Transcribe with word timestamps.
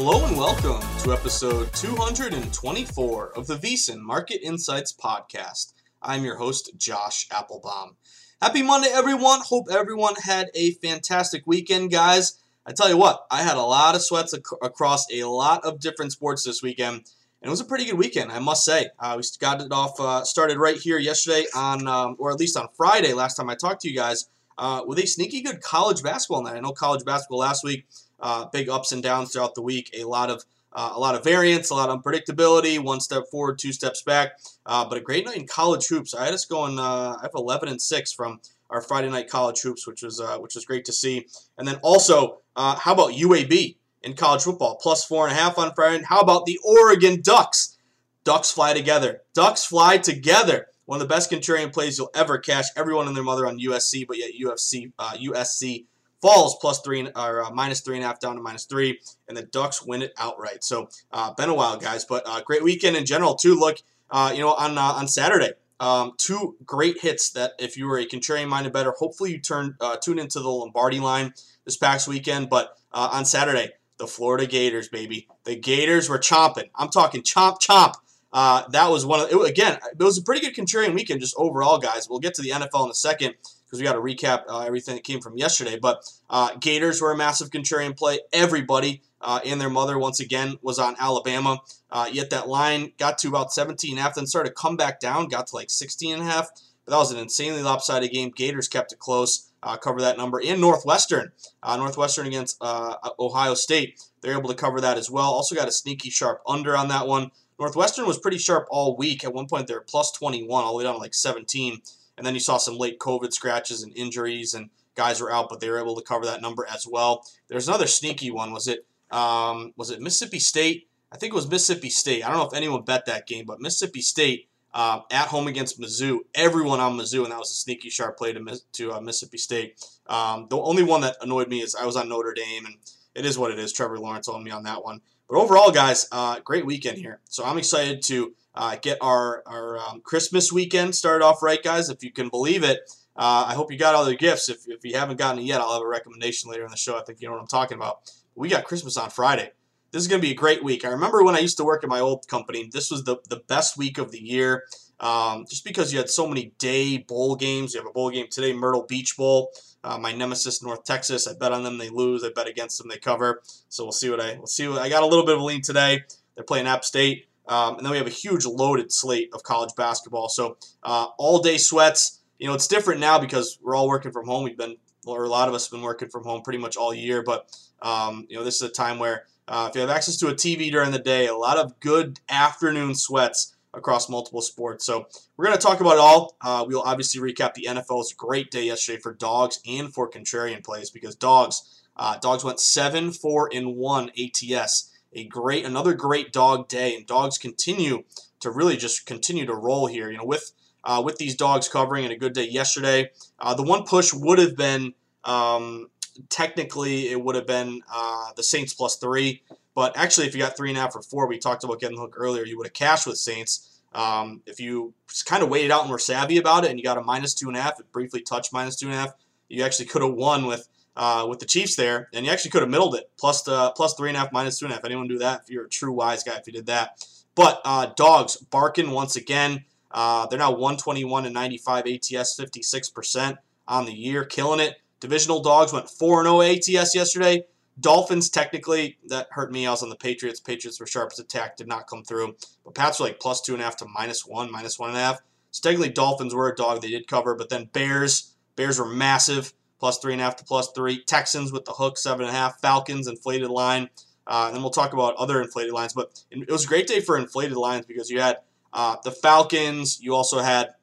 Hello 0.00 0.24
and 0.24 0.36
welcome 0.36 0.80
to 1.02 1.12
episode 1.12 1.72
224 1.72 3.36
of 3.36 3.48
the 3.48 3.56
VSiN 3.56 3.98
Market 3.98 4.46
Insights 4.46 4.92
Podcast. 4.92 5.72
I'm 6.00 6.22
your 6.22 6.36
host, 6.36 6.70
Josh 6.76 7.26
Appelbaum. 7.30 7.96
Happy 8.40 8.62
Monday, 8.62 8.90
everyone. 8.92 9.40
Hope 9.40 9.66
everyone 9.68 10.14
had 10.14 10.50
a 10.54 10.74
fantastic 10.74 11.42
weekend, 11.48 11.90
guys. 11.90 12.40
I 12.64 12.70
tell 12.70 12.88
you 12.88 12.96
what, 12.96 13.26
I 13.28 13.42
had 13.42 13.56
a 13.56 13.62
lot 13.62 13.96
of 13.96 14.02
sweats 14.04 14.32
ac- 14.32 14.44
across 14.62 15.04
a 15.12 15.24
lot 15.24 15.64
of 15.64 15.80
different 15.80 16.12
sports 16.12 16.44
this 16.44 16.62
weekend, 16.62 16.98
and 17.42 17.48
it 17.48 17.50
was 17.50 17.60
a 17.60 17.64
pretty 17.64 17.86
good 17.86 17.98
weekend, 17.98 18.30
I 18.30 18.38
must 18.38 18.64
say. 18.64 18.90
Uh, 19.00 19.14
we 19.16 19.24
got 19.40 19.60
it 19.60 19.72
off, 19.72 19.98
uh, 19.98 20.22
started 20.22 20.58
right 20.58 20.76
here 20.76 21.00
yesterday 21.00 21.46
on, 21.56 21.88
um, 21.88 22.14
or 22.20 22.30
at 22.30 22.38
least 22.38 22.56
on 22.56 22.68
Friday, 22.76 23.14
last 23.14 23.34
time 23.34 23.50
I 23.50 23.56
talked 23.56 23.80
to 23.80 23.90
you 23.90 23.96
guys, 23.96 24.28
uh, 24.58 24.84
with 24.86 25.00
a 25.00 25.08
sneaky 25.08 25.42
good 25.42 25.60
college 25.60 26.04
basketball 26.04 26.44
night. 26.44 26.54
I 26.54 26.60
know 26.60 26.70
college 26.70 27.04
basketball 27.04 27.40
last 27.40 27.64
week 27.64 27.84
uh, 28.20 28.46
big 28.46 28.68
ups 28.68 28.92
and 28.92 29.02
downs 29.02 29.32
throughout 29.32 29.54
the 29.54 29.62
week. 29.62 29.90
A 29.96 30.04
lot 30.04 30.30
of 30.30 30.44
uh, 30.72 30.92
a 30.94 31.00
lot 31.00 31.14
of 31.14 31.24
variance, 31.24 31.70
a 31.70 31.74
lot 31.74 31.88
of 31.88 32.02
unpredictability. 32.02 32.78
One 32.78 33.00
step 33.00 33.24
forward, 33.30 33.58
two 33.58 33.72
steps 33.72 34.02
back. 34.02 34.38
Uh, 34.66 34.86
but 34.88 34.98
a 34.98 35.00
great 35.00 35.24
night 35.24 35.36
in 35.36 35.46
college 35.46 35.86
hoops. 35.88 36.14
I 36.14 36.26
had 36.26 36.34
us 36.34 36.44
going. 36.44 36.78
Uh, 36.78 37.16
I 37.18 37.22
have 37.22 37.32
11 37.34 37.68
and 37.68 37.80
six 37.80 38.12
from 38.12 38.40
our 38.70 38.82
Friday 38.82 39.08
night 39.08 39.28
college 39.28 39.60
hoops, 39.60 39.86
which 39.86 40.02
was 40.02 40.20
uh, 40.20 40.38
which 40.38 40.54
was 40.54 40.64
great 40.64 40.84
to 40.86 40.92
see. 40.92 41.26
And 41.56 41.66
then 41.66 41.76
also, 41.82 42.40
uh, 42.54 42.76
how 42.76 42.92
about 42.92 43.12
UAB 43.12 43.76
in 44.02 44.14
college 44.14 44.42
football? 44.42 44.76
Plus 44.76 45.04
four 45.04 45.26
and 45.26 45.36
a 45.36 45.40
half 45.40 45.58
on 45.58 45.74
Friday. 45.74 46.04
How 46.04 46.20
about 46.20 46.44
the 46.46 46.58
Oregon 46.62 47.20
Ducks? 47.22 47.76
Ducks 48.24 48.50
fly 48.50 48.74
together. 48.74 49.22
Ducks 49.32 49.64
fly 49.64 49.96
together. 49.96 50.66
One 50.84 51.00
of 51.00 51.08
the 51.08 51.14
best 51.14 51.30
contrarian 51.30 51.72
plays 51.72 51.98
you'll 51.98 52.10
ever 52.14 52.38
cash. 52.38 52.66
Everyone 52.76 53.06
and 53.06 53.16
their 53.16 53.24
mother 53.24 53.46
on 53.46 53.58
USC, 53.58 54.06
but 54.06 54.18
yet 54.18 54.32
UFC 54.38 54.92
USC 54.98 55.86
falls 56.20 56.56
plus 56.60 56.80
three 56.80 57.08
or 57.14 57.44
uh, 57.44 57.50
minus 57.50 57.80
three 57.80 57.96
and 57.96 58.04
a 58.04 58.08
half 58.08 58.20
down 58.20 58.36
to 58.36 58.42
minus 58.42 58.64
three, 58.64 59.00
and 59.28 59.36
the 59.36 59.42
Ducks 59.42 59.84
win 59.84 60.02
it 60.02 60.12
outright. 60.18 60.64
So 60.64 60.88
uh, 61.12 61.32
been 61.34 61.48
a 61.48 61.54
while, 61.54 61.76
guys, 61.76 62.04
but 62.04 62.22
uh, 62.26 62.40
great 62.42 62.62
weekend 62.62 62.96
in 62.96 63.06
general 63.06 63.34
too. 63.34 63.54
Look, 63.54 63.78
uh, 64.10 64.32
you 64.34 64.40
know, 64.40 64.54
on 64.54 64.78
uh, 64.78 64.82
on 64.82 65.08
Saturday, 65.08 65.52
um, 65.80 66.12
two 66.18 66.56
great 66.64 67.00
hits 67.00 67.30
that 67.30 67.52
if 67.58 67.76
you 67.76 67.86
were 67.86 67.98
a 67.98 68.06
contrarian 68.06 68.48
minded 68.48 68.72
better, 68.72 68.92
hopefully 68.92 69.32
you 69.32 69.40
turn 69.40 69.76
uh, 69.80 69.96
tune 69.96 70.18
into 70.18 70.40
the 70.40 70.48
Lombardi 70.48 71.00
line 71.00 71.32
this 71.64 71.76
past 71.76 72.08
weekend. 72.08 72.50
But 72.50 72.76
on 72.92 73.24
Saturday, 73.24 73.72
the 73.98 74.06
Florida 74.06 74.46
Gators, 74.46 74.88
baby, 74.88 75.28
the 75.44 75.56
Gators 75.56 76.08
were 76.08 76.18
chomping. 76.18 76.70
I'm 76.74 76.88
talking 76.88 77.22
chomp 77.22 77.60
chomp. 77.60 77.94
that 78.32 78.90
was 78.90 79.06
one 79.06 79.20
of 79.20 79.30
it, 79.30 79.48
again. 79.48 79.78
It 79.92 80.02
was 80.02 80.18
a 80.18 80.22
pretty 80.22 80.40
good 80.40 80.54
contrarian 80.54 80.94
weekend 80.94 81.20
just 81.20 81.34
overall, 81.36 81.78
guys. 81.78 82.08
We'll 82.08 82.18
get 82.18 82.34
to 82.34 82.42
the 82.42 82.50
NFL 82.50 82.86
in 82.86 82.90
a 82.90 82.94
second 82.94 83.34
because 83.68 83.80
we 83.80 83.84
got 83.84 83.92
to 83.92 84.00
recap 84.00 84.44
uh, 84.48 84.60
everything 84.60 84.94
that 84.94 85.04
came 85.04 85.20
from 85.20 85.36
yesterday. 85.36 85.78
But 85.78 86.10
uh, 86.30 86.54
Gators 86.58 87.02
were 87.02 87.12
a 87.12 87.16
massive 87.16 87.50
contrarian 87.50 87.96
play. 87.96 88.20
Everybody 88.32 89.02
uh, 89.20 89.40
and 89.44 89.60
their 89.60 89.68
mother, 89.68 89.98
once 89.98 90.20
again, 90.20 90.56
was 90.62 90.78
on 90.78 90.96
Alabama. 90.98 91.60
Uh, 91.90 92.08
yet 92.10 92.30
that 92.30 92.48
line 92.48 92.92
got 92.98 93.18
to 93.18 93.28
about 93.28 93.52
17 93.52 93.90
and 93.92 93.98
a 93.98 94.02
half, 94.02 94.14
then 94.14 94.26
started 94.26 94.50
to 94.50 94.54
come 94.54 94.76
back 94.76 95.00
down, 95.00 95.28
got 95.28 95.48
to 95.48 95.56
like 95.56 95.70
16 95.70 96.14
and 96.14 96.22
a 96.22 96.26
half. 96.26 96.50
But 96.84 96.92
that 96.92 96.98
was 96.98 97.12
an 97.12 97.18
insanely 97.18 97.62
lopsided 97.62 98.10
game. 98.10 98.30
Gators 98.30 98.68
kept 98.68 98.92
it 98.92 98.98
close, 98.98 99.50
uh, 99.62 99.76
cover 99.76 100.00
that 100.00 100.16
number. 100.16 100.40
In 100.40 100.60
Northwestern, 100.60 101.32
uh, 101.62 101.76
Northwestern 101.76 102.26
against 102.26 102.56
Ohio 102.62 103.52
State, 103.52 104.02
they're 104.22 104.38
able 104.38 104.48
to 104.48 104.54
cover 104.54 104.80
that 104.80 104.96
as 104.96 105.10
well. 105.10 105.26
Also 105.30 105.54
got 105.54 105.68
a 105.68 105.72
sneaky 105.72 106.08
sharp 106.08 106.40
under 106.46 106.74
on 106.74 106.88
that 106.88 107.06
one. 107.06 107.30
Northwestern 107.58 108.06
was 108.06 108.18
pretty 108.18 108.38
sharp 108.38 108.66
all 108.70 108.96
week. 108.96 109.24
At 109.24 109.34
one 109.34 109.46
point, 109.46 109.66
they 109.66 109.74
were 109.74 109.80
plus 109.80 110.12
21, 110.12 110.64
all 110.64 110.72
the 110.72 110.78
way 110.78 110.84
down 110.84 110.94
to 110.94 111.00
like 111.00 111.14
17. 111.14 111.82
And 112.18 112.26
then 112.26 112.34
you 112.34 112.40
saw 112.40 112.58
some 112.58 112.76
late 112.76 112.98
COVID 112.98 113.32
scratches 113.32 113.82
and 113.82 113.96
injuries, 113.96 114.52
and 114.52 114.68
guys 114.94 115.20
were 115.20 115.32
out, 115.32 115.48
but 115.48 115.60
they 115.60 115.70
were 115.70 115.78
able 115.78 115.96
to 115.96 116.02
cover 116.02 116.26
that 116.26 116.42
number 116.42 116.66
as 116.68 116.86
well. 116.86 117.24
There's 117.48 117.68
another 117.68 117.86
sneaky 117.86 118.30
one. 118.30 118.52
Was 118.52 118.68
it 118.68 118.84
um, 119.10 119.72
was 119.76 119.90
it 119.90 120.00
Mississippi 120.00 120.38
State? 120.38 120.88
I 121.10 121.16
think 121.16 121.32
it 121.32 121.36
was 121.36 121.48
Mississippi 121.48 121.88
State. 121.88 122.22
I 122.22 122.28
don't 122.28 122.36
know 122.36 122.46
if 122.46 122.54
anyone 122.54 122.82
bet 122.82 123.06
that 123.06 123.26
game, 123.26 123.46
but 123.46 123.60
Mississippi 123.60 124.02
State 124.02 124.48
uh, 124.74 125.00
at 125.10 125.28
home 125.28 125.46
against 125.46 125.80
Mizzou. 125.80 126.18
Everyone 126.34 126.80
on 126.80 126.98
Mizzou, 126.98 127.22
and 127.22 127.32
that 127.32 127.38
was 127.38 127.50
a 127.50 127.54
sneaky 127.54 127.88
sharp 127.88 128.18
play 128.18 128.32
to, 128.32 128.60
to 128.72 128.92
uh, 128.92 129.00
Mississippi 129.00 129.38
State. 129.38 129.82
Um, 130.06 130.46
the 130.50 130.58
only 130.58 130.82
one 130.82 131.00
that 131.02 131.16
annoyed 131.22 131.48
me 131.48 131.62
is 131.62 131.74
I 131.74 131.86
was 131.86 131.96
on 131.96 132.08
Notre 132.08 132.34
Dame, 132.34 132.66
and 132.66 132.76
it 133.14 133.24
is 133.24 133.38
what 133.38 133.50
it 133.50 133.58
is. 133.58 133.72
Trevor 133.72 133.98
Lawrence 133.98 134.28
owned 134.28 134.44
me 134.44 134.50
on 134.50 134.64
that 134.64 134.84
one. 134.84 135.00
But 135.28 135.38
overall, 135.38 135.70
guys, 135.70 136.08
uh, 136.12 136.40
great 136.40 136.66
weekend 136.66 136.98
here. 136.98 137.20
So 137.28 137.44
I'm 137.44 137.58
excited 137.58 138.02
to 138.04 138.34
uh, 138.58 138.76
get 138.82 138.98
our, 139.00 139.42
our 139.46 139.78
um, 139.78 140.00
Christmas 140.00 140.52
weekend 140.52 140.94
started 140.94 141.24
off 141.24 141.42
right, 141.42 141.62
guys, 141.62 141.88
if 141.88 142.02
you 142.02 142.10
can 142.10 142.28
believe 142.28 142.64
it. 142.64 142.80
Uh, 143.16 143.46
I 143.48 143.54
hope 143.54 143.70
you 143.70 143.78
got 143.78 143.94
all 143.94 144.04
the 144.04 144.16
gifts. 144.16 144.48
If, 144.48 144.66
if 144.66 144.84
you 144.84 144.96
haven't 144.96 145.16
gotten 145.16 145.40
it 145.40 145.44
yet, 145.44 145.60
I'll 145.60 145.72
have 145.72 145.82
a 145.82 145.86
recommendation 145.86 146.50
later 146.50 146.64
in 146.64 146.70
the 146.70 146.76
show. 146.76 146.98
I 146.98 147.02
think 147.02 147.20
you 147.20 147.28
know 147.28 147.34
what 147.34 147.40
I'm 147.40 147.46
talking 147.46 147.76
about. 147.76 148.10
We 148.34 148.48
got 148.48 148.64
Christmas 148.64 148.96
on 148.96 149.10
Friday. 149.10 149.52
This 149.92 150.02
is 150.02 150.08
going 150.08 150.20
to 150.20 150.26
be 150.26 150.32
a 150.32 150.36
great 150.36 150.62
week. 150.62 150.84
I 150.84 150.88
remember 150.88 151.22
when 151.22 151.36
I 151.36 151.38
used 151.38 151.56
to 151.58 151.64
work 151.64 151.84
at 151.84 151.88
my 151.88 152.00
old 152.00 152.26
company, 152.28 152.68
this 152.70 152.90
was 152.90 153.04
the, 153.04 153.16
the 153.28 153.42
best 153.46 153.78
week 153.78 153.96
of 153.96 154.10
the 154.10 154.20
year 154.20 154.64
um, 155.00 155.46
just 155.48 155.64
because 155.64 155.92
you 155.92 155.98
had 155.98 156.10
so 156.10 156.26
many 156.26 156.52
day 156.58 156.98
bowl 156.98 157.36
games. 157.36 157.74
You 157.74 157.80
have 157.80 157.88
a 157.88 157.92
bowl 157.92 158.10
game 158.10 158.26
today, 158.28 158.52
Myrtle 158.52 158.86
Beach 158.88 159.16
Bowl. 159.16 159.52
Uh, 159.84 159.98
my 159.98 160.12
nemesis, 160.12 160.62
North 160.62 160.82
Texas. 160.84 161.28
I 161.28 161.34
bet 161.34 161.52
on 161.52 161.62
them, 161.62 161.78
they 161.78 161.88
lose. 161.88 162.24
I 162.24 162.30
bet 162.34 162.48
against 162.48 162.78
them, 162.78 162.88
they 162.88 162.98
cover. 162.98 163.40
So 163.68 163.84
we'll 163.84 163.92
see 163.92 164.10
what 164.10 164.20
I 164.20 164.36
we'll 164.36 164.46
see. 164.46 164.66
What, 164.66 164.82
I 164.82 164.88
got 164.88 165.04
a 165.04 165.06
little 165.06 165.24
bit 165.24 165.36
of 165.36 165.40
a 165.40 165.44
lean 165.44 165.62
today. 165.62 166.02
They're 166.34 166.44
playing 166.44 166.66
App 166.66 166.84
State. 166.84 167.26
Um, 167.48 167.76
and 167.76 167.84
then 167.84 167.90
we 167.90 167.98
have 167.98 168.06
a 168.06 168.10
huge 168.10 168.44
loaded 168.46 168.92
slate 168.92 169.30
of 169.32 169.42
college 169.42 169.70
basketball. 169.76 170.28
So 170.28 170.56
uh, 170.82 171.06
all 171.18 171.40
day 171.40 171.58
sweats. 171.58 172.20
You 172.38 172.46
know, 172.46 172.54
it's 172.54 172.68
different 172.68 173.00
now 173.00 173.18
because 173.18 173.58
we're 173.62 173.74
all 173.74 173.88
working 173.88 174.12
from 174.12 174.26
home. 174.26 174.44
We've 174.44 174.56
been, 174.56 174.76
or 175.06 175.24
a 175.24 175.28
lot 175.28 175.48
of 175.48 175.54
us 175.54 175.66
have 175.66 175.72
been 175.72 175.82
working 175.82 176.08
from 176.08 176.22
home 176.22 176.42
pretty 176.42 176.58
much 176.58 176.76
all 176.76 176.94
year. 176.94 177.22
But 177.22 177.50
um, 177.82 178.26
you 178.28 178.36
know, 178.36 178.44
this 178.44 178.56
is 178.56 178.62
a 178.62 178.68
time 178.68 178.98
where 178.98 179.24
uh, 179.48 179.66
if 179.68 179.74
you 179.74 179.80
have 179.80 179.90
access 179.90 180.16
to 180.18 180.28
a 180.28 180.34
TV 180.34 180.70
during 180.70 180.92
the 180.92 180.98
day, 180.98 181.26
a 181.26 181.34
lot 181.34 181.56
of 181.56 181.80
good 181.80 182.20
afternoon 182.28 182.94
sweats 182.94 183.56
across 183.74 184.08
multiple 184.08 184.42
sports. 184.42 184.84
So 184.84 185.06
we're 185.36 185.46
going 185.46 185.56
to 185.56 185.62
talk 185.62 185.80
about 185.80 185.94
it 185.94 186.00
all. 186.00 186.36
Uh, 186.40 186.64
we'll 186.66 186.82
obviously 186.82 187.20
recap 187.20 187.54
the 187.54 187.66
NFL's 187.68 188.12
great 188.12 188.50
day 188.50 188.64
yesterday 188.64 189.00
for 189.00 189.14
dogs 189.14 189.60
and 189.66 189.92
for 189.92 190.10
contrarian 190.10 190.62
plays 190.62 190.90
because 190.90 191.14
dogs, 191.14 191.82
uh, 191.96 192.18
dogs 192.18 192.44
went 192.44 192.60
seven, 192.60 193.10
four, 193.10 193.50
and 193.52 193.74
one 193.74 194.10
ATS. 194.18 194.92
A 195.12 195.24
great, 195.24 195.64
another 195.64 195.94
great 195.94 196.32
dog 196.32 196.68
day, 196.68 196.94
and 196.94 197.06
dogs 197.06 197.38
continue 197.38 198.04
to 198.40 198.50
really 198.50 198.76
just 198.76 199.06
continue 199.06 199.46
to 199.46 199.54
roll 199.54 199.86
here. 199.86 200.10
You 200.10 200.18
know, 200.18 200.24
with 200.24 200.52
uh, 200.84 201.02
with 201.04 201.18
these 201.18 201.34
dogs 201.34 201.68
covering 201.68 202.04
and 202.04 202.12
a 202.12 202.16
good 202.16 202.32
day 202.32 202.48
yesterday. 202.48 203.10
Uh, 203.38 203.54
the 203.54 203.62
one 203.62 203.84
push 203.84 204.12
would 204.12 204.38
have 204.38 204.56
been 204.56 204.94
um, 205.24 205.88
technically 206.28 207.08
it 207.08 207.22
would 207.22 207.34
have 207.34 207.46
been 207.46 207.82
uh, 207.92 208.32
the 208.36 208.42
Saints 208.42 208.74
plus 208.74 208.96
three. 208.96 209.42
But 209.74 209.96
actually, 209.96 210.26
if 210.26 210.34
you 210.34 210.40
got 210.40 210.56
three 210.56 210.70
and 210.70 210.78
a 210.78 210.80
half 210.80 210.96
or 210.96 211.02
four, 211.02 211.28
we 211.28 211.38
talked 211.38 211.62
about 211.62 211.78
getting 211.80 211.96
the 211.96 212.02
hook 212.02 212.14
earlier, 212.16 212.44
you 212.44 212.56
would 212.56 212.66
have 212.66 212.74
cashed 212.74 213.06
with 213.06 213.18
Saints. 213.18 213.80
Um, 213.94 214.42
if 214.44 214.60
you 214.60 214.92
kind 215.24 215.42
of 215.42 215.48
waited 215.48 215.70
out 215.70 215.82
and 215.82 215.90
were 215.90 215.98
savvy 215.98 216.36
about 216.36 216.64
it 216.64 216.70
and 216.70 216.78
you 216.78 216.84
got 216.84 216.98
a 216.98 217.02
minus 217.02 217.32
two 217.32 217.48
and 217.48 217.56
a 217.56 217.62
half, 217.62 217.78
it 217.78 217.90
briefly 217.92 218.20
touched 218.20 218.52
minus 218.52 218.76
two 218.76 218.86
and 218.86 218.94
a 218.94 218.98
half, 218.98 219.14
you 219.48 219.62
actually 219.62 219.86
could 219.86 220.02
have 220.02 220.12
won 220.12 220.46
with 220.46 220.68
uh, 220.98 221.24
with 221.28 221.38
the 221.38 221.46
Chiefs 221.46 221.76
there, 221.76 222.08
and 222.12 222.26
you 222.26 222.32
actually 222.32 222.50
could 222.50 222.60
have 222.60 222.70
middled 222.70 222.96
it 222.96 223.10
plus 223.16 223.42
the 223.42 223.72
plus 223.76 223.94
three 223.94 224.10
and 224.10 224.16
a 224.16 224.20
half, 224.20 224.32
minus 224.32 224.58
two 224.58 224.66
and 224.66 224.72
a 224.72 224.76
half. 224.76 224.84
Anyone 224.84 225.08
do 225.08 225.18
that? 225.18 225.42
If 225.44 225.50
you're 225.50 225.64
a 225.64 225.68
true 225.68 225.92
wise 225.92 226.24
guy, 226.24 226.36
if 226.36 226.46
you 226.46 226.52
did 226.52 226.66
that. 226.66 227.06
But 227.34 227.62
uh, 227.64 227.92
dogs 227.96 228.36
barking 228.36 228.90
once 228.90 229.16
again. 229.16 229.64
Uh, 229.90 230.26
they're 230.26 230.38
now 230.38 230.50
121 230.50 231.24
and 231.24 231.32
95 231.32 231.86
ATS, 231.86 232.38
56% 232.38 233.38
on 233.66 233.86
the 233.86 233.92
year, 233.92 234.24
killing 234.24 234.60
it. 234.60 234.74
Divisional 235.00 235.40
dogs 235.40 235.72
went 235.72 235.88
4 235.88 236.24
0 236.24 236.42
ATS 236.42 236.94
yesterday. 236.94 237.44
Dolphins, 237.80 238.28
technically, 238.28 238.98
that 239.06 239.28
hurt 239.30 239.52
me. 239.52 239.66
I 239.66 239.70
was 239.70 239.84
on 239.84 239.88
the 239.88 239.96
Patriots. 239.96 240.40
Patriots 240.40 240.80
were 240.80 240.86
sharpest 240.86 241.20
attack, 241.20 241.56
did 241.56 241.68
not 241.68 241.86
come 241.86 242.02
through. 242.02 242.34
But 242.64 242.74
Pats 242.74 242.98
were 242.98 243.06
like 243.06 243.20
plus 243.20 243.40
two 243.40 243.52
and 243.52 243.62
a 243.62 243.64
half 243.64 243.76
to 243.76 243.86
minus 243.86 244.26
one, 244.26 244.50
minus 244.50 244.78
one 244.78 244.90
and 244.90 244.98
a 244.98 245.02
half. 245.02 245.20
So 245.52 245.60
technically, 245.62 245.92
Dolphins 245.92 246.34
were 246.34 246.48
a 246.48 246.56
dog. 246.56 246.82
They 246.82 246.90
did 246.90 247.06
cover. 247.06 247.36
But 247.36 247.50
then 247.50 247.70
Bears, 247.72 248.34
Bears 248.56 248.80
were 248.80 248.88
massive, 248.88 249.54
plus 249.78 249.98
three 249.98 250.12
and 250.12 250.20
a 250.20 250.24
half 250.24 250.36
to 250.36 250.44
plus 250.44 250.70
three. 250.72 251.02
Texans 251.04 251.52
with 251.52 251.64
the 251.64 251.72
hook, 251.72 251.98
seven 251.98 252.26
and 252.26 252.34
a 252.34 252.38
half. 252.38 252.60
Falcons, 252.60 253.06
inflated 253.06 253.50
line. 253.50 253.88
Uh, 254.26 254.44
and 254.46 254.54
then 254.54 254.62
we'll 254.62 254.70
talk 254.70 254.92
about 254.92 255.14
other 255.16 255.40
inflated 255.40 255.72
lines. 255.72 255.94
But 255.94 256.22
it 256.30 256.50
was 256.50 256.64
a 256.64 256.68
great 256.68 256.86
day 256.86 257.00
for 257.00 257.16
inflated 257.16 257.56
lines 257.56 257.86
because 257.86 258.10
you 258.10 258.20
had 258.20 258.38
uh, 258.72 258.96
the 259.02 259.10
Falcons. 259.10 259.98
You 260.02 260.14
also 260.14 260.40
had 260.40 260.74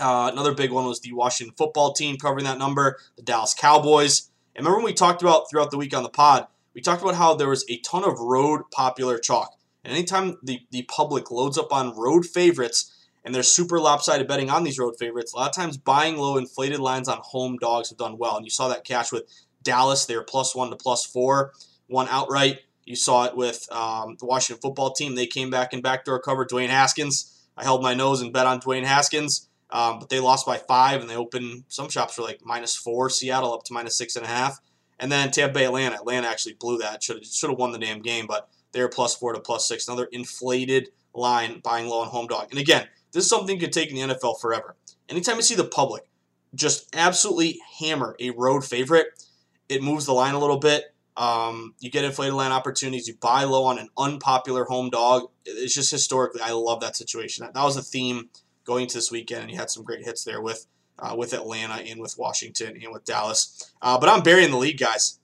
uh, 0.00 0.30
another 0.32 0.52
big 0.52 0.72
one 0.72 0.84
was 0.84 1.00
the 1.00 1.12
Washington 1.12 1.54
football 1.56 1.92
team 1.92 2.16
covering 2.16 2.44
that 2.44 2.58
number, 2.58 2.98
the 3.16 3.22
Dallas 3.22 3.54
Cowboys. 3.54 4.30
And 4.54 4.64
remember 4.64 4.78
when 4.78 4.86
we 4.86 4.94
talked 4.94 5.22
about 5.22 5.48
throughout 5.50 5.70
the 5.70 5.78
week 5.78 5.96
on 5.96 6.02
the 6.02 6.08
pod, 6.08 6.46
we 6.74 6.80
talked 6.80 7.02
about 7.02 7.14
how 7.14 7.34
there 7.34 7.48
was 7.48 7.64
a 7.68 7.78
ton 7.78 8.04
of 8.04 8.18
road 8.18 8.62
popular 8.70 9.18
chalk. 9.18 9.56
And 9.84 9.94
anytime 9.94 10.36
the, 10.42 10.60
the 10.70 10.82
public 10.82 11.30
loads 11.30 11.56
up 11.56 11.72
on 11.72 11.96
road 11.96 12.26
favorites 12.26 12.92
and 13.26 13.34
there's 13.34 13.50
super 13.50 13.80
lopsided 13.80 14.28
betting 14.28 14.50
on 14.50 14.62
these 14.62 14.78
road 14.78 14.94
favorites, 14.98 15.32
a 15.32 15.36
lot 15.36 15.48
of 15.48 15.54
times 15.54 15.76
buying 15.76 16.16
low 16.16 16.36
inflated 16.36 16.78
lines 16.78 17.08
on 17.08 17.18
home 17.20 17.56
dogs 17.60 17.88
have 17.90 17.98
done 17.98 18.16
well. 18.18 18.36
And 18.36 18.46
you 18.46 18.50
saw 18.50 18.68
that 18.68 18.84
cash 18.84 19.10
with 19.10 19.24
Dallas, 19.64 20.06
they 20.06 20.14
were 20.16 20.22
plus 20.22 20.54
one 20.54 20.70
to 20.70 20.76
plus 20.76 21.04
four, 21.04 21.52
one 21.88 22.06
outright. 22.08 22.60
You 22.84 22.94
saw 22.94 23.24
it 23.24 23.36
with 23.36 23.66
um, 23.72 24.16
the 24.20 24.26
Washington 24.26 24.62
football 24.62 24.92
team. 24.92 25.16
They 25.16 25.26
came 25.26 25.50
back 25.50 25.72
in 25.72 25.82
backdoor 25.82 26.20
cover. 26.20 26.46
Dwayne 26.46 26.68
Haskins. 26.68 27.32
I 27.56 27.64
held 27.64 27.82
my 27.82 27.94
nose 27.94 28.20
and 28.20 28.32
bet 28.32 28.46
on 28.46 28.60
Dwayne 28.60 28.84
Haskins. 28.84 29.48
Um, 29.70 29.98
but 29.98 30.08
they 30.08 30.20
lost 30.20 30.46
by 30.46 30.58
five, 30.58 31.00
and 31.00 31.10
they 31.10 31.16
opened 31.16 31.64
some 31.66 31.88
shops 31.88 32.14
for 32.14 32.22
like 32.22 32.38
minus 32.44 32.76
four. 32.76 33.10
Seattle 33.10 33.52
up 33.52 33.64
to 33.64 33.72
minus 33.72 33.98
six 33.98 34.14
and 34.14 34.24
a 34.24 34.28
half, 34.28 34.60
and 35.00 35.10
then 35.10 35.32
Tampa 35.32 35.54
Bay, 35.54 35.64
Atlanta. 35.64 35.96
Atlanta 35.96 36.28
actually 36.28 36.54
blew 36.54 36.78
that. 36.78 37.02
Should 37.02 37.26
should 37.26 37.50
have 37.50 37.58
won 37.58 37.72
the 37.72 37.78
damn 37.78 38.00
game, 38.00 38.26
but 38.28 38.48
they're 38.70 38.88
plus 38.88 39.16
four 39.16 39.32
to 39.32 39.40
plus 39.40 39.66
six. 39.66 39.88
Another 39.88 40.08
inflated 40.12 40.90
line 41.12 41.60
buying 41.64 41.88
low 41.88 42.02
on 42.02 42.08
home 42.08 42.28
dog. 42.28 42.48
And 42.50 42.60
again, 42.60 42.86
this 43.16 43.24
is 43.24 43.30
something 43.30 43.58
could 43.58 43.72
take 43.72 43.90
in 43.90 43.96
the 43.96 44.14
NFL 44.14 44.38
forever. 44.40 44.76
Anytime 45.08 45.36
you 45.36 45.42
see 45.42 45.54
the 45.54 45.64
public 45.64 46.06
just 46.54 46.94
absolutely 46.94 47.58
hammer 47.80 48.14
a 48.20 48.30
road 48.30 48.62
favorite, 48.62 49.24
it 49.70 49.82
moves 49.82 50.04
the 50.04 50.12
line 50.12 50.34
a 50.34 50.38
little 50.38 50.58
bit. 50.58 50.94
Um, 51.16 51.74
you 51.80 51.90
get 51.90 52.04
inflated 52.04 52.34
line 52.34 52.52
opportunities. 52.52 53.08
You 53.08 53.14
buy 53.14 53.44
low 53.44 53.64
on 53.64 53.78
an 53.78 53.88
unpopular 53.96 54.64
home 54.64 54.90
dog. 54.90 55.30
It's 55.46 55.74
just 55.74 55.90
historically, 55.90 56.42
I 56.42 56.52
love 56.52 56.80
that 56.80 56.94
situation. 56.94 57.46
That, 57.46 57.54
that 57.54 57.64
was 57.64 57.78
a 57.78 57.82
theme 57.82 58.28
going 58.64 58.86
to 58.88 58.94
this 58.98 59.10
weekend, 59.10 59.42
and 59.42 59.50
you 59.50 59.56
had 59.56 59.70
some 59.70 59.82
great 59.82 60.04
hits 60.04 60.22
there 60.22 60.42
with 60.42 60.66
uh, 60.98 61.14
with 61.16 61.32
Atlanta 61.32 61.74
and 61.74 62.00
with 62.00 62.18
Washington 62.18 62.78
and 62.82 62.92
with 62.92 63.04
Dallas. 63.04 63.72
Uh, 63.80 63.98
but 63.98 64.10
I'm 64.10 64.22
burying 64.22 64.50
the 64.50 64.58
lead, 64.58 64.78
guys. 64.78 65.18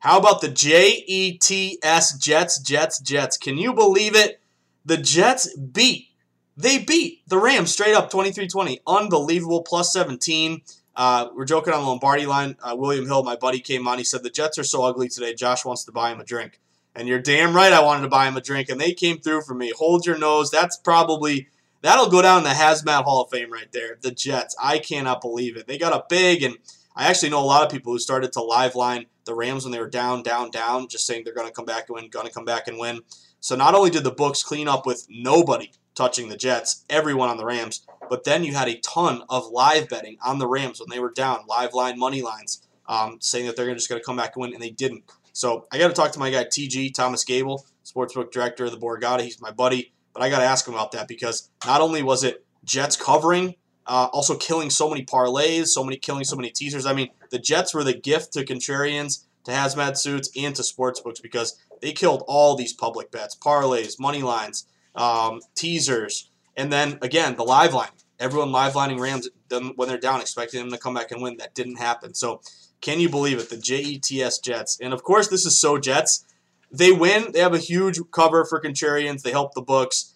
How 0.00 0.18
about 0.18 0.40
the 0.40 0.48
J 0.48 1.04
E 1.06 1.38
T 1.38 1.78
S 1.80 2.18
Jets, 2.18 2.58
Jets, 2.58 2.98
Jets? 2.98 3.36
Can 3.36 3.56
you 3.56 3.72
believe 3.72 4.16
it? 4.16 4.40
The 4.84 4.96
Jets 4.96 5.56
beat. 5.56 6.08
They 6.56 6.78
beat 6.78 7.28
the 7.28 7.38
Rams 7.38 7.72
straight 7.72 7.94
up 7.94 8.10
23 8.10 8.48
20. 8.48 8.80
Unbelievable. 8.86 9.62
Plus 9.62 9.92
17. 9.92 10.62
Uh, 10.94 11.28
we're 11.34 11.44
joking 11.44 11.74
on 11.74 11.82
the 11.82 11.86
Lombardi 11.86 12.24
line. 12.24 12.56
Uh, 12.62 12.74
William 12.76 13.04
Hill, 13.04 13.22
my 13.22 13.36
buddy, 13.36 13.60
came 13.60 13.86
on. 13.86 13.98
He 13.98 14.04
said, 14.04 14.22
The 14.22 14.30
Jets 14.30 14.58
are 14.58 14.64
so 14.64 14.84
ugly 14.84 15.08
today. 15.08 15.34
Josh 15.34 15.64
wants 15.64 15.84
to 15.84 15.92
buy 15.92 16.10
him 16.10 16.20
a 16.20 16.24
drink. 16.24 16.58
And 16.94 17.06
you're 17.06 17.18
damn 17.18 17.54
right 17.54 17.72
I 17.72 17.82
wanted 17.82 18.02
to 18.02 18.08
buy 18.08 18.26
him 18.26 18.36
a 18.36 18.40
drink. 18.40 18.70
And 18.70 18.80
they 18.80 18.92
came 18.92 19.18
through 19.18 19.42
for 19.42 19.54
me. 19.54 19.72
Hold 19.76 20.06
your 20.06 20.16
nose. 20.16 20.50
That's 20.50 20.78
probably 20.78 21.48
That'll 21.82 22.08
go 22.08 22.22
down 22.22 22.42
the 22.42 22.50
Hazmat 22.50 23.04
Hall 23.04 23.22
of 23.22 23.30
Fame 23.30 23.52
right 23.52 23.70
there. 23.70 23.98
The 24.00 24.10
Jets. 24.10 24.56
I 24.60 24.78
cannot 24.78 25.20
believe 25.20 25.56
it. 25.56 25.68
They 25.68 25.78
got 25.78 25.92
a 25.92 26.04
big, 26.08 26.42
and 26.42 26.56
I 26.96 27.06
actually 27.06 27.30
know 27.30 27.40
a 27.40 27.46
lot 27.46 27.64
of 27.64 27.70
people 27.70 27.92
who 27.92 28.00
started 28.00 28.32
to 28.32 28.42
live 28.42 28.74
line 28.74 29.06
the 29.24 29.34
Rams 29.34 29.64
when 29.64 29.72
they 29.72 29.78
were 29.78 29.88
down, 29.88 30.22
down, 30.22 30.50
down, 30.50 30.88
just 30.88 31.06
saying 31.06 31.22
they're 31.24 31.34
going 31.34 31.46
to 31.46 31.52
come 31.52 31.64
back 31.64 31.88
and 31.88 31.94
win, 31.94 32.08
going 32.08 32.26
to 32.26 32.32
come 32.32 32.44
back 32.44 32.68
and 32.68 32.78
win. 32.78 33.02
So 33.40 33.54
not 33.54 33.74
only 33.74 33.90
did 33.90 34.04
the 34.04 34.10
books 34.10 34.42
clean 34.42 34.66
up 34.66 34.86
with 34.86 35.06
nobody 35.08 35.70
touching 35.96 36.28
the 36.28 36.36
Jets, 36.36 36.84
everyone 36.88 37.28
on 37.28 37.38
the 37.38 37.44
Rams, 37.44 37.84
but 38.08 38.24
then 38.24 38.44
you 38.44 38.54
had 38.54 38.68
a 38.68 38.78
ton 38.78 39.22
of 39.28 39.48
live 39.48 39.88
betting 39.88 40.18
on 40.24 40.38
the 40.38 40.46
Rams 40.46 40.78
when 40.78 40.90
they 40.90 41.00
were 41.00 41.10
down, 41.10 41.44
live 41.48 41.74
line 41.74 41.98
money 41.98 42.22
lines, 42.22 42.62
um, 42.88 43.18
saying 43.20 43.46
that 43.46 43.56
they're 43.56 43.74
just 43.74 43.88
going 43.88 44.00
to 44.00 44.04
come 44.04 44.16
back 44.16 44.36
and 44.36 44.42
win, 44.42 44.52
and 44.52 44.62
they 44.62 44.70
didn't. 44.70 45.04
So 45.32 45.66
I 45.72 45.78
got 45.78 45.88
to 45.88 45.94
talk 45.94 46.12
to 46.12 46.18
my 46.18 46.30
guy 46.30 46.44
TG 46.44 46.94
Thomas 46.94 47.24
Gable, 47.24 47.66
sportsbook 47.84 48.30
director 48.30 48.66
of 48.66 48.70
the 48.70 48.78
Borgata. 48.78 49.22
He's 49.22 49.40
my 49.40 49.50
buddy. 49.50 49.92
But 50.14 50.22
I 50.22 50.30
got 50.30 50.38
to 50.38 50.46
ask 50.46 50.66
him 50.66 50.72
about 50.72 50.92
that 50.92 51.08
because 51.08 51.50
not 51.66 51.82
only 51.82 52.02
was 52.02 52.24
it 52.24 52.42
Jets 52.64 52.96
covering, 52.96 53.54
uh, 53.86 54.08
also 54.12 54.34
killing 54.36 54.70
so 54.70 54.88
many 54.88 55.04
parlays, 55.04 55.66
so 55.66 55.84
many 55.84 55.98
killing 55.98 56.24
so 56.24 56.36
many 56.36 56.48
teasers. 56.48 56.86
I 56.86 56.94
mean, 56.94 57.10
the 57.30 57.38
Jets 57.38 57.74
were 57.74 57.84
the 57.84 57.92
gift 57.92 58.32
to 58.32 58.44
contrarians, 58.44 59.24
to 59.44 59.50
hazmat 59.50 59.98
suits, 59.98 60.30
and 60.34 60.54
to 60.56 60.62
sportsbooks 60.62 61.20
because 61.20 61.60
they 61.82 61.92
killed 61.92 62.24
all 62.26 62.56
these 62.56 62.72
public 62.72 63.10
bets, 63.10 63.36
parlays, 63.36 64.00
money 64.00 64.22
lines, 64.22 64.66
um, 64.96 65.40
teasers, 65.54 66.30
and 66.56 66.72
then 66.72 66.98
again 67.02 67.36
the 67.36 67.44
live 67.44 67.74
line. 67.74 67.90
Everyone 68.18 68.50
live 68.50 68.74
lining 68.74 68.98
Rams 68.98 69.28
when 69.50 69.88
they're 69.88 69.98
down, 69.98 70.20
expecting 70.20 70.60
them 70.60 70.70
to 70.70 70.78
come 70.78 70.94
back 70.94 71.10
and 71.10 71.20
win. 71.22 71.36
That 71.36 71.54
didn't 71.54 71.76
happen. 71.76 72.14
So, 72.14 72.40
can 72.80 72.98
you 72.98 73.08
believe 73.08 73.38
it? 73.38 73.50
The 73.50 73.56
JETS 73.56 74.42
Jets, 74.42 74.78
and 74.80 74.92
of 74.92 75.02
course, 75.02 75.28
this 75.28 75.44
is 75.44 75.60
so 75.60 75.78
Jets 75.78 76.24
they 76.70 76.92
win. 76.92 77.32
They 77.32 77.40
have 77.40 77.54
a 77.54 77.58
huge 77.58 77.98
cover 78.10 78.44
for 78.44 78.60
contrarians. 78.60 79.22
They 79.22 79.30
help 79.30 79.54
the 79.54 79.62
books, 79.62 80.14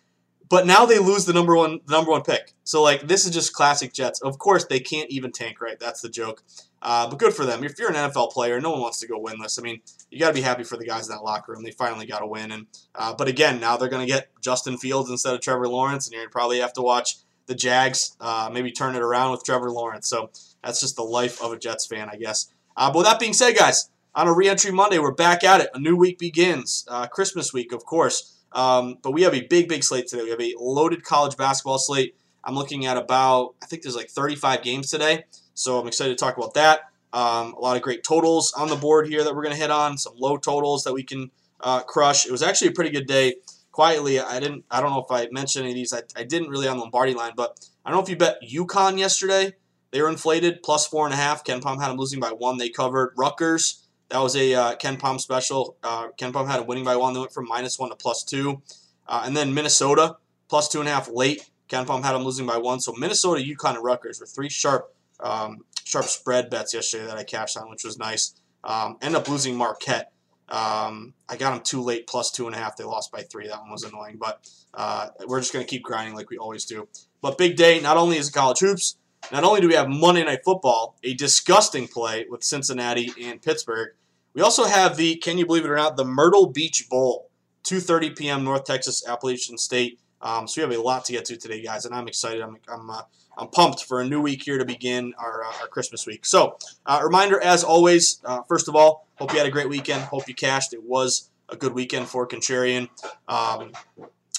but 0.51 0.67
now 0.67 0.85
they 0.85 0.99
lose 0.99 1.25
the 1.25 1.33
number 1.33 1.57
one 1.57 1.81
the 1.87 1.93
number 1.93 2.11
one 2.11 2.23
pick. 2.23 2.53
So 2.65 2.83
like 2.83 3.09
this 3.09 3.25
is 3.25 3.31
just 3.31 3.55
classic 3.55 3.95
Jets. 3.95 4.21
Of 4.21 4.39
course 4.39 4.67
they 4.67 4.81
can't 4.81 5.09
even 5.09 5.33
tank, 5.33 5.63
right? 5.63 5.81
That's 5.81 6.03
the 6.03 6.11
joke. 6.11 6.43
Uh, 6.83 7.09
but 7.09 7.19
good 7.19 7.33
for 7.33 7.47
them. 7.47 7.63
If 7.63 7.79
you're 7.79 7.91
an 7.91 7.95
NFL 7.95 8.33
player, 8.33 8.61
no 8.61 8.71
one 8.71 8.81
wants 8.81 9.01
to 9.01 9.07
go 9.07 9.23
winless. 9.23 9.59
I 9.59 9.63
mean, 9.63 9.81
you 10.11 10.19
got 10.19 10.29
to 10.29 10.35
be 10.35 10.41
happy 10.41 10.65
for 10.65 10.77
the 10.77 10.85
guys 10.85 11.09
in 11.09 11.15
that 11.15 11.23
locker 11.23 11.53
room. 11.53 11.63
They 11.63 11.71
finally 11.71 12.07
got 12.07 12.23
a 12.23 12.27
win, 12.27 12.51
and 12.53 12.67
uh, 12.95 13.15
but 13.15 13.29
again, 13.29 13.61
now 13.61 13.77
they're 13.77 13.89
going 13.89 14.07
to 14.07 14.13
get 14.13 14.29
Justin 14.41 14.77
Fields 14.77 15.11
instead 15.11 15.35
of 15.35 15.41
Trevor 15.41 15.69
Lawrence, 15.69 16.07
and 16.07 16.15
you're 16.15 16.25
to 16.25 16.31
probably 16.31 16.59
have 16.59 16.73
to 16.75 16.83
watch 16.83 17.17
the 17.47 17.55
Jags 17.55 18.17
uh, 18.21 18.49
maybe 18.53 18.73
turn 18.73 18.95
it 18.95 19.03
around 19.03 19.33
with 19.33 19.45
Trevor 19.45 19.71
Lawrence. 19.71 20.09
So 20.09 20.31
that's 20.63 20.81
just 20.81 20.97
the 20.97 21.03
life 21.03 21.43
of 21.43 21.53
a 21.53 21.59
Jets 21.59 21.87
fan, 21.87 22.09
I 22.11 22.17
guess. 22.17 22.51
Uh, 22.77 22.91
but 22.91 22.99
with 22.99 23.07
that 23.07 23.21
being 23.21 23.33
said, 23.35 23.57
guys, 23.57 23.91
on 24.15 24.29
a 24.29 24.33
reentry 24.33 24.71
Monday. 24.71 24.99
We're 24.99 25.13
back 25.13 25.45
at 25.45 25.61
it. 25.61 25.71
A 25.75 25.79
new 25.79 25.97
week 25.97 26.19
begins. 26.19 26.85
Uh, 26.89 27.07
Christmas 27.07 27.53
week, 27.53 27.73
of 27.73 27.85
course. 27.85 28.37
Um, 28.53 28.97
but 29.03 29.13
we 29.13 29.23
have 29.23 29.35
a 29.35 29.47
big, 29.47 29.69
big 29.69 29.85
slate 29.85 30.07
today. 30.07 30.25
We 30.25 30.31
have 30.31 30.41
a 30.41 30.55
loaded 30.59 31.05
college 31.05 31.37
basketball 31.37 31.79
slate. 31.79 32.17
I'm 32.43 32.55
looking 32.55 32.87
at 32.87 32.97
about, 32.97 33.55
I 33.63 33.67
think 33.67 33.83
there's 33.83 33.97
like 33.97 34.09
35 34.09 34.63
games 34.63 34.91
today. 34.91 35.25
So 35.55 35.79
I'm 35.79 35.87
excited 35.87 36.17
to 36.17 36.25
talk 36.25 36.37
about 36.37 36.55
that. 36.55 36.91
Um, 37.13 37.55
a 37.55 37.61
lot 37.61 37.77
of 37.77 37.83
great 37.83 38.03
totals 38.05 38.53
on 38.53 38.69
the 38.69 38.77
board 38.77 39.09
here 39.09 39.25
that 39.25 39.35
we're 39.35 39.43
going 39.43 39.55
to 39.55 39.61
hit 39.61 39.71
on. 39.71 39.99
Some 39.99 40.15
low 40.17 40.37
totals 40.37 40.85
that 40.85 40.93
we 40.93 41.03
can 41.03 41.31
uh, 41.61 41.83
crush. 41.83 42.27
It 42.27 42.33
was 42.33 42.43
actually 42.43 42.69
a 42.69 42.73
pretty 42.73 42.91
good 42.91 43.07
day. 43.07 43.37
Quietly, 43.73 44.19
I 44.19 44.41
didn't. 44.41 44.65
I 44.71 44.81
don't 44.81 44.91
know 44.91 45.05
if 45.05 45.11
I 45.11 45.29
mentioned 45.31 45.65
any 45.65 45.73
of 45.73 45.77
these. 45.77 45.93
I, 45.93 46.03
I 46.17 46.25
didn't 46.25 46.51
really 46.51 46.67
on 46.67 46.77
the 46.77 46.83
Lombardi 46.83 47.15
line, 47.15 47.33
but 47.37 47.69
I 47.85 47.91
don't 47.91 47.99
know 47.99 48.03
if 48.03 48.09
you 48.09 48.17
bet 48.17 48.39
UConn 48.43 48.99
yesterday. 48.99 49.55
They 49.93 50.03
were 50.03 50.09
inflated 50.09 50.63
plus 50.63 50.87
four 50.87 51.05
and 51.05 51.15
a 51.15 51.17
half. 51.17 51.45
KenPom 51.45 51.81
had 51.81 51.89
them 51.89 51.97
losing 51.97 52.21
by 52.21 52.31
one. 52.31 52.59
They 52.59 52.69
covered 52.69 53.13
Rutgers 53.17 53.80
that 54.11 54.19
was 54.19 54.37
a 54.37 54.55
uh, 54.55 54.77
KenPom 54.77 55.21
special. 55.21 55.77
Uh, 55.83 56.09
KenPom 56.19 56.49
had 56.49 56.61
a 56.61 56.63
winning 56.63 56.85
by 56.85 56.97
one. 56.97 57.15
They 57.15 57.21
went 57.21 57.33
from 57.33 57.47
minus 57.47 57.79
one 57.79 57.91
to 57.91 57.97
plus 57.97 58.25
two. 58.25 58.63
Uh, 59.09 59.23
and 59.25 59.37
then 59.37 59.55
Minnesota 59.55 60.17
plus 60.49 60.69
two 60.69 60.81
and 60.81 60.89
a 60.89 60.93
half 60.93 61.09
late. 61.11 61.49
KenPom 61.69 62.03
had 62.03 62.13
them 62.13 62.25
losing 62.25 62.47
by 62.47 62.59
one. 62.59 62.81
So 62.81 62.93
Minnesota, 62.93 63.43
UConn, 63.43 63.77
and 63.77 63.85
Rutgers 63.85 64.21
were 64.21 64.27
three 64.27 64.49
sharp 64.49 64.93
um, 65.21 65.65
sharp 65.85 66.07
spread 66.07 66.51
bets 66.51 66.75
yesterday 66.75 67.07
that 67.07 67.17
I 67.17 67.25
cashed 67.25 67.57
on, 67.57 67.71
which 67.71 67.85
was 67.85 67.99
nice. 67.99 68.35
Um, 68.65 68.99
end 69.01 69.17
up 69.17 69.29
losing 69.29 69.57
Marquette. 69.57 70.13
Um, 70.49 71.15
I 71.29 71.37
got 71.37 71.53
them 71.53 71.63
too 71.63 71.81
late, 71.81 72.09
plus 72.09 72.33
two 72.33 72.47
and 72.47 72.57
a 72.57 72.59
half. 72.59 72.77
They 72.77 72.85
lost 72.85 73.13
by 73.13 73.23
three. 73.23 73.47
That 73.47 73.61
one 73.61 73.71
was 73.71 73.85
annoying, 73.85 74.17
but 74.19 74.49
uh, 74.75 75.09
we're 75.27 75.39
just 75.41 75.53
going 75.53 75.65
to 75.65 75.71
keep 75.71 75.85
grinding 75.85 76.15
like 76.15 76.29
we 76.29 76.39
always 76.39 76.65
do. 76.65 76.89
But 77.23 77.39
big 77.39 77.57
day. 77.57 77.81
Not 77.81 77.97
only 77.97 78.17
is 78.17 78.29
it 78.29 78.33
college 78.33 78.59
hoops, 78.59 78.97
not 79.31 79.45
only 79.45 79.61
do 79.61 79.69
we 79.69 79.75
have 79.75 79.89
Monday 79.89 80.25
Night 80.25 80.41
Football, 80.45 80.97
a 81.05 81.15
disgusting 81.15 81.87
play 81.87 82.27
with 82.29 82.43
Cincinnati 82.43 83.13
and 83.23 83.41
Pittsburgh. 83.41 83.91
We 84.35 84.43
also 84.43 84.65
have 84.65 84.97
the, 84.97 85.17
can 85.17 85.39
you 85.39 85.47
believe 85.47 85.65
it 85.65 85.71
or 85.71 85.77
not, 85.77 85.97
the 85.97 86.05
Myrtle 86.05 86.47
Beach 86.47 86.89
Bowl, 86.89 87.29
2:30 87.65 88.17
p.m. 88.17 88.45
North 88.45 88.65
Texas 88.65 89.07
Appalachian 89.07 89.59
State. 89.59 89.99
Um, 90.23 90.47
so 90.47 90.61
we 90.61 90.71
have 90.71 90.79
a 90.79 90.83
lot 90.83 91.05
to 91.07 91.13
get 91.13 91.25
to 91.27 91.37
today, 91.37 91.63
guys, 91.63 91.85
and 91.85 91.95
I'm 91.95 92.07
excited. 92.07 92.43
I'm, 92.43 92.59
I'm, 92.69 92.91
uh, 92.91 93.03
I'm 93.39 93.49
pumped 93.49 93.85
for 93.85 94.01
a 94.01 94.07
new 94.07 94.21
week 94.21 94.43
here 94.43 94.59
to 94.59 94.65
begin 94.65 95.15
our, 95.19 95.45
uh, 95.45 95.53
our 95.63 95.67
Christmas 95.67 96.07
week. 96.07 96.27
So, 96.27 96.59
uh, 96.85 97.01
reminder 97.03 97.41
as 97.41 97.65
always, 97.65 98.21
uh, 98.25 98.43
first 98.43 98.69
of 98.69 98.77
all, 98.77 99.07
hope 99.17 99.33
you 99.33 99.39
had 99.39 99.47
a 99.47 99.51
great 99.51 99.69
weekend. 99.69 100.03
Hope 100.03 100.29
you 100.29 100.35
cashed. 100.35 100.75
It 100.75 100.83
was 100.83 101.31
a 101.49 101.57
good 101.57 101.73
weekend 101.73 102.09
for 102.09 102.29
Contrarian. 102.29 102.89
Um, 103.29 103.73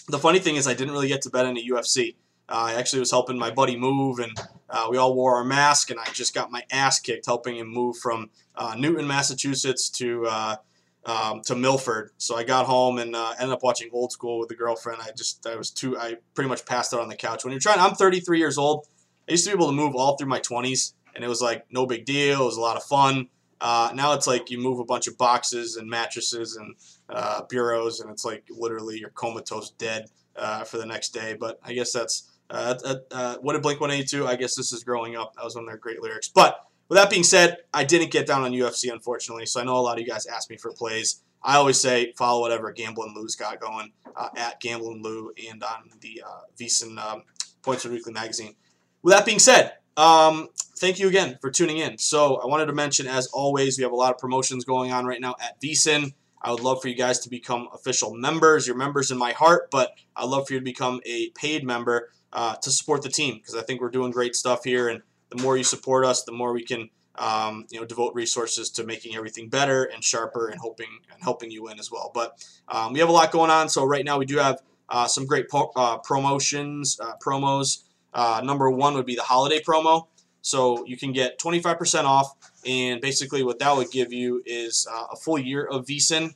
the 0.07 0.19
funny 0.19 0.39
thing 0.39 0.55
is, 0.55 0.67
I 0.67 0.73
didn't 0.73 0.93
really 0.93 1.07
get 1.07 1.23
to 1.23 1.29
bet 1.29 1.45
any 1.45 1.67
UFC. 1.67 2.15
Uh, 2.47 2.65
I 2.67 2.73
actually 2.75 2.99
was 2.99 3.11
helping 3.11 3.39
my 3.39 3.49
buddy 3.49 3.77
move, 3.77 4.19
and 4.19 4.37
uh, 4.71 4.87
we 4.89 4.97
all 4.97 5.13
wore 5.13 5.35
our 5.35 5.43
mask, 5.43 5.91
and 5.91 5.99
I 5.99 6.05
just 6.13 6.33
got 6.33 6.49
my 6.49 6.63
ass 6.71 6.99
kicked 6.99 7.25
helping 7.25 7.57
him 7.57 7.67
move 7.67 7.97
from 7.97 8.29
Newton, 8.77 9.05
Massachusetts 9.05 9.89
to 9.89 10.57
um, 11.05 11.41
to 11.41 11.55
Milford. 11.55 12.11
So 12.17 12.35
I 12.35 12.43
got 12.43 12.65
home 12.65 12.99
and 12.99 13.15
uh, 13.15 13.33
ended 13.39 13.53
up 13.53 13.63
watching 13.63 13.89
Old 13.91 14.11
School 14.11 14.39
with 14.39 14.49
the 14.49 14.55
girlfriend. 14.55 15.01
I 15.01 15.11
just 15.15 15.45
I 15.45 15.55
was 15.55 15.71
too 15.71 15.97
I 15.97 16.17
pretty 16.33 16.49
much 16.49 16.65
passed 16.65 16.93
out 16.93 16.99
on 16.99 17.09
the 17.09 17.15
couch. 17.15 17.43
When 17.43 17.51
you're 17.51 17.59
trying, 17.59 17.79
I'm 17.79 17.95
33 17.95 18.37
years 18.37 18.57
old. 18.57 18.87
I 19.27 19.31
used 19.31 19.45
to 19.45 19.51
be 19.51 19.55
able 19.55 19.67
to 19.67 19.73
move 19.73 19.95
all 19.95 20.17
through 20.17 20.27
my 20.27 20.39
20s, 20.39 20.93
and 21.15 21.23
it 21.23 21.27
was 21.27 21.41
like 21.41 21.65
no 21.71 21.85
big 21.85 22.05
deal. 22.05 22.41
It 22.41 22.45
was 22.45 22.57
a 22.57 22.61
lot 22.61 22.77
of 22.77 22.83
fun. 22.83 23.29
Uh, 23.59 23.91
now 23.93 24.13
it's 24.13 24.25
like 24.25 24.49
you 24.49 24.57
move 24.57 24.79
a 24.79 24.85
bunch 24.85 25.07
of 25.07 25.17
boxes 25.17 25.75
and 25.75 25.87
mattresses 25.87 26.55
and 26.55 26.75
uh, 27.09 27.43
bureaus, 27.43 27.99
and 27.99 28.09
it's 28.09 28.25
like 28.25 28.43
literally 28.49 28.97
you're 28.97 29.09
comatose 29.09 29.71
dead 29.71 30.07
uh, 30.35 30.63
for 30.63 30.77
the 30.77 30.85
next 30.85 31.09
day. 31.09 31.35
But 31.39 31.59
I 31.63 31.73
guess 31.73 31.91
that's 31.91 32.30
uh, 32.51 32.95
uh, 33.11 33.35
what 33.41 33.53
did 33.53 33.61
Blink 33.61 33.79
182? 33.79 34.27
I 34.27 34.35
guess 34.35 34.55
this 34.55 34.71
is 34.73 34.83
growing 34.83 35.15
up. 35.15 35.33
That 35.35 35.43
was 35.43 35.55
one 35.55 35.63
of 35.63 35.69
their 35.69 35.77
great 35.77 36.01
lyrics. 36.01 36.27
But 36.27 36.59
with 36.89 36.97
that 36.97 37.09
being 37.09 37.23
said, 37.23 37.59
I 37.73 37.83
didn't 37.83 38.11
get 38.11 38.27
down 38.27 38.43
on 38.43 38.51
UFC, 38.51 38.91
unfortunately, 38.91 39.45
so 39.45 39.61
I 39.61 39.63
know 39.63 39.77
a 39.77 39.79
lot 39.79 39.97
of 39.97 40.01
you 40.01 40.07
guys 40.07 40.25
asked 40.25 40.49
me 40.49 40.57
for 40.57 40.71
plays. 40.73 41.21
I 41.43 41.55
always 41.55 41.79
say 41.79 42.13
follow 42.17 42.41
whatever 42.41 42.71
Gamble 42.71 43.03
and 43.03 43.15
Lou's 43.15 43.35
got 43.35 43.59
going 43.59 43.93
uh, 44.15 44.29
at 44.35 44.59
Gamble 44.59 44.91
and 44.91 45.03
Lou 45.03 45.31
and 45.49 45.63
on 45.63 45.89
the 46.01 46.21
uh, 46.25 46.41
VSiN 46.59 46.97
um, 46.99 47.23
Point 47.63 47.79
Spread 47.79 47.93
Weekly 47.93 48.13
magazine. 48.13 48.55
With 49.01 49.13
that 49.13 49.25
being 49.25 49.39
said, 49.39 49.73
um, 49.97 50.49
thank 50.77 50.99
you 50.99 51.07
again 51.07 51.37
for 51.41 51.49
tuning 51.49 51.77
in. 51.77 51.97
So 51.97 52.35
I 52.35 52.45
wanted 52.45 52.65
to 52.67 52.73
mention, 52.73 53.07
as 53.07 53.27
always, 53.27 53.77
we 53.77 53.83
have 53.83 53.91
a 53.91 53.95
lot 53.95 54.11
of 54.11 54.19
promotions 54.19 54.65
going 54.65 54.91
on 54.91 55.05
right 55.05 55.21
now 55.21 55.35
at 55.41 55.59
VSiN. 55.61 56.13
I 56.43 56.51
would 56.51 56.59
love 56.59 56.81
for 56.81 56.87
you 56.87 56.95
guys 56.95 57.19
to 57.19 57.29
become 57.29 57.69
official 57.73 58.13
members. 58.13 58.67
You're 58.67 58.75
members 58.75 59.11
in 59.11 59.17
my 59.17 59.31
heart, 59.31 59.69
but 59.71 59.91
I'd 60.15 60.27
love 60.27 60.47
for 60.47 60.53
you 60.53 60.59
to 60.59 60.65
become 60.65 60.99
a 61.05 61.29
paid 61.29 61.63
member 61.63 62.09
uh, 62.33 62.55
to 62.55 62.71
support 62.71 63.01
the 63.01 63.09
team 63.09 63.35
because 63.35 63.55
I 63.55 63.61
think 63.61 63.81
we're 63.81 63.89
doing 63.89 64.11
great 64.11 64.35
stuff 64.35 64.63
here 64.63 64.89
and 64.89 65.01
the 65.29 65.41
more 65.41 65.57
you 65.57 65.63
support 65.63 66.05
us, 66.05 66.23
the 66.23 66.31
more 66.31 66.53
we 66.53 66.63
can 66.63 66.89
um, 67.15 67.65
you 67.69 67.79
know 67.79 67.85
devote 67.85 68.13
resources 68.13 68.69
to 68.71 68.85
making 68.85 69.15
everything 69.15 69.49
better 69.49 69.83
and 69.85 70.03
sharper 70.03 70.47
and 70.47 70.59
hoping 70.59 70.99
and 71.11 71.21
helping 71.23 71.51
you 71.51 71.63
win 71.63 71.79
as 71.79 71.91
well. 71.91 72.11
But 72.13 72.43
um, 72.67 72.93
we 72.93 72.99
have 72.99 73.09
a 73.09 73.13
lot 73.13 73.31
going 73.31 73.51
on. 73.51 73.69
So 73.69 73.85
right 73.85 74.05
now 74.05 74.17
we 74.17 74.25
do 74.25 74.37
have 74.37 74.61
uh, 74.89 75.07
some 75.07 75.25
great 75.25 75.49
po- 75.49 75.71
uh, 75.75 75.97
promotions, 75.97 76.99
uh, 77.01 77.13
promos. 77.23 77.83
Uh, 78.13 78.41
number 78.43 78.69
one 78.69 78.93
would 78.95 79.05
be 79.05 79.15
the 79.15 79.23
holiday 79.23 79.61
promo. 79.61 80.07
So 80.41 80.85
you 80.85 80.97
can 80.97 81.13
get 81.13 81.39
25% 81.39 82.03
off, 82.03 82.33
and 82.65 82.99
basically 82.99 83.43
what 83.43 83.59
that 83.59 83.77
would 83.77 83.91
give 83.91 84.11
you 84.11 84.41
is 84.45 84.87
uh, 84.91 85.05
a 85.11 85.15
full 85.15 85.37
year 85.37 85.63
of 85.63 85.85
VSiN. 85.85 86.33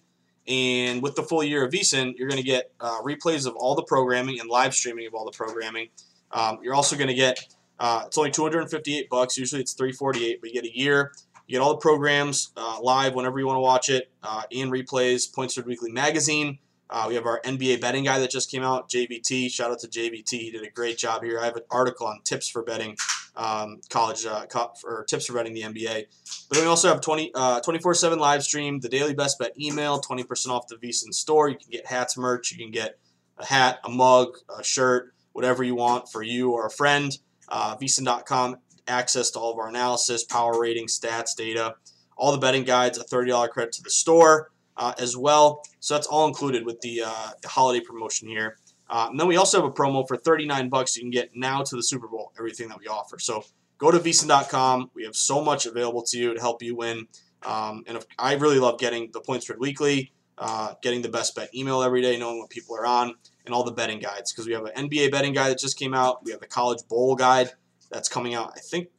And 0.47 1.01
with 1.01 1.15
the 1.15 1.23
full 1.23 1.43
year 1.43 1.65
of 1.65 1.71
VSiN, 1.71 2.17
you're 2.17 2.29
going 2.29 2.41
to 2.41 2.47
get 2.47 2.71
uh, 2.79 3.01
replays 3.01 3.47
of 3.47 3.55
all 3.55 3.73
the 3.75 3.83
programming 3.83 4.39
and 4.39 4.49
live 4.49 4.75
streaming 4.75 5.07
of 5.07 5.15
all 5.15 5.25
the 5.25 5.31
programming. 5.31 5.89
Um, 6.31 6.59
you're 6.61 6.75
also 6.75 6.95
going 6.95 7.07
to 7.07 7.15
get 7.15 7.47
uh, 7.79 8.03
it's 8.05 8.17
only 8.17 8.31
258 8.31 9.09
bucks. 9.09 9.37
Usually 9.37 9.61
it's 9.61 9.73
348, 9.73 10.41
but 10.41 10.49
you 10.49 10.61
get 10.61 10.69
a 10.69 10.77
year. 10.77 11.11
You 11.47 11.57
get 11.57 11.61
all 11.61 11.71
the 11.71 11.79
programs 11.79 12.51
uh, 12.57 12.79
live 12.81 13.13
whenever 13.13 13.39
you 13.39 13.45
want 13.45 13.57
to 13.57 13.61
watch 13.61 13.89
it, 13.89 14.09
uh, 14.23 14.43
and 14.51 14.71
replays. 14.71 15.31
Points 15.33 15.57
Weekly 15.63 15.91
magazine. 15.91 16.59
Uh, 16.89 17.05
we 17.07 17.15
have 17.15 17.25
our 17.25 17.41
NBA 17.41 17.81
betting 17.81 18.03
guy 18.03 18.19
that 18.19 18.29
just 18.29 18.49
came 18.49 18.63
out, 18.63 18.89
JVT. 18.89 19.51
Shout 19.51 19.71
out 19.71 19.79
to 19.79 19.87
JVT. 19.87 20.29
He 20.29 20.51
did 20.51 20.63
a 20.63 20.69
great 20.69 20.97
job 20.97 21.23
here. 21.23 21.39
I 21.39 21.45
have 21.45 21.55
an 21.55 21.63
article 21.71 22.07
on 22.07 22.21
tips 22.23 22.47
for 22.47 22.61
betting 22.63 22.95
um, 23.37 23.81
college 23.89 24.25
uh, 24.25 24.45
or 24.83 25.03
tips 25.05 25.25
for 25.25 25.33
betting 25.33 25.53
the 25.53 25.61
NBA. 25.61 26.05
But 26.49 26.59
we 26.59 26.65
also 26.65 26.87
have 26.87 27.01
20 27.01 27.31
uh, 27.33 27.61
24/7 27.61 28.17
live 28.17 28.43
stream, 28.43 28.79
the 28.79 28.89
daily 28.89 29.13
best 29.13 29.39
bet 29.39 29.59
email, 29.59 30.01
20% 30.01 30.47
off 30.49 30.67
the 30.67 30.75
VSiN 30.75 31.13
store. 31.13 31.49
You 31.49 31.57
can 31.57 31.69
get 31.71 31.85
hats 31.85 32.17
merch. 32.17 32.51
You 32.51 32.57
can 32.57 32.71
get 32.71 32.99
a 33.37 33.45
hat, 33.45 33.79
a 33.83 33.89
mug, 33.89 34.37
a 34.57 34.63
shirt, 34.63 35.13
whatever 35.33 35.63
you 35.63 35.75
want 35.75 36.09
for 36.09 36.23
you 36.23 36.51
or 36.51 36.65
a 36.65 36.71
friend 36.71 37.17
uh, 37.49 37.75
VSiN.com, 37.77 38.57
access 38.87 39.31
to 39.31 39.39
all 39.39 39.51
of 39.51 39.59
our 39.59 39.67
analysis, 39.67 40.23
power 40.23 40.59
rating, 40.59 40.87
stats, 40.87 41.35
data, 41.35 41.75
all 42.17 42.31
the 42.31 42.37
betting 42.37 42.63
guides, 42.63 42.97
a 42.97 43.03
$30 43.03 43.49
credit 43.49 43.73
to 43.73 43.83
the 43.83 43.89
store 43.89 44.51
uh, 44.77 44.93
as 44.97 45.17
well. 45.17 45.63
So 45.79 45.93
that's 45.93 46.07
all 46.07 46.27
included 46.27 46.65
with 46.65 46.81
the, 46.81 47.03
uh, 47.05 47.29
the 47.41 47.47
holiday 47.47 47.83
promotion 47.83 48.27
here. 48.27 48.57
Uh, 48.89 49.07
and 49.09 49.19
then 49.19 49.27
we 49.27 49.37
also 49.37 49.61
have 49.61 49.69
a 49.69 49.73
promo 49.73 50.07
for 50.07 50.15
39 50.15 50.69
bucks 50.69 50.95
you 50.95 51.03
can 51.03 51.09
get 51.09 51.35
now 51.35 51.63
to 51.63 51.75
the 51.75 51.83
Super 51.83 52.07
Bowl, 52.07 52.31
everything 52.37 52.67
that 52.69 52.79
we 52.79 52.87
offer. 52.87 53.17
So 53.19 53.43
go 53.77 53.91
to 53.91 53.99
VSiN.com. 53.99 54.91
We 54.93 55.03
have 55.05 55.15
so 55.15 55.43
much 55.43 55.65
available 55.65 56.03
to 56.03 56.17
you 56.17 56.33
to 56.33 56.39
help 56.39 56.61
you 56.61 56.75
win. 56.75 57.07
Um, 57.43 57.83
and 57.87 57.97
if, 57.97 58.05
I 58.17 58.35
really 58.35 58.59
love 58.59 58.79
getting 58.79 59.11
the 59.11 59.21
Point 59.21 59.43
Spread 59.43 59.59
Weekly, 59.59 60.11
uh, 60.37 60.73
getting 60.81 61.01
the 61.01 61.09
best 61.09 61.35
bet 61.35 61.53
email 61.55 61.81
every 61.81 62.01
day, 62.01 62.17
knowing 62.17 62.39
what 62.39 62.49
people 62.49 62.75
are 62.75 62.85
on 62.85 63.13
and 63.45 63.53
all 63.53 63.63
the 63.63 63.71
betting 63.71 63.99
guides 63.99 64.31
because 64.31 64.47
we 64.47 64.53
have 64.53 64.65
an 64.65 64.89
NBA 64.89 65.11
betting 65.11 65.33
guide 65.33 65.49
that 65.49 65.59
just 65.59 65.77
came 65.77 65.93
out. 65.93 66.23
We 66.23 66.31
have 66.31 66.41
the 66.41 66.47
college 66.47 66.79
bowl 66.87 67.15
guide 67.15 67.51
that's 67.91 68.09
coming 68.09 68.33
out, 68.33 68.53
I 68.55 68.59
think, 68.59 68.89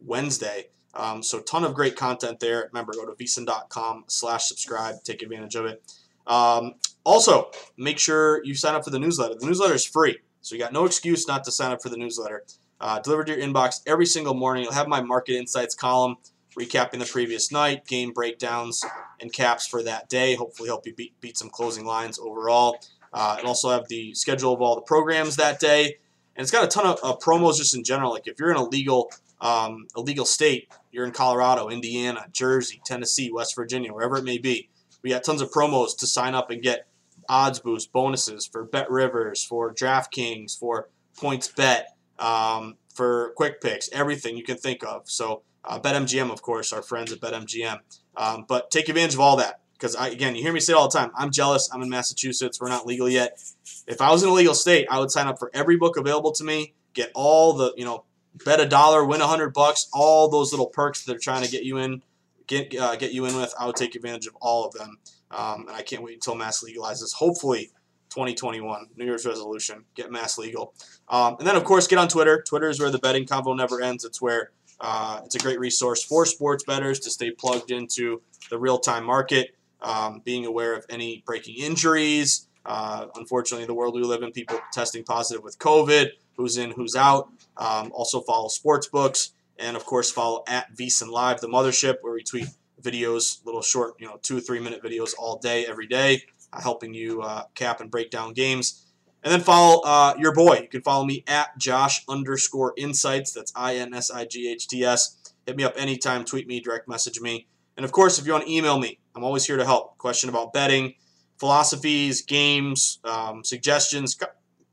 Wednesday. 0.00 0.68
Um, 0.94 1.22
so 1.22 1.40
ton 1.40 1.64
of 1.64 1.74
great 1.74 1.96
content 1.96 2.40
there. 2.40 2.68
Remember, 2.72 2.92
go 2.92 3.06
to 3.06 3.12
vsin.com 3.12 4.04
slash 4.06 4.44
subscribe. 4.44 5.02
Take 5.02 5.22
advantage 5.22 5.56
of 5.56 5.66
it. 5.66 5.82
Um, 6.26 6.74
also, 7.04 7.50
make 7.76 7.98
sure 7.98 8.44
you 8.44 8.54
sign 8.54 8.74
up 8.74 8.84
for 8.84 8.90
the 8.90 8.98
newsletter. 8.98 9.34
The 9.38 9.46
newsletter 9.46 9.74
is 9.74 9.84
free, 9.84 10.18
so 10.40 10.54
you 10.54 10.60
got 10.60 10.72
no 10.72 10.84
excuse 10.86 11.28
not 11.28 11.44
to 11.44 11.52
sign 11.52 11.72
up 11.72 11.82
for 11.82 11.88
the 11.88 11.96
newsletter. 11.96 12.44
Uh, 12.80 12.98
delivered 13.00 13.26
to 13.26 13.36
your 13.36 13.46
inbox 13.46 13.80
every 13.86 14.06
single 14.06 14.34
morning. 14.34 14.64
You'll 14.64 14.72
have 14.72 14.88
my 14.88 15.00
market 15.00 15.36
insights 15.36 15.74
column 15.74 16.16
recapping 16.58 16.98
the 16.98 17.06
previous 17.06 17.50
night, 17.52 17.86
game 17.86 18.12
breakdowns, 18.12 18.84
and 19.20 19.32
caps 19.32 19.66
for 19.66 19.82
that 19.82 20.08
day. 20.08 20.34
Hopefully, 20.34 20.68
help 20.68 20.86
you 20.86 20.94
beat, 20.94 21.18
beat 21.20 21.36
some 21.36 21.50
closing 21.50 21.84
lines 21.84 22.18
overall. 22.18 22.78
Uh, 23.12 23.36
and 23.38 23.46
also 23.46 23.70
have 23.70 23.86
the 23.86 24.12
schedule 24.14 24.52
of 24.52 24.60
all 24.60 24.74
the 24.74 24.82
programs 24.82 25.36
that 25.36 25.60
day. 25.60 25.98
And 26.34 26.42
it's 26.42 26.50
got 26.50 26.64
a 26.64 26.66
ton 26.66 26.84
of 26.84 27.20
promos 27.20 27.58
just 27.58 27.76
in 27.76 27.84
general. 27.84 28.10
Like 28.10 28.26
if 28.26 28.40
you're 28.40 28.50
in 28.50 28.56
a 28.56 28.64
legal, 28.64 29.12
um, 29.40 29.86
a 29.94 30.00
legal 30.00 30.24
state, 30.24 30.68
you're 30.90 31.04
in 31.04 31.12
Colorado, 31.12 31.68
Indiana, 31.68 32.26
Jersey, 32.32 32.80
Tennessee, 32.84 33.30
West 33.30 33.54
Virginia, 33.54 33.92
wherever 33.92 34.16
it 34.16 34.24
may 34.24 34.38
be. 34.38 34.68
We 35.02 35.10
got 35.10 35.22
tons 35.22 35.42
of 35.42 35.52
promos 35.52 35.96
to 35.98 36.08
sign 36.08 36.34
up 36.34 36.50
and 36.50 36.60
get 36.60 36.88
odds 37.28 37.58
boost 37.58 37.92
bonuses 37.92 38.46
for 38.46 38.64
Bet 38.64 38.90
Rivers, 38.90 39.44
for 39.44 39.72
DraftKings, 39.72 40.58
for 40.58 40.88
Points 41.16 41.48
Bet, 41.48 41.96
um, 42.18 42.76
for 42.94 43.32
Quick 43.36 43.60
Picks, 43.60 43.88
everything 43.92 44.36
you 44.36 44.44
can 44.44 44.56
think 44.56 44.84
of. 44.84 45.08
So 45.08 45.42
uh, 45.64 45.80
BetMGM, 45.80 46.30
of 46.30 46.42
course, 46.42 46.72
our 46.72 46.82
friends 46.82 47.12
at 47.12 47.20
BetMGM. 47.20 47.80
Um, 48.16 48.44
but 48.46 48.70
take 48.70 48.88
advantage 48.88 49.14
of 49.14 49.20
all 49.20 49.36
that 49.36 49.60
because 49.74 49.94
again, 49.96 50.34
you 50.36 50.42
hear 50.42 50.52
me 50.52 50.60
say 50.60 50.72
it 50.72 50.76
all 50.76 50.88
the 50.88 50.98
time. 50.98 51.10
I'm 51.16 51.30
jealous. 51.30 51.68
I'm 51.72 51.82
in 51.82 51.88
Massachusetts. 51.88 52.60
We're 52.60 52.68
not 52.68 52.86
legal 52.86 53.08
yet. 53.08 53.38
If 53.86 54.00
I 54.00 54.10
was 54.12 54.22
in 54.22 54.28
a 54.28 54.32
legal 54.32 54.54
state, 54.54 54.86
I 54.90 54.98
would 54.98 55.10
sign 55.10 55.26
up 55.26 55.38
for 55.38 55.50
every 55.52 55.76
book 55.76 55.96
available 55.96 56.32
to 56.32 56.44
me. 56.44 56.74
Get 56.94 57.10
all 57.14 57.52
the 57.52 57.74
you 57.76 57.84
know, 57.84 58.04
bet 58.44 58.60
a 58.60 58.66
dollar, 58.66 59.04
win 59.04 59.20
a 59.20 59.26
hundred 59.26 59.52
bucks. 59.52 59.88
All 59.92 60.28
those 60.28 60.52
little 60.52 60.66
perks 60.66 61.02
that 61.04 61.12
they're 61.12 61.18
trying 61.18 61.44
to 61.44 61.50
get 61.50 61.64
you 61.64 61.78
in, 61.78 62.02
get 62.46 62.74
uh, 62.76 62.96
get 62.96 63.12
you 63.12 63.26
in 63.26 63.36
with. 63.36 63.52
I 63.58 63.66
would 63.66 63.76
take 63.76 63.94
advantage 63.94 64.26
of 64.26 64.36
all 64.40 64.64
of 64.64 64.72
them. 64.74 64.98
Um, 65.34 65.66
and 65.68 65.76
I 65.76 65.82
can't 65.82 66.02
wait 66.02 66.14
until 66.14 66.34
mass 66.34 66.64
legalizes. 66.64 67.12
Hopefully, 67.14 67.70
2021 68.10 68.86
New 68.96 69.04
Year's 69.04 69.26
resolution, 69.26 69.84
get 69.94 70.10
mass 70.10 70.38
legal. 70.38 70.74
Um, 71.08 71.36
and 71.38 71.46
then 71.46 71.56
of 71.56 71.64
course, 71.64 71.86
get 71.86 71.98
on 71.98 72.08
Twitter. 72.08 72.42
Twitter 72.42 72.68
is 72.68 72.78
where 72.78 72.90
the 72.90 72.98
betting 72.98 73.26
convo 73.26 73.56
never 73.56 73.80
ends. 73.80 74.04
It's 74.04 74.22
where 74.22 74.52
uh, 74.80 75.20
it's 75.24 75.34
a 75.34 75.38
great 75.38 75.58
resource 75.58 76.02
for 76.02 76.24
sports 76.24 76.64
bettors 76.64 77.00
to 77.00 77.10
stay 77.10 77.30
plugged 77.30 77.70
into 77.70 78.22
the 78.50 78.58
real 78.58 78.78
time 78.78 79.04
market 79.04 79.54
um, 79.84 80.22
being 80.24 80.46
aware 80.46 80.74
of 80.74 80.84
any 80.88 81.22
breaking 81.26 81.56
injuries. 81.56 82.48
Uh, 82.66 83.06
unfortunately, 83.16 83.66
the 83.66 83.74
world 83.74 83.94
we 83.94 84.02
live 84.02 84.22
in, 84.22 84.32
people 84.32 84.58
testing 84.72 85.04
positive 85.04 85.44
with 85.44 85.58
COVID, 85.58 86.10
who's 86.36 86.56
in, 86.56 86.70
who's 86.70 86.96
out. 86.96 87.28
Um, 87.56 87.92
also 87.92 88.20
follow 88.22 88.48
sports 88.48 88.86
books, 88.86 89.32
and 89.58 89.76
of 89.76 89.84
course 89.84 90.10
follow 90.10 90.42
at 90.48 90.74
VSiN 90.74 91.08
Live, 91.08 91.40
the 91.40 91.48
mothership, 91.48 91.96
where 92.00 92.14
we 92.14 92.22
tweet 92.22 92.46
videos, 92.84 93.44
little 93.44 93.62
short, 93.62 93.94
you 93.98 94.06
know, 94.06 94.18
two 94.22 94.36
or 94.36 94.40
three 94.40 94.60
minute 94.60 94.82
videos 94.82 95.12
all 95.18 95.38
day, 95.38 95.66
every 95.66 95.86
day, 95.86 96.22
uh, 96.52 96.60
helping 96.60 96.94
you 96.94 97.22
uh, 97.22 97.44
cap 97.54 97.80
and 97.80 97.90
break 97.90 98.10
down 98.10 98.32
games. 98.32 98.86
And 99.22 99.32
then 99.32 99.40
follow 99.40 99.80
uh, 99.84 100.14
your 100.18 100.34
boy. 100.34 100.60
You 100.62 100.68
can 100.68 100.82
follow 100.82 101.06
me 101.06 101.24
at 101.26 101.56
Josh 101.56 102.04
underscore 102.08 102.74
insights. 102.76 103.32
That's 103.32 103.52
I 103.56 103.76
N 103.76 103.94
S 103.94 104.10
I 104.10 104.26
G 104.26 104.50
H 104.52 104.68
T 104.68 104.84
S. 104.84 105.16
Hit 105.46 105.56
me 105.56 105.64
up 105.64 105.74
anytime, 105.76 106.24
tweet 106.24 106.46
me, 106.46 106.60
direct 106.60 106.88
message 106.88 107.20
me. 107.20 107.46
And 107.76 107.84
of 107.84 107.92
course, 107.92 108.18
if 108.18 108.26
you 108.26 108.32
want 108.32 108.44
to 108.44 108.52
email 108.52 108.78
me, 108.78 108.98
I'm 109.14 109.24
always 109.24 109.46
here 109.46 109.56
to 109.56 109.64
help. 109.64 109.96
Question 109.98 110.28
about 110.28 110.52
betting, 110.52 110.94
philosophies, 111.38 112.22
games, 112.22 112.98
um, 113.04 113.44
suggestions, 113.44 114.14
co- 114.14 114.26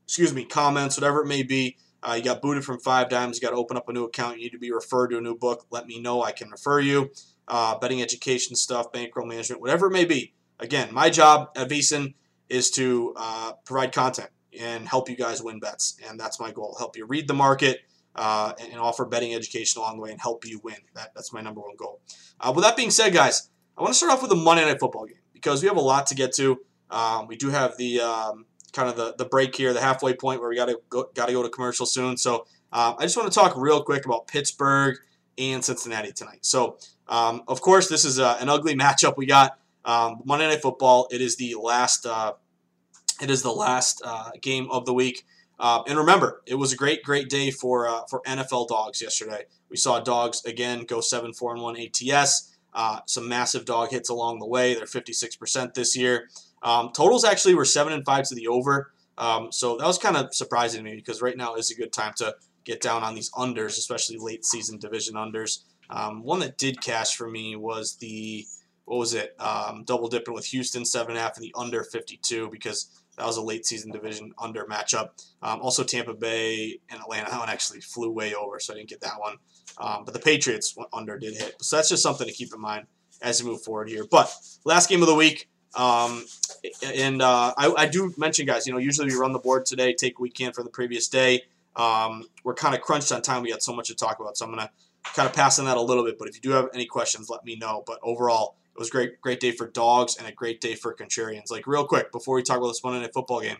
excuse 0.04 0.34
me, 0.34 0.44
comments, 0.44 0.96
whatever 0.98 1.22
it 1.22 1.26
may 1.26 1.42
be. 1.42 1.76
Uh, 2.02 2.14
you 2.14 2.22
got 2.24 2.42
booted 2.42 2.64
from 2.64 2.78
five 2.80 3.08
dimes. 3.08 3.36
You 3.36 3.42
got 3.42 3.50
to 3.50 3.56
open 3.56 3.76
up 3.76 3.88
a 3.88 3.92
new 3.92 4.04
account. 4.04 4.38
You 4.38 4.44
need 4.44 4.52
to 4.52 4.58
be 4.58 4.72
referred 4.72 5.08
to 5.08 5.18
a 5.18 5.20
new 5.20 5.36
book. 5.36 5.66
Let 5.70 5.86
me 5.86 6.00
know. 6.00 6.22
I 6.22 6.32
can 6.32 6.50
refer 6.50 6.80
you. 6.80 7.10
Uh, 7.54 7.78
betting 7.78 8.00
education 8.00 8.56
stuff, 8.56 8.90
bankroll 8.92 9.26
management, 9.26 9.60
whatever 9.60 9.88
it 9.88 9.90
may 9.90 10.06
be. 10.06 10.32
Again, 10.58 10.88
my 10.90 11.10
job 11.10 11.50
at 11.54 11.68
VSiN 11.68 12.14
is 12.48 12.70
to 12.70 13.12
uh, 13.14 13.52
provide 13.66 13.92
content 13.92 14.30
and 14.58 14.88
help 14.88 15.10
you 15.10 15.16
guys 15.16 15.42
win 15.42 15.60
bets. 15.60 15.98
And 16.08 16.18
that's 16.18 16.40
my 16.40 16.50
goal. 16.50 16.74
Help 16.78 16.96
you 16.96 17.04
read 17.04 17.28
the 17.28 17.34
market 17.34 17.80
uh, 18.16 18.54
and, 18.58 18.80
offer 18.80 19.04
betting 19.04 19.34
education 19.34 19.82
along 19.82 19.96
the 19.96 20.02
way 20.02 20.10
and 20.12 20.18
help 20.18 20.46
you 20.46 20.62
win. 20.64 20.76
That, 20.94 21.12
that's 21.14 21.30
my 21.30 21.42
number 21.42 21.60
one 21.60 21.76
goal. 21.76 22.00
Uh, 22.40 22.54
with 22.56 22.64
that 22.64 22.74
being 22.74 22.90
said, 22.90 23.12
guys, 23.12 23.50
I 23.76 23.82
want 23.82 23.92
to 23.92 23.98
start 23.98 24.12
off 24.12 24.22
with 24.22 24.30
the 24.30 24.36
Monday 24.36 24.64
Night 24.64 24.80
Football 24.80 25.04
game 25.04 25.20
because 25.34 25.60
we 25.60 25.68
have 25.68 25.76
a 25.76 25.82
lot 25.82 26.06
to 26.06 26.14
get 26.14 26.32
to. 26.36 26.58
Um, 26.90 27.26
we 27.26 27.36
do 27.36 27.50
have 27.50 27.76
the 27.76 28.00
um, 28.00 28.46
kind 28.72 28.88
of 28.88 28.96
the, 28.96 29.14
the 29.18 29.26
break 29.26 29.54
here, 29.54 29.74
the 29.74 29.80
halfway 29.82 30.14
point 30.14 30.40
where 30.40 30.48
we 30.48 30.56
got 30.56 30.70
to 30.70 30.80
go, 30.88 31.10
got 31.14 31.26
to 31.26 31.34
go 31.34 31.42
to 31.42 31.50
commercial 31.50 31.84
soon. 31.84 32.16
So 32.16 32.46
um, 32.72 32.96
I 32.98 33.02
just 33.02 33.16
want 33.18 33.30
to 33.30 33.38
talk 33.38 33.54
real 33.58 33.82
quick 33.82 34.06
about 34.06 34.26
Pittsburgh 34.26 34.96
and 35.38 35.62
Cincinnati 35.62 36.12
tonight. 36.12 36.40
So 36.46 36.78
um, 37.12 37.42
of 37.46 37.60
course, 37.60 37.88
this 37.88 38.06
is 38.06 38.18
uh, 38.18 38.38
an 38.40 38.48
ugly 38.48 38.74
matchup 38.84 39.16
we 39.18 39.26
got. 39.26 39.58
Um, 39.84 40.22
Monday 40.24 40.48
Night 40.48 40.62
Football. 40.62 41.08
It 41.10 41.20
is 41.20 41.36
the 41.36 41.56
last. 41.60 42.06
Uh, 42.06 42.32
it 43.20 43.30
is 43.30 43.42
the 43.42 43.52
last 43.52 44.00
uh, 44.04 44.30
game 44.40 44.68
of 44.70 44.86
the 44.86 44.94
week. 44.94 45.26
Uh, 45.60 45.82
and 45.86 45.98
remember, 45.98 46.42
it 46.46 46.54
was 46.54 46.72
a 46.72 46.76
great, 46.76 47.02
great 47.04 47.28
day 47.28 47.50
for 47.50 47.86
uh, 47.86 48.02
for 48.08 48.22
NFL 48.26 48.68
dogs 48.68 49.02
yesterday. 49.02 49.44
We 49.68 49.76
saw 49.76 50.00
dogs 50.00 50.42
again 50.46 50.84
go 50.86 51.02
seven, 51.02 51.34
four, 51.34 51.52
and 51.52 51.62
one 51.62 51.76
ATS. 51.76 52.56
Uh, 52.72 53.00
some 53.06 53.28
massive 53.28 53.66
dog 53.66 53.90
hits 53.90 54.08
along 54.08 54.38
the 54.38 54.46
way. 54.46 54.72
They're 54.72 54.86
56% 54.86 55.74
this 55.74 55.94
year. 55.94 56.30
Um, 56.62 56.90
totals 56.94 57.22
actually 57.22 57.54
were 57.54 57.66
seven 57.66 57.92
and 57.92 58.02
five 58.02 58.26
to 58.28 58.34
the 58.34 58.48
over. 58.48 58.92
Um, 59.18 59.52
so 59.52 59.76
that 59.76 59.86
was 59.86 59.98
kind 59.98 60.16
of 60.16 60.34
surprising 60.34 60.82
to 60.82 60.90
me 60.90 60.96
because 60.96 61.20
right 61.20 61.36
now 61.36 61.56
is 61.56 61.70
a 61.70 61.74
good 61.74 61.92
time 61.92 62.14
to 62.16 62.34
get 62.64 62.80
down 62.80 63.02
on 63.02 63.14
these 63.14 63.30
unders, 63.32 63.76
especially 63.76 64.16
late 64.18 64.46
season 64.46 64.78
division 64.78 65.16
unders. 65.16 65.64
Um, 65.92 66.22
one 66.22 66.40
that 66.40 66.56
did 66.56 66.80
cash 66.80 67.14
for 67.14 67.28
me 67.28 67.54
was 67.54 67.96
the 67.96 68.46
what 68.86 68.98
was 68.98 69.14
it? 69.14 69.36
Um, 69.38 69.84
double 69.84 70.08
dipping 70.08 70.34
with 70.34 70.46
Houston 70.46 70.84
seven 70.84 71.10
and 71.10 71.18
a 71.18 71.22
half 71.22 71.36
and 71.36 71.44
the 71.44 71.54
under 71.56 71.84
52 71.84 72.50
because 72.50 72.88
that 73.16 73.26
was 73.26 73.36
a 73.36 73.42
late 73.42 73.66
season 73.66 73.92
division 73.92 74.32
under 74.38 74.64
matchup. 74.64 75.10
Um, 75.42 75.60
also, 75.60 75.84
Tampa 75.84 76.14
Bay 76.14 76.80
and 76.90 77.00
Atlanta. 77.00 77.30
That 77.30 77.38
one 77.38 77.48
actually 77.48 77.80
flew 77.80 78.10
way 78.10 78.34
over, 78.34 78.58
so 78.58 78.72
I 78.72 78.76
didn't 78.78 78.88
get 78.88 79.02
that 79.02 79.20
one. 79.20 79.36
Um, 79.78 80.04
but 80.04 80.14
the 80.14 80.20
Patriots 80.20 80.76
under 80.92 81.18
did 81.18 81.36
hit. 81.36 81.62
So 81.62 81.76
that's 81.76 81.90
just 81.90 82.02
something 82.02 82.26
to 82.26 82.32
keep 82.32 82.52
in 82.54 82.60
mind 82.60 82.86
as 83.20 83.42
we 83.42 83.50
move 83.50 83.62
forward 83.62 83.88
here. 83.88 84.04
But 84.10 84.34
last 84.64 84.88
game 84.88 85.02
of 85.02 85.08
the 85.08 85.14
week. 85.14 85.48
Um, 85.74 86.24
and 86.84 87.22
uh, 87.22 87.54
I, 87.56 87.72
I, 87.76 87.86
do 87.86 88.12
mention, 88.18 88.44
guys, 88.44 88.66
you 88.66 88.74
know, 88.74 88.78
usually 88.78 89.06
we 89.06 89.14
run 89.14 89.32
the 89.32 89.38
board 89.38 89.64
today, 89.64 89.94
take 89.94 90.18
what 90.18 90.24
we 90.24 90.30
can 90.30 90.52
from 90.52 90.64
the 90.64 90.70
previous 90.70 91.08
day. 91.08 91.44
Um, 91.76 92.24
we're 92.44 92.52
kind 92.52 92.74
of 92.74 92.82
crunched 92.82 93.10
on 93.10 93.22
time. 93.22 93.42
We 93.42 93.50
got 93.50 93.62
so 93.62 93.74
much 93.74 93.88
to 93.88 93.94
talk 93.94 94.20
about. 94.20 94.36
So 94.36 94.44
I'm 94.44 94.54
going 94.54 94.66
to 94.66 94.72
kind 95.04 95.28
of 95.28 95.34
pass 95.34 95.58
on 95.58 95.64
that 95.66 95.76
a 95.76 95.80
little 95.80 96.04
bit. 96.04 96.18
But 96.18 96.28
if 96.28 96.34
you 96.36 96.40
do 96.40 96.50
have 96.50 96.68
any 96.74 96.86
questions, 96.86 97.28
let 97.28 97.44
me 97.44 97.56
know. 97.56 97.82
But 97.86 97.98
overall, 98.02 98.56
it 98.74 98.78
was 98.78 98.90
great, 98.90 99.20
great 99.20 99.40
day 99.40 99.52
for 99.52 99.68
dogs 99.68 100.16
and 100.16 100.26
a 100.26 100.32
great 100.32 100.60
day 100.60 100.74
for 100.74 100.94
contrarians. 100.94 101.50
Like 101.50 101.66
real 101.66 101.84
quick 101.84 102.10
before 102.12 102.36
we 102.36 102.42
talk 102.42 102.58
about 102.58 102.68
this 102.68 102.82
Monday 102.82 103.00
Night 103.00 103.12
Football 103.12 103.40
game, 103.40 103.58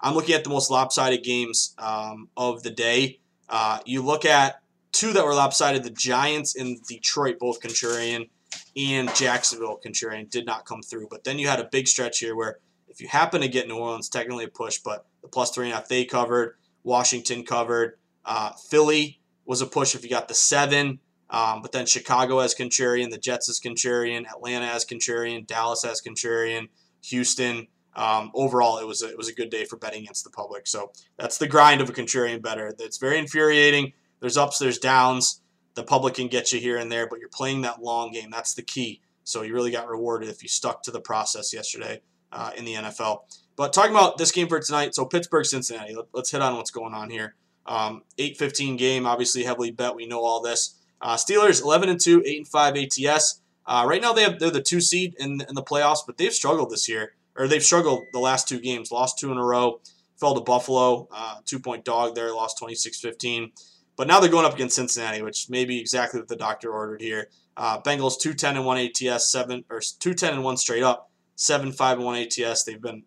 I'm 0.00 0.14
looking 0.14 0.34
at 0.34 0.44
the 0.44 0.50
most 0.50 0.70
lopsided 0.70 1.22
games 1.22 1.74
um, 1.78 2.28
of 2.36 2.62
the 2.62 2.70
day. 2.70 3.20
Uh, 3.48 3.78
you 3.86 4.02
look 4.02 4.24
at 4.24 4.60
two 4.90 5.12
that 5.12 5.24
were 5.24 5.34
lopsided: 5.34 5.84
the 5.84 5.90
Giants 5.90 6.56
and 6.56 6.82
Detroit, 6.84 7.38
both 7.38 7.60
contrarian, 7.60 8.28
and 8.76 9.14
Jacksonville 9.14 9.80
contrarian 9.84 10.28
did 10.28 10.44
not 10.44 10.66
come 10.66 10.82
through. 10.82 11.08
But 11.10 11.24
then 11.24 11.38
you 11.38 11.48
had 11.48 11.60
a 11.60 11.64
big 11.64 11.88
stretch 11.88 12.18
here 12.18 12.36
where 12.36 12.58
if 12.88 13.00
you 13.00 13.08
happen 13.08 13.40
to 13.40 13.48
get 13.48 13.68
New 13.68 13.76
Orleans, 13.76 14.08
technically 14.10 14.44
a 14.44 14.48
push, 14.48 14.78
but 14.78 15.06
the 15.22 15.28
plus 15.28 15.50
three 15.50 15.66
and 15.66 15.72
a 15.72 15.76
half 15.76 15.88
they 15.88 16.04
covered, 16.04 16.56
Washington 16.82 17.44
covered, 17.44 17.98
uh, 18.24 18.52
Philly 18.52 19.20
was 19.44 19.60
a 19.60 19.66
push 19.66 19.94
if 19.94 20.04
you 20.04 20.10
got 20.10 20.28
the 20.28 20.34
seven. 20.34 20.98
Um, 21.30 21.62
but 21.62 21.72
then 21.72 21.86
Chicago 21.86 22.40
as 22.40 22.54
contrarian, 22.54 23.10
the 23.10 23.18
Jets 23.18 23.48
as 23.48 23.58
contrarian, 23.58 24.26
Atlanta 24.26 24.66
as 24.66 24.84
contrarian, 24.84 25.46
Dallas 25.46 25.84
as 25.84 26.02
contrarian, 26.02 26.68
Houston. 27.04 27.68
Um, 27.94 28.30
overall, 28.34 28.78
it 28.78 28.86
was 28.86 29.02
a, 29.02 29.08
it 29.08 29.16
was 29.16 29.28
a 29.28 29.34
good 29.34 29.50
day 29.50 29.64
for 29.64 29.76
betting 29.76 30.02
against 30.02 30.24
the 30.24 30.30
public. 30.30 30.66
So 30.66 30.92
that's 31.18 31.38
the 31.38 31.48
grind 31.48 31.80
of 31.80 31.88
a 31.88 31.92
contrarian 31.92 32.42
better. 32.42 32.74
It's 32.78 32.98
very 32.98 33.18
infuriating. 33.18 33.92
There's 34.20 34.36
ups, 34.36 34.58
there's 34.58 34.78
downs. 34.78 35.40
The 35.74 35.82
public 35.82 36.14
can 36.14 36.28
get 36.28 36.52
you 36.52 36.60
here 36.60 36.76
and 36.76 36.92
there, 36.92 37.06
but 37.08 37.18
you're 37.18 37.30
playing 37.30 37.62
that 37.62 37.82
long 37.82 38.12
game. 38.12 38.30
That's 38.30 38.54
the 38.54 38.62
key. 38.62 39.00
So 39.24 39.42
you 39.42 39.54
really 39.54 39.70
got 39.70 39.88
rewarded 39.88 40.28
if 40.28 40.42
you 40.42 40.48
stuck 40.48 40.82
to 40.84 40.90
the 40.90 41.00
process 41.00 41.52
yesterday 41.54 42.02
uh, 42.30 42.50
in 42.56 42.64
the 42.64 42.74
NFL. 42.74 43.20
But 43.56 43.72
talking 43.72 43.92
about 43.92 44.18
this 44.18 44.32
game 44.32 44.48
for 44.48 44.60
tonight, 44.60 44.94
so 44.94 45.04
Pittsburgh, 45.04 45.46
Cincinnati. 45.46 45.94
Let, 45.94 46.06
us 46.14 46.30
hit 46.30 46.42
on 46.42 46.56
what's 46.56 46.70
going 46.70 46.94
on 46.94 47.10
here. 47.10 47.34
Um, 47.66 48.02
8-15 48.18 48.76
game, 48.76 49.06
obviously 49.06 49.44
heavily 49.44 49.70
bet. 49.70 49.94
We 49.94 50.06
know 50.06 50.22
all 50.22 50.40
this. 50.40 50.76
Uh, 51.00 51.16
Steelers 51.16 51.62
11 51.62 51.88
and 51.88 52.00
2, 52.00 52.22
8 52.24 52.36
and 52.38 52.48
5 52.48 52.76
ATS. 52.76 53.40
Uh, 53.66 53.84
right 53.86 54.02
now 54.02 54.12
they 54.12 54.22
have 54.22 54.38
they're 54.38 54.50
the 54.50 54.60
two 54.60 54.80
seed 54.80 55.14
in, 55.18 55.40
in 55.48 55.54
the 55.54 55.62
playoffs, 55.62 56.00
but 56.04 56.16
they've 56.16 56.32
struggled 56.32 56.70
this 56.70 56.88
year, 56.88 57.14
or 57.36 57.46
they've 57.46 57.62
struggled 57.62 58.04
the 58.12 58.18
last 58.18 58.48
two 58.48 58.58
games. 58.60 58.90
Lost 58.90 59.18
two 59.18 59.30
in 59.30 59.38
a 59.38 59.44
row, 59.44 59.80
fell 60.18 60.34
to 60.34 60.40
Buffalo, 60.40 61.08
uh, 61.12 61.36
two 61.44 61.58
point 61.58 61.84
dog 61.84 62.14
there, 62.14 62.32
lost 62.34 62.60
26-15. 62.60 63.52
But 63.96 64.08
now 64.08 64.20
they're 64.20 64.30
going 64.30 64.46
up 64.46 64.54
against 64.54 64.76
Cincinnati, 64.76 65.22
which 65.22 65.48
may 65.48 65.64
be 65.64 65.78
exactly 65.78 66.18
what 66.18 66.28
the 66.28 66.36
doctor 66.36 66.72
ordered 66.72 67.00
here. 67.00 67.28
Uh, 67.56 67.80
Bengals 67.80 68.18
210 68.18 68.56
and 68.56 68.66
1 68.66 68.78
ATS, 68.78 69.30
seven 69.30 69.64
or 69.68 69.80
210 69.80 70.34
and 70.34 70.44
1 70.44 70.56
straight 70.56 70.82
up, 70.82 71.10
7 71.36 71.70
5 71.70 71.98
and 71.98 72.06
1 72.06 72.16
ATS. 72.16 72.64
They've 72.64 72.80
been 72.80 73.04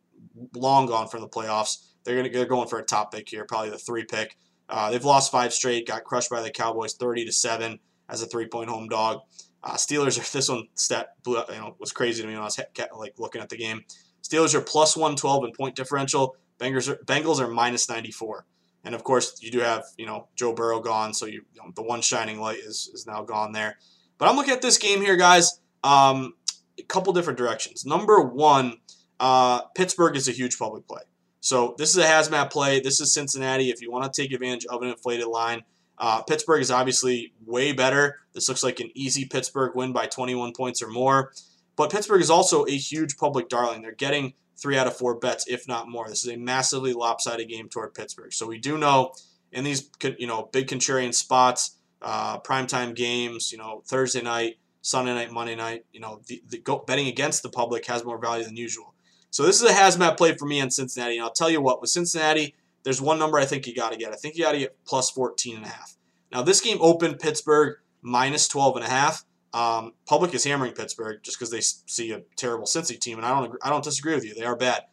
long 0.54 0.86
gone 0.86 1.08
from 1.08 1.22
the 1.22 1.28
playoffs. 1.28 1.84
They're 2.06 2.16
gonna 2.16 2.30
they're 2.30 2.46
going 2.46 2.68
for 2.68 2.80
a 2.80 2.86
top 2.86 3.12
pick 3.14 3.28
here, 3.28 3.46
probably 3.46 3.72
the 3.72 3.78
three 3.78 4.06
pick. 4.06 4.38
Uh, 4.70 4.92
they've 4.92 5.04
lost 5.04 5.32
five 5.32 5.54
straight, 5.54 5.88
got 5.88 6.04
crushed 6.04 6.30
by 6.30 6.42
the 6.42 6.50
Cowboys 6.50 6.94
30 6.94 7.26
to 7.26 7.32
7 7.32 7.80
as 8.10 8.22
a 8.22 8.26
three 8.26 8.48
point 8.48 8.70
home 8.70 8.88
dog. 8.88 9.22
Uh, 9.64 9.74
Steelers 9.74 10.18
are 10.18 10.32
this 10.38 10.50
one 10.50 10.68
stat 10.76 11.16
blew 11.24 11.38
up, 11.38 11.50
you 11.52 11.58
know 11.58 11.76
was 11.80 11.92
crazy 11.92 12.22
to 12.22 12.28
me 12.28 12.34
when 12.34 12.42
I 12.42 12.46
was 12.46 12.60
like 12.98 13.20
looking 13.20 13.42
at 13.42 13.50
the 13.50 13.58
game. 13.58 13.84
Steelers 14.24 14.56
are 14.56 14.62
plus 14.62 14.96
112 14.96 15.46
in 15.46 15.52
point 15.52 15.76
differential. 15.76 16.36
Bengals 16.60 16.90
are, 16.90 16.96
Bengals 17.06 17.40
are 17.40 17.48
minus 17.48 17.90
94. 17.90 18.46
And 18.86 18.96
of 18.96 19.04
course, 19.04 19.42
you 19.42 19.52
do 19.52 19.60
have 19.60 19.84
you 19.98 20.06
know 20.06 20.28
Joe 20.36 20.54
Burrow 20.54 20.80
gone, 20.80 21.14
so 21.14 21.26
you, 21.26 21.44
you 21.54 21.62
know, 21.62 21.72
the 21.76 21.82
one 21.82 22.02
shining 22.02 22.40
light 22.40 22.60
is 22.60 22.90
is 22.94 23.08
now 23.08 23.24
gone 23.24 23.52
there. 23.52 23.78
But 24.18 24.30
I'm 24.30 24.36
looking 24.36 24.54
at 24.54 24.62
this 24.62 24.78
game 24.78 25.02
here, 25.02 25.18
guys. 25.18 25.60
Um, 25.84 26.34
a 26.78 26.84
couple 26.84 27.12
different 27.14 27.38
directions. 27.38 27.86
Number 27.86 28.22
one, 28.22 28.78
uh, 29.20 29.62
Pittsburgh 29.76 30.16
is 30.16 30.28
a 30.28 30.32
huge 30.32 30.58
public 30.58 30.88
play. 30.88 31.02
So 31.46 31.76
this 31.78 31.92
is 31.92 32.04
a 32.04 32.08
hazmat 32.08 32.50
play. 32.50 32.80
This 32.80 33.00
is 33.00 33.14
Cincinnati. 33.14 33.70
If 33.70 33.80
you 33.80 33.92
want 33.92 34.12
to 34.12 34.22
take 34.22 34.34
advantage 34.34 34.66
of 34.66 34.82
an 34.82 34.90
inflated 34.90 35.28
line, 35.28 35.62
uh, 36.00 36.24
Pittsburgh 36.24 36.60
is 36.60 36.72
obviously 36.72 37.34
way 37.46 37.72
better. 37.72 38.18
This 38.34 38.50
looks 38.50 38.64
like 38.64 38.80
an 38.80 38.90
easy 38.96 39.26
Pittsburgh 39.26 39.76
win 39.76 39.94
by 39.94 40.08
21 40.08 40.54
points 40.54 40.82
or 40.82 40.88
more. 40.88 41.34
But 41.76 41.92
Pittsburgh 41.92 42.24
is 42.24 42.32
also 42.32 42.66
a 42.66 42.72
huge 42.72 43.18
public 43.18 43.48
darling. 43.48 43.84
They're 43.84 43.92
getting 43.92 44.34
three 44.58 44.76
out 44.76 44.88
of 44.88 44.98
four 44.98 45.20
bets, 45.20 45.46
if 45.48 45.68
not 45.68 45.88
more. 45.88 46.10
This 46.10 46.26
is 46.26 46.34
a 46.34 46.36
massively 46.36 46.94
lopsided 46.94 47.48
game 47.48 47.70
toward 47.70 47.94
Pittsburgh. 47.94 48.34
So 48.34 48.48
we 48.48 48.58
do 48.58 48.80
know 48.80 49.14
in 49.52 49.64
these 49.64 49.88
you 50.18 50.26
know 50.26 50.50
big 50.52 50.66
contrarian 50.66 51.14
spots, 51.14 51.78
uh, 52.02 52.40
primetime 52.40 52.96
games, 52.96 53.52
you 53.52 53.60
know 53.60 53.84
Thursday 53.86 54.24
night, 54.24 54.56
Sunday 54.82 55.14
night, 55.14 55.32
Monday 55.32 55.56
night, 55.56 55.86
you 55.92 56.00
know 56.00 56.22
the, 56.26 56.42
the 56.50 56.64
betting 56.88 57.06
against 57.06 57.44
the 57.44 57.50
public 57.50 57.86
has 57.86 58.04
more 58.04 58.18
value 58.18 58.44
than 58.44 58.58
usual. 58.58 58.95
So 59.36 59.44
this 59.44 59.62
is 59.62 59.70
a 59.70 59.74
hazmat 59.74 60.16
play 60.16 60.34
for 60.34 60.46
me 60.46 60.62
on 60.62 60.72
Cincinnati. 60.72 61.18
And 61.18 61.24
I'll 61.26 61.30
tell 61.30 61.50
you 61.50 61.60
what, 61.60 61.82
with 61.82 61.90
Cincinnati, 61.90 62.56
there's 62.84 63.02
one 63.02 63.20
number 63.20 63.38
I 63.38 63.44
think 63.44 63.68
you 63.68 63.76
got 63.76 63.92
to 63.92 63.98
get. 63.98 64.14
I 64.14 64.16
think 64.16 64.38
you 64.38 64.46
got 64.46 64.54
to 64.54 64.60
get 64.60 64.78
plus 64.86 65.10
14 65.10 65.58
and 65.58 65.66
a 65.66 65.68
half. 65.68 65.98
Now 66.32 66.42
this 66.42 66.62
game 66.62 66.78
opened 66.80 67.20
Pittsburgh 67.20 67.76
minus 68.02 68.48
12 68.48 68.78
and 68.78 68.86
a 68.86 68.90
half. 68.90 69.26
Um, 69.54 69.92
public 70.06 70.34
is 70.34 70.46
hammering 70.46 70.72
Pittsburgh 70.72 71.22
just 71.22 71.38
because 71.38 71.52
they 71.52 71.60
see 71.60 72.14
a 72.14 72.22
terrible 72.38 72.64
Cincy 72.64 72.98
team, 72.98 73.18
and 73.18 73.28
I 73.28 73.38
don't 73.38 73.58
I 73.62 73.70
don't 73.70 73.84
disagree 73.84 74.16
with 74.16 74.24
you. 74.24 74.34
They 74.34 74.46
are 74.46 74.56
bad. 74.56 74.84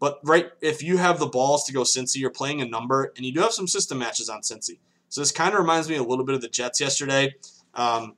But 0.00 0.18
right, 0.24 0.50
if 0.60 0.82
you 0.82 0.96
have 0.96 1.20
the 1.20 1.28
balls 1.28 1.62
to 1.66 1.72
go 1.72 1.82
Cincy, 1.82 2.16
you're 2.16 2.30
playing 2.30 2.62
a 2.62 2.66
number, 2.66 3.12
and 3.16 3.24
you 3.24 3.32
do 3.32 3.42
have 3.42 3.52
some 3.52 3.68
system 3.68 3.98
matches 3.98 4.28
on 4.28 4.40
Cincy. 4.40 4.80
So 5.08 5.20
this 5.20 5.30
kind 5.30 5.54
of 5.54 5.60
reminds 5.60 5.88
me 5.88 5.94
a 5.94 6.02
little 6.02 6.24
bit 6.24 6.34
of 6.34 6.40
the 6.40 6.48
Jets 6.48 6.80
yesterday, 6.80 7.32
um, 7.74 8.16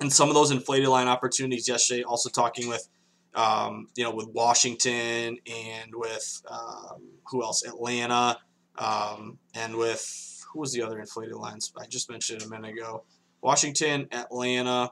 and 0.00 0.12
some 0.12 0.28
of 0.28 0.34
those 0.34 0.50
inflated 0.50 0.88
line 0.88 1.06
opportunities 1.06 1.68
yesterday. 1.68 2.02
Also 2.02 2.28
talking 2.28 2.68
with 2.68 2.88
um, 3.36 3.88
you 3.94 4.02
know, 4.02 4.10
with 4.10 4.28
Washington 4.28 5.38
and 5.46 5.94
with 5.94 6.42
um, 6.50 7.02
who 7.30 7.42
else? 7.42 7.64
Atlanta, 7.64 8.38
um, 8.78 9.38
and 9.54 9.76
with 9.76 10.44
who 10.52 10.60
was 10.60 10.72
the 10.72 10.82
other 10.82 10.98
inflated 10.98 11.36
lines? 11.36 11.72
I 11.78 11.86
just 11.86 12.10
mentioned 12.10 12.42
it 12.42 12.46
a 12.46 12.50
minute 12.50 12.72
ago. 12.72 13.04
Washington, 13.42 14.08
Atlanta, 14.10 14.90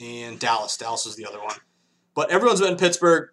and 0.00 0.38
Dallas. 0.38 0.76
Dallas 0.76 1.06
is 1.06 1.16
the 1.16 1.26
other 1.26 1.40
one. 1.40 1.56
But 2.14 2.30
everyone's 2.30 2.60
been 2.60 2.76
Pittsburgh. 2.76 3.30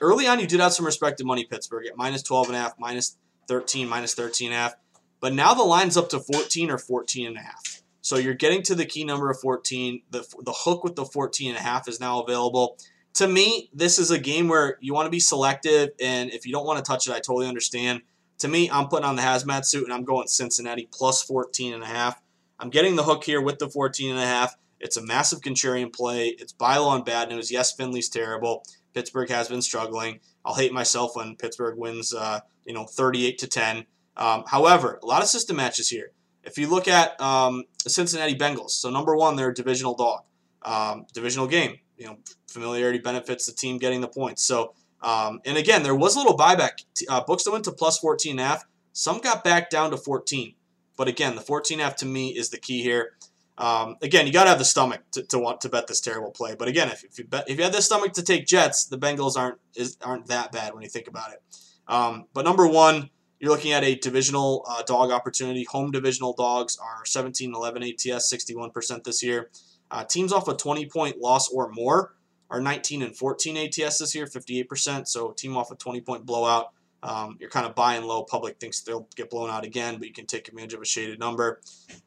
Early 0.00 0.26
on, 0.26 0.40
you 0.40 0.46
did 0.46 0.60
have 0.60 0.72
some 0.72 0.86
respected 0.86 1.26
money, 1.26 1.44
Pittsburgh, 1.44 1.86
at 1.86 1.96
minus 1.96 2.22
12 2.22 2.48
and 2.48 2.56
a 2.56 2.60
half, 2.60 2.74
minus 2.78 3.16
13 3.48 3.88
minus 3.88 4.14
13 4.14 4.48
and 4.48 4.54
a 4.54 4.58
half. 4.58 4.74
But 5.20 5.32
now 5.32 5.54
the 5.54 5.62
line's 5.62 5.96
up 5.96 6.08
to 6.10 6.20
14 6.20 6.70
or 6.70 6.78
14 6.78 7.28
and 7.28 7.36
a 7.36 7.40
half. 7.40 7.82
So 8.00 8.16
you're 8.16 8.34
getting 8.34 8.62
to 8.64 8.74
the 8.74 8.84
key 8.84 9.04
number 9.04 9.30
of 9.30 9.38
14. 9.40 10.02
The, 10.10 10.20
the 10.40 10.52
hook 10.52 10.82
with 10.82 10.96
the 10.96 11.04
14 11.04 11.50
and 11.50 11.58
a 11.58 11.62
half 11.62 11.86
is 11.86 12.00
now 12.00 12.20
available. 12.20 12.76
To 13.14 13.28
me, 13.28 13.68
this 13.74 13.98
is 13.98 14.10
a 14.10 14.18
game 14.18 14.48
where 14.48 14.78
you 14.80 14.94
want 14.94 15.06
to 15.06 15.10
be 15.10 15.20
selective, 15.20 15.90
and 16.00 16.30
if 16.30 16.46
you 16.46 16.52
don't 16.52 16.66
want 16.66 16.78
to 16.78 16.88
touch 16.88 17.06
it, 17.06 17.12
I 17.12 17.18
totally 17.18 17.46
understand. 17.46 18.02
To 18.38 18.48
me, 18.48 18.70
I'm 18.70 18.88
putting 18.88 19.04
on 19.04 19.16
the 19.16 19.22
hazmat 19.22 19.64
suit 19.64 19.84
and 19.84 19.92
I'm 19.92 20.04
going 20.04 20.26
Cincinnati 20.26 20.88
plus 20.90 21.22
14 21.22 21.74
and 21.74 21.82
a 21.82 21.86
half. 21.86 22.20
I'm 22.58 22.70
getting 22.70 22.96
the 22.96 23.04
hook 23.04 23.22
here 23.22 23.40
with 23.40 23.58
the 23.58 23.68
14 23.68 24.10
and 24.10 24.18
a 24.18 24.26
half. 24.26 24.56
It's 24.80 24.96
a 24.96 25.02
massive 25.02 25.40
contrarian 25.42 25.92
play. 25.92 26.28
It's 26.38 26.52
buy 26.52 26.76
low 26.78 26.88
on 26.88 27.04
bad 27.04 27.28
news. 27.28 27.52
Yes, 27.52 27.72
Finley's 27.72 28.08
terrible. 28.08 28.64
Pittsburgh 28.94 29.30
has 29.30 29.48
been 29.48 29.62
struggling. 29.62 30.18
I'll 30.44 30.56
hate 30.56 30.72
myself 30.72 31.14
when 31.14 31.36
Pittsburgh 31.36 31.78
wins, 31.78 32.12
uh, 32.12 32.40
you 32.64 32.74
know, 32.74 32.84
38 32.84 33.38
to 33.38 33.46
10. 33.46 33.86
Um, 34.16 34.44
however, 34.46 34.98
a 35.02 35.06
lot 35.06 35.22
of 35.22 35.28
system 35.28 35.56
matches 35.56 35.88
here. 35.88 36.10
If 36.42 36.58
you 36.58 36.68
look 36.68 36.88
at 36.88 37.18
um, 37.20 37.64
the 37.84 37.90
Cincinnati 37.90 38.34
Bengals, 38.34 38.70
so 38.70 38.90
number 38.90 39.14
one, 39.14 39.36
they're 39.36 39.50
a 39.50 39.54
divisional 39.54 39.94
dog, 39.94 40.22
um, 40.62 41.06
divisional 41.14 41.46
game. 41.46 41.78
You 41.96 42.06
know, 42.06 42.18
familiarity 42.48 42.98
benefits 42.98 43.46
the 43.46 43.52
team 43.52 43.78
getting 43.78 44.00
the 44.00 44.08
points. 44.08 44.42
So, 44.42 44.74
um, 45.02 45.40
and 45.44 45.56
again, 45.56 45.82
there 45.82 45.94
was 45.94 46.16
a 46.16 46.18
little 46.18 46.36
buyback. 46.36 46.84
Uh, 47.08 47.22
books 47.22 47.44
that 47.44 47.50
went 47.50 47.64
to 47.64 47.72
plus 47.72 47.98
14 47.98 48.32
and 48.32 48.40
a 48.40 48.44
half. 48.44 48.64
Some 48.92 49.20
got 49.20 49.44
back 49.44 49.70
down 49.70 49.90
to 49.90 49.96
14. 49.96 50.54
But 50.96 51.08
again, 51.08 51.34
the 51.34 51.40
14 51.40 51.76
and 51.76 51.82
a 51.82 51.84
half 51.84 51.96
to 51.96 52.06
me 52.06 52.30
is 52.30 52.50
the 52.50 52.58
key 52.58 52.82
here. 52.82 53.12
Um, 53.58 53.96
again, 54.02 54.26
you 54.26 54.32
got 54.32 54.44
to 54.44 54.50
have 54.50 54.58
the 54.58 54.64
stomach 54.64 55.02
to, 55.12 55.22
to, 55.24 55.38
want 55.38 55.60
to 55.62 55.68
bet 55.68 55.86
this 55.86 56.00
terrible 56.00 56.30
play. 56.30 56.54
But 56.58 56.68
again, 56.68 56.88
if, 56.88 57.04
if 57.04 57.18
you 57.18 57.24
bet, 57.24 57.48
if 57.48 57.58
you 57.58 57.64
have 57.64 57.72
the 57.72 57.82
stomach 57.82 58.12
to 58.14 58.22
take 58.22 58.46
Jets, 58.46 58.86
the 58.86 58.98
Bengals 58.98 59.36
aren't 59.36 59.58
is, 59.74 59.96
aren't 60.02 60.26
that 60.26 60.52
bad 60.52 60.74
when 60.74 60.82
you 60.82 60.88
think 60.88 61.06
about 61.06 61.32
it. 61.32 61.42
Um, 61.86 62.24
but 62.32 62.44
number 62.44 62.66
one, 62.66 63.10
you're 63.38 63.50
looking 63.50 63.72
at 63.72 63.84
a 63.84 63.96
divisional 63.96 64.64
uh, 64.68 64.82
dog 64.82 65.10
opportunity. 65.10 65.64
Home 65.64 65.90
divisional 65.90 66.32
dogs 66.32 66.78
are 66.78 67.04
17 67.04 67.54
11 67.54 67.82
ATS, 67.82 68.32
61% 68.32 69.04
this 69.04 69.22
year. 69.22 69.50
Uh, 69.92 70.02
teams 70.02 70.32
off 70.32 70.48
a 70.48 70.54
20 70.54 70.86
point 70.86 71.18
loss 71.18 71.48
or 71.50 71.70
more 71.70 72.14
are 72.50 72.60
19 72.60 73.02
and 73.02 73.16
14 73.16 73.56
ATS 73.56 73.98
this 73.98 74.14
year, 74.14 74.26
58%. 74.26 75.06
So 75.06 75.32
team 75.32 75.56
off 75.56 75.70
a 75.70 75.76
20 75.76 76.00
point 76.00 76.26
blowout. 76.26 76.72
Um, 77.02 77.36
you're 77.40 77.50
kind 77.50 77.66
of 77.66 77.74
buying 77.74 78.04
low. 78.04 78.22
Public 78.22 78.58
thinks 78.58 78.80
they'll 78.80 79.08
get 79.16 79.28
blown 79.28 79.50
out 79.50 79.64
again, 79.64 79.98
but 79.98 80.06
you 80.06 80.14
can 80.14 80.26
take 80.26 80.48
advantage 80.48 80.72
of 80.72 80.80
a 80.80 80.84
shaded 80.84 81.18
number. 81.18 81.60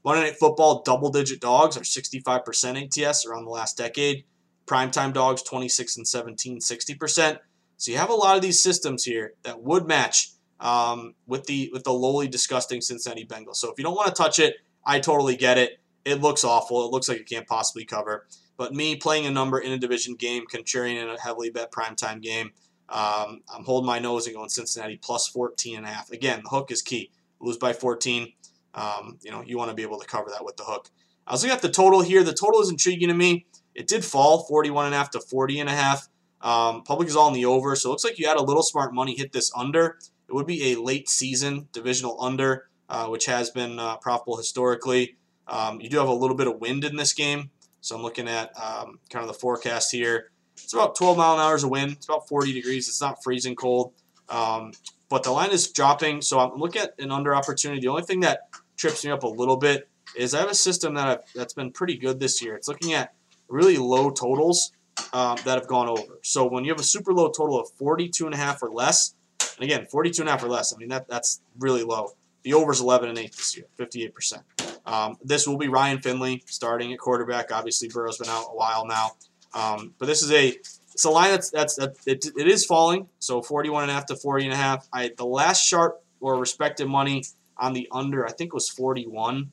Monday 0.03 0.23
Night 0.23 0.37
Football 0.37 0.83
double 0.83 1.09
digit 1.09 1.41
dogs 1.41 1.77
are 1.77 1.81
65% 1.81 3.05
ATS 3.05 3.25
around 3.25 3.45
the 3.45 3.51
last 3.51 3.77
decade. 3.77 4.23
Primetime 4.65 5.13
dogs 5.13 5.43
26 5.43 5.97
and 5.97 6.07
17, 6.07 6.59
60%. 6.59 7.39
So 7.77 7.91
you 7.91 7.97
have 7.97 8.09
a 8.09 8.15
lot 8.15 8.35
of 8.35 8.41
these 8.41 8.61
systems 8.63 9.03
here 9.03 9.33
that 9.43 9.61
would 9.61 9.85
match 9.85 10.31
um, 10.59 11.13
with 11.27 11.45
the 11.45 11.69
with 11.73 11.83
the 11.83 11.91
lowly 11.91 12.27
disgusting 12.27 12.81
Cincinnati 12.81 13.25
Bengals. 13.25 13.57
So 13.57 13.71
if 13.71 13.77
you 13.77 13.83
don't 13.83 13.95
want 13.95 14.07
to 14.07 14.13
touch 14.13 14.39
it, 14.39 14.55
I 14.85 14.99
totally 14.99 15.35
get 15.35 15.57
it. 15.57 15.79
It 16.05 16.21
looks 16.21 16.43
awful. 16.43 16.85
It 16.85 16.91
looks 16.91 17.09
like 17.09 17.19
it 17.19 17.27
can't 17.27 17.47
possibly 17.47 17.83
cover. 17.83 18.27
But 18.57 18.73
me 18.73 18.95
playing 18.95 19.25
a 19.25 19.31
number 19.31 19.59
in 19.59 19.71
a 19.71 19.77
division 19.77 20.15
game, 20.15 20.45
contrarian 20.51 21.01
in 21.01 21.09
a 21.09 21.19
heavily 21.19 21.49
bet 21.49 21.71
primetime 21.71 22.21
game, 22.21 22.51
um, 22.87 23.41
I'm 23.53 23.65
holding 23.65 23.87
my 23.87 23.99
nose 23.99 24.27
and 24.27 24.35
going 24.35 24.49
Cincinnati 24.49 24.97
plus 24.97 25.27
14 25.27 25.77
and 25.77 25.85
a 25.85 25.89
half. 25.89 26.11
Again, 26.11 26.41
the 26.43 26.49
hook 26.49 26.71
is 26.71 26.81
key. 26.81 27.11
Lose 27.39 27.57
by 27.57 27.73
14. 27.73 28.31
Um, 28.75 29.17
you 29.21 29.31
know, 29.31 29.43
you 29.45 29.57
want 29.57 29.71
to 29.71 29.75
be 29.75 29.81
able 29.81 29.99
to 29.99 30.07
cover 30.07 30.29
that 30.29 30.45
with 30.45 30.57
the 30.57 30.63
hook. 30.63 30.89
I 31.27 31.33
was 31.33 31.43
looking 31.43 31.55
at 31.55 31.61
the 31.61 31.69
total 31.69 32.01
here. 32.01 32.23
The 32.23 32.33
total 32.33 32.61
is 32.61 32.69
intriguing 32.69 33.07
to 33.09 33.15
me. 33.15 33.47
It 33.73 33.87
did 33.87 34.05
fall 34.05 34.43
41 34.43 34.85
and 34.85 34.95
a 34.95 34.97
half 34.97 35.09
to 35.11 35.19
40 35.19 35.59
and 35.59 35.69
a 35.69 35.73
half. 35.73 36.07
Um, 36.41 36.83
public 36.83 37.07
is 37.07 37.15
all 37.15 37.27
in 37.29 37.33
the 37.33 37.45
over, 37.45 37.75
so 37.75 37.89
it 37.89 37.91
looks 37.91 38.03
like 38.03 38.19
you 38.19 38.27
had 38.27 38.37
a 38.37 38.43
little 38.43 38.61
smart 38.61 38.93
money 38.93 39.15
hit 39.15 39.31
this 39.31 39.51
under. 39.55 39.97
It 40.29 40.33
would 40.33 40.45
be 40.45 40.71
a 40.71 40.79
late 40.79 41.09
season 41.09 41.67
divisional 41.71 42.21
under, 42.21 42.67
uh, 42.87 43.07
which 43.07 43.25
has 43.25 43.49
been 43.49 43.79
uh, 43.79 43.97
profitable 43.97 44.37
historically. 44.37 45.17
Um, 45.47 45.79
you 45.81 45.89
do 45.89 45.97
have 45.97 46.07
a 46.07 46.13
little 46.13 46.35
bit 46.35 46.47
of 46.47 46.59
wind 46.59 46.83
in 46.83 46.95
this 46.95 47.13
game, 47.13 47.49
so 47.81 47.95
I'm 47.95 48.01
looking 48.01 48.27
at 48.27 48.51
um, 48.59 48.99
kind 49.09 49.23
of 49.23 49.27
the 49.27 49.39
forecast 49.39 49.91
here. 49.91 50.31
It's 50.53 50.73
about 50.73 50.95
12 50.95 51.17
mile 51.17 51.33
an 51.33 51.39
hour 51.39 51.55
of 51.55 51.63
wind. 51.65 51.93
It's 51.93 52.05
about 52.05 52.27
40 52.27 52.53
degrees. 52.53 52.87
It's 52.87 53.01
not 53.01 53.23
freezing 53.23 53.55
cold. 53.55 53.93
Um, 54.29 54.71
but 55.09 55.23
the 55.23 55.31
line 55.31 55.51
is 55.51 55.71
dropping, 55.71 56.21
so 56.21 56.39
I'm 56.39 56.57
looking 56.57 56.81
at 56.81 56.95
an 56.99 57.11
under 57.11 57.35
opportunity. 57.35 57.81
The 57.81 57.89
only 57.89 58.03
thing 58.03 58.21
that 58.21 58.49
trips 58.75 59.05
me 59.05 59.11
up 59.11 59.23
a 59.23 59.27
little 59.27 59.57
bit 59.57 59.87
is 60.17 60.33
I 60.33 60.39
have 60.39 60.49
a 60.49 60.55
system 60.55 60.95
that 60.95 61.07
I've, 61.07 61.33
that's 61.35 61.53
been 61.53 61.71
pretty 61.71 61.97
good 61.97 62.19
this 62.19 62.41
year. 62.41 62.55
It's 62.55 62.67
looking 62.67 62.93
at 62.93 63.13
really 63.47 63.77
low 63.77 64.09
totals 64.09 64.71
um, 65.13 65.37
that 65.45 65.57
have 65.59 65.67
gone 65.67 65.87
over. 65.87 66.19
So 66.23 66.47
when 66.47 66.63
you 66.63 66.71
have 66.71 66.79
a 66.79 66.83
super 66.83 67.13
low 67.13 67.29
total 67.29 67.59
of 67.59 67.69
42 67.77 68.25
and 68.25 68.33
a 68.33 68.37
half 68.37 68.63
or 68.63 68.71
less, 68.71 69.13
and 69.57 69.63
again, 69.63 69.85
42 69.85 70.21
and 70.21 70.29
a 70.29 70.31
half 70.31 70.43
or 70.43 70.49
less, 70.49 70.73
I 70.73 70.77
mean 70.77 70.89
that 70.89 71.07
that's 71.07 71.41
really 71.59 71.83
low. 71.83 72.13
The 72.43 72.53
over 72.53 72.71
is 72.71 72.81
11 72.81 73.09
and 73.09 73.17
8 73.17 73.31
this 73.31 73.57
year, 73.57 73.65
58%. 73.79 74.41
Um, 74.85 75.17
this 75.23 75.47
will 75.47 75.57
be 75.57 75.67
Ryan 75.67 76.01
Finley 76.01 76.43
starting 76.45 76.93
at 76.93 76.99
quarterback. 76.99 77.51
Obviously, 77.51 77.87
Burrow's 77.87 78.17
been 78.17 78.29
out 78.29 78.47
a 78.51 78.55
while 78.55 78.85
now. 78.85 79.11
Um, 79.53 79.93
but 79.97 80.05
this 80.05 80.21
is 80.21 80.31
a 80.31 80.57
it's 80.93 81.05
a 81.05 81.09
line 81.09 81.31
that's 81.31 81.49
that's 81.49 81.75
that, 81.75 81.95
it, 82.05 82.25
it 82.37 82.47
is 82.47 82.65
falling. 82.65 83.07
So 83.19 83.41
41 83.41 83.83
and 83.83 83.91
a 83.91 83.93
half 83.93 84.05
to 84.07 84.15
40 84.15 84.45
and 84.45 84.53
a 84.53 84.57
half. 84.57 84.87
I 84.93 85.11
the 85.15 85.25
last 85.25 85.65
sharp 85.65 86.03
or 86.19 86.37
respected 86.37 86.87
money 86.87 87.23
on 87.57 87.73
the 87.73 87.87
under 87.91 88.25
I 88.25 88.31
think 88.31 88.53
was 88.53 88.69
41. 88.69 89.51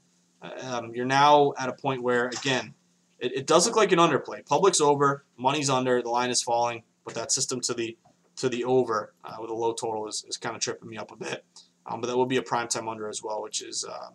Um, 0.62 0.92
you're 0.94 1.06
now 1.06 1.54
at 1.58 1.68
a 1.68 1.72
point 1.72 2.02
where 2.02 2.26
again 2.28 2.74
it, 3.18 3.32
it 3.36 3.46
does 3.46 3.66
look 3.66 3.76
like 3.76 3.92
an 3.92 3.98
underplay. 3.98 4.44
Public's 4.44 4.80
over, 4.80 5.24
money's 5.38 5.70
under, 5.70 6.02
the 6.02 6.10
line 6.10 6.30
is 6.30 6.42
falling, 6.42 6.82
but 7.04 7.14
that 7.14 7.32
system 7.32 7.60
to 7.62 7.74
the 7.74 7.96
to 8.36 8.48
the 8.48 8.64
over 8.64 9.12
uh, 9.24 9.36
with 9.40 9.50
a 9.50 9.54
low 9.54 9.72
total 9.72 10.08
is, 10.08 10.24
is 10.28 10.36
kind 10.36 10.56
of 10.56 10.62
tripping 10.62 10.88
me 10.88 10.96
up 10.96 11.12
a 11.12 11.16
bit. 11.16 11.44
Um, 11.86 12.00
but 12.00 12.06
that 12.08 12.16
will 12.16 12.26
be 12.26 12.36
a 12.36 12.42
prime 12.42 12.68
time 12.68 12.88
under 12.88 13.08
as 13.08 13.22
well, 13.22 13.42
which 13.42 13.62
is 13.62 13.84
um, 13.84 14.14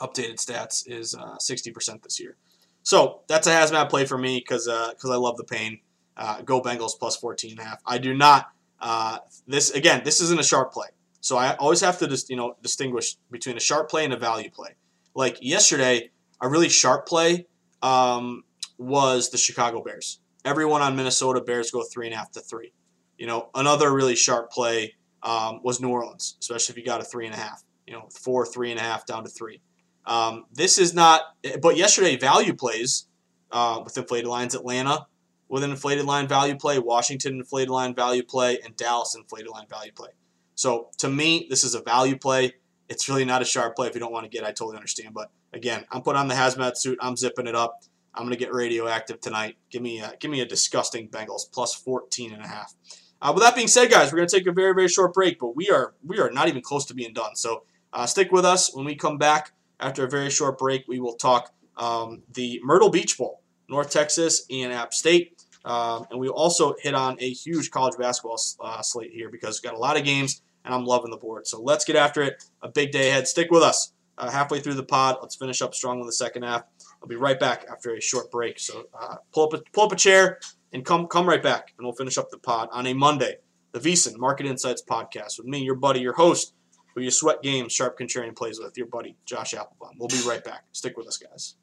updated 0.00 0.36
stats 0.36 0.84
is 0.86 1.14
uh, 1.14 1.36
60% 1.36 2.02
this 2.02 2.20
year. 2.20 2.36
So 2.82 3.22
that's 3.26 3.46
a 3.46 3.50
hazmat 3.50 3.90
play 3.90 4.04
for 4.04 4.16
me 4.16 4.38
because 4.38 4.66
because 4.66 5.10
uh, 5.10 5.14
I 5.14 5.16
love 5.16 5.36
the 5.36 5.44
pain. 5.44 5.80
Uh, 6.16 6.40
go 6.42 6.62
Bengals 6.62 6.92
plus 6.98 7.16
14 7.16 7.50
and 7.50 7.60
a 7.60 7.64
half. 7.64 7.82
I 7.84 7.98
do 7.98 8.14
not. 8.14 8.50
Uh, 8.80 9.18
this 9.46 9.70
again, 9.70 10.02
this 10.04 10.20
isn't 10.20 10.38
a 10.38 10.44
sharp 10.44 10.72
play, 10.72 10.88
so 11.20 11.36
I 11.36 11.56
always 11.56 11.80
have 11.80 11.98
to 11.98 12.06
just 12.06 12.30
you 12.30 12.36
know 12.36 12.56
distinguish 12.62 13.16
between 13.30 13.56
a 13.56 13.60
sharp 13.60 13.90
play 13.90 14.04
and 14.04 14.12
a 14.12 14.16
value 14.16 14.50
play. 14.50 14.76
Like 15.14 15.38
yesterday, 15.40 16.10
a 16.40 16.48
really 16.48 16.68
sharp 16.68 17.06
play 17.06 17.46
um, 17.82 18.44
was 18.78 19.30
the 19.30 19.38
Chicago 19.38 19.82
Bears. 19.82 20.20
Everyone 20.44 20.80
on 20.80 20.94
Minnesota 20.94 21.40
Bears 21.40 21.70
go 21.70 21.82
three 21.82 22.06
and 22.06 22.14
a 22.14 22.18
half 22.18 22.30
to 22.32 22.40
three. 22.40 22.72
You 23.18 23.26
know, 23.26 23.48
another 23.54 23.92
really 23.92 24.14
sharp 24.14 24.52
play 24.52 24.94
um, 25.22 25.60
was 25.64 25.80
New 25.80 25.88
Orleans, 25.88 26.36
especially 26.40 26.74
if 26.74 26.78
you 26.78 26.84
got 26.84 27.00
a 27.00 27.04
three 27.04 27.26
and 27.26 27.34
a 27.34 27.38
half. 27.38 27.64
You 27.86 27.94
know, 27.94 28.08
four, 28.12 28.46
three 28.46 28.70
and 28.70 28.78
a 28.78 28.82
half 28.82 29.06
down 29.06 29.24
to 29.24 29.30
three. 29.30 29.60
Um, 30.06 30.46
this 30.52 30.78
is 30.78 30.94
not, 30.94 31.22
but 31.60 31.76
yesterday 31.76 32.16
value 32.16 32.54
plays 32.54 33.06
uh, 33.50 33.80
with 33.84 33.98
inflated 33.98 34.28
lines. 34.28 34.54
Atlanta 34.54 35.06
with 35.48 35.62
an 35.62 35.70
inflated 35.70 36.04
line 36.04 36.26
value 36.26 36.56
play, 36.56 36.78
Washington 36.78 37.34
inflated 37.34 37.70
line 37.70 37.94
value 37.94 38.22
play, 38.22 38.58
and 38.64 38.76
Dallas 38.76 39.14
inflated 39.14 39.50
line 39.50 39.66
value 39.68 39.92
play. 39.92 40.10
So 40.54 40.88
to 40.98 41.08
me, 41.08 41.46
this 41.50 41.64
is 41.64 41.74
a 41.74 41.82
value 41.82 42.16
play. 42.16 42.54
It's 42.88 43.08
really 43.08 43.24
not 43.24 43.42
a 43.42 43.44
sharp 43.44 43.76
play 43.76 43.88
if 43.88 43.94
you 43.94 44.00
don't 44.00 44.12
want 44.12 44.24
to 44.24 44.30
get. 44.30 44.44
I 44.44 44.48
totally 44.48 44.76
understand, 44.76 45.14
but 45.14 45.30
again, 45.52 45.84
I'm 45.90 46.02
putting 46.02 46.20
on 46.20 46.28
the 46.28 46.34
hazmat 46.34 46.76
suit. 46.76 46.98
I'm 47.00 47.16
zipping 47.16 47.46
it 47.46 47.54
up. 47.54 47.82
I'm 48.14 48.28
to 48.30 48.36
get 48.36 48.52
radioactive 48.52 49.20
tonight. 49.20 49.56
Give 49.70 49.82
me 49.82 50.00
a, 50.00 50.14
give 50.18 50.30
me 50.30 50.40
a 50.40 50.46
disgusting 50.46 51.08
Bengals 51.08 51.42
plus 51.52 51.74
14 51.74 52.32
and 52.32 52.42
a 52.42 52.48
half. 52.48 52.74
Uh, 53.20 53.32
with 53.34 53.42
that 53.42 53.54
being 53.54 53.68
said, 53.68 53.90
guys, 53.90 54.12
we're 54.12 54.24
to 54.24 54.26
take 54.26 54.46
a 54.46 54.52
very 54.52 54.74
very 54.74 54.88
short 54.88 55.12
break, 55.12 55.38
but 55.38 55.54
we 55.56 55.70
are 55.70 55.94
we 56.04 56.18
are 56.18 56.30
not 56.30 56.48
even 56.48 56.62
close 56.62 56.84
to 56.86 56.94
being 56.94 57.12
done. 57.12 57.34
So 57.34 57.64
uh, 57.92 58.06
stick 58.06 58.32
with 58.32 58.44
us 58.44 58.74
when 58.74 58.84
we 58.84 58.94
come 58.94 59.18
back. 59.18 59.52
After 59.78 60.04
a 60.04 60.08
very 60.08 60.30
short 60.30 60.58
break, 60.58 60.84
we 60.88 61.00
will 61.00 61.14
talk 61.14 61.52
um, 61.76 62.22
the 62.32 62.60
Myrtle 62.62 62.88
Beach 62.88 63.18
Bowl, 63.18 63.42
North 63.68 63.90
Texas 63.90 64.46
and 64.50 64.72
App 64.72 64.94
State. 64.94 65.42
Um, 65.64 66.06
and 66.10 66.20
we 66.20 66.28
also 66.28 66.74
hit 66.80 66.94
on 66.94 67.16
a 67.20 67.30
huge 67.30 67.70
college 67.70 67.98
basketball 67.98 68.40
uh, 68.60 68.82
slate 68.82 69.10
here 69.10 69.28
because 69.30 69.60
we've 69.60 69.70
got 69.70 69.76
a 69.76 69.80
lot 69.80 69.96
of 69.96 70.04
games 70.04 70.40
and 70.64 70.74
I'm 70.74 70.84
loving 70.84 71.10
the 71.10 71.16
board. 71.16 71.46
So 71.46 71.60
let's 71.60 71.84
get 71.84 71.96
after 71.96 72.22
it. 72.22 72.44
A 72.62 72.68
big 72.68 72.92
day 72.92 73.08
ahead. 73.08 73.26
Stick 73.26 73.50
with 73.50 73.62
us. 73.62 73.92
Uh, 74.18 74.30
halfway 74.30 74.60
through 74.60 74.74
the 74.74 74.82
pod, 74.82 75.18
let's 75.20 75.36
finish 75.36 75.60
up 75.60 75.74
strong 75.74 76.00
in 76.00 76.06
the 76.06 76.12
second 76.12 76.42
half. 76.42 76.62
I'll 77.02 77.08
be 77.08 77.16
right 77.16 77.38
back 77.38 77.66
after 77.70 77.94
a 77.94 78.00
short 78.00 78.30
break. 78.30 78.58
So 78.58 78.84
uh, 78.98 79.16
pull 79.32 79.44
up 79.44 79.52
a, 79.54 79.62
pull 79.72 79.84
up 79.84 79.92
a 79.92 79.96
chair 79.96 80.38
and 80.72 80.84
come 80.84 81.06
come 81.06 81.28
right 81.28 81.42
back, 81.42 81.74
and 81.76 81.86
we'll 81.86 81.94
finish 81.94 82.16
up 82.16 82.30
the 82.30 82.38
pod 82.38 82.68
on 82.72 82.86
a 82.86 82.94
Monday. 82.94 83.36
The 83.72 83.80
VSiN 83.80 84.16
Market 84.16 84.46
Insights 84.46 84.82
podcast 84.82 85.38
with 85.38 85.46
me, 85.46 85.58
your 85.58 85.74
buddy, 85.74 86.00
your 86.00 86.14
host, 86.14 86.54
who 86.96 87.02
you 87.02 87.10
sweat 87.10 87.42
games, 87.42 87.72
sharp 87.72 87.98
contrarian 87.98 88.34
plays 88.34 88.58
with, 88.58 88.76
your 88.76 88.86
buddy 88.86 89.16
Josh 89.26 89.54
Appelbaum. 89.54 89.92
We'll 89.98 90.08
be 90.08 90.20
right 90.26 90.42
back. 90.42 90.64
Stick 90.72 90.96
with 90.96 91.06
us, 91.06 91.18
guys. 91.18 91.54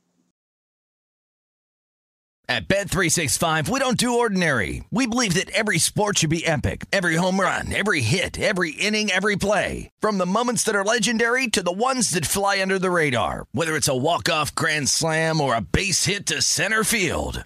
At 2.50 2.68
Bet365, 2.68 3.70
we 3.70 3.80
don't 3.80 3.98
do 3.98 4.20
ordinary. 4.20 4.84
We 4.92 5.08
believe 5.08 5.34
that 5.36 5.50
every 5.52 5.78
sport 5.80 6.18
should 6.18 6.30
be 6.30 6.46
epic. 6.46 6.86
Every 6.92 7.16
home 7.16 7.40
run, 7.40 7.74
every 7.74 8.02
hit, 8.02 8.38
every 8.40 8.72
inning, 8.72 9.10
every 9.10 9.38
play. 9.38 9.90
From 10.02 10.18
the 10.18 10.26
moments 10.26 10.64
that 10.64 10.76
are 10.76 10.84
legendary 10.84 11.48
to 11.48 11.64
the 11.64 11.72
ones 11.72 12.10
that 12.12 12.26
fly 12.26 12.62
under 12.62 12.78
the 12.78 12.92
radar. 12.92 13.46
Whether 13.54 13.78
it's 13.78 13.88
a 13.88 13.98
walk-off 13.98 14.54
grand 14.54 14.90
slam 14.90 15.40
or 15.40 15.56
a 15.56 15.62
base 15.62 16.04
hit 16.06 16.26
to 16.28 16.42
center 16.42 16.84
field. 16.84 17.46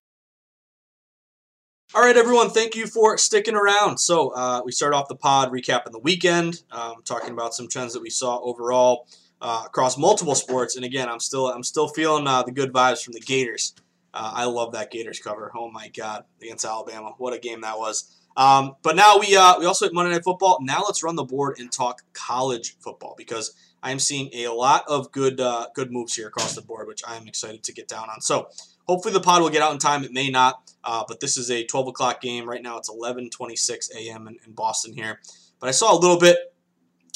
All 1.93 2.01
right, 2.01 2.15
everyone. 2.15 2.49
Thank 2.49 2.77
you 2.77 2.87
for 2.87 3.17
sticking 3.17 3.53
around. 3.53 3.97
So 3.97 4.29
uh, 4.29 4.61
we 4.63 4.71
start 4.71 4.93
off 4.93 5.09
the 5.09 5.15
pod 5.15 5.51
recapping 5.51 5.91
the 5.91 5.99
weekend, 5.99 6.63
um, 6.71 7.01
talking 7.03 7.31
about 7.31 7.53
some 7.53 7.67
trends 7.67 7.91
that 7.91 8.01
we 8.01 8.09
saw 8.09 8.39
overall 8.39 9.07
uh, 9.41 9.63
across 9.65 9.97
multiple 9.97 10.33
sports. 10.33 10.77
And 10.77 10.85
again, 10.85 11.09
I'm 11.09 11.19
still 11.19 11.47
I'm 11.47 11.63
still 11.63 11.89
feeling 11.89 12.27
uh, 12.27 12.43
the 12.43 12.53
good 12.53 12.71
vibes 12.71 13.03
from 13.03 13.11
the 13.11 13.19
Gators. 13.19 13.73
Uh, 14.13 14.31
I 14.35 14.45
love 14.45 14.71
that 14.71 14.89
Gators 14.89 15.19
cover. 15.19 15.51
Oh 15.53 15.69
my 15.69 15.89
God, 15.89 16.23
against 16.41 16.63
Alabama, 16.63 17.11
what 17.17 17.33
a 17.33 17.39
game 17.39 17.59
that 17.59 17.77
was. 17.77 18.20
Um, 18.37 18.75
but 18.81 18.95
now 18.95 19.17
we 19.19 19.35
uh, 19.35 19.59
we 19.59 19.65
also 19.65 19.85
hit 19.85 19.93
Monday 19.93 20.11
Night 20.11 20.23
Football. 20.23 20.59
Now 20.61 20.83
let's 20.85 21.03
run 21.03 21.15
the 21.15 21.23
board 21.23 21.57
and 21.59 21.71
talk 21.71 22.03
college 22.13 22.77
football 22.79 23.15
because 23.17 23.53
I 23.83 23.91
am 23.91 23.99
seeing 23.99 24.29
a 24.33 24.49
lot 24.49 24.83
of 24.87 25.11
good 25.11 25.39
uh, 25.39 25.67
good 25.75 25.91
moves 25.91 26.15
here 26.15 26.27
across 26.27 26.55
the 26.55 26.61
board, 26.61 26.87
which 26.87 27.01
I 27.07 27.17
am 27.17 27.27
excited 27.27 27.63
to 27.63 27.73
get 27.73 27.87
down 27.87 28.09
on. 28.09 28.21
So 28.21 28.47
hopefully 28.87 29.13
the 29.13 29.21
pod 29.21 29.41
will 29.41 29.49
get 29.49 29.61
out 29.61 29.73
in 29.73 29.79
time. 29.79 30.03
It 30.03 30.11
may 30.11 30.29
not, 30.29 30.71
uh, 30.83 31.03
but 31.07 31.19
this 31.19 31.37
is 31.37 31.49
a 31.49 31.65
12 31.65 31.87
o'clock 31.87 32.21
game 32.21 32.47
right 32.47 32.61
now. 32.61 32.77
It's 32.77 32.89
11:26 32.89 33.95
a.m. 33.95 34.27
In, 34.27 34.37
in, 34.45 34.53
Boston 34.53 34.93
here. 34.93 35.19
But 35.59 35.69
I 35.69 35.71
saw 35.71 35.93
a 35.93 35.99
little 35.99 36.19
bit 36.19 36.37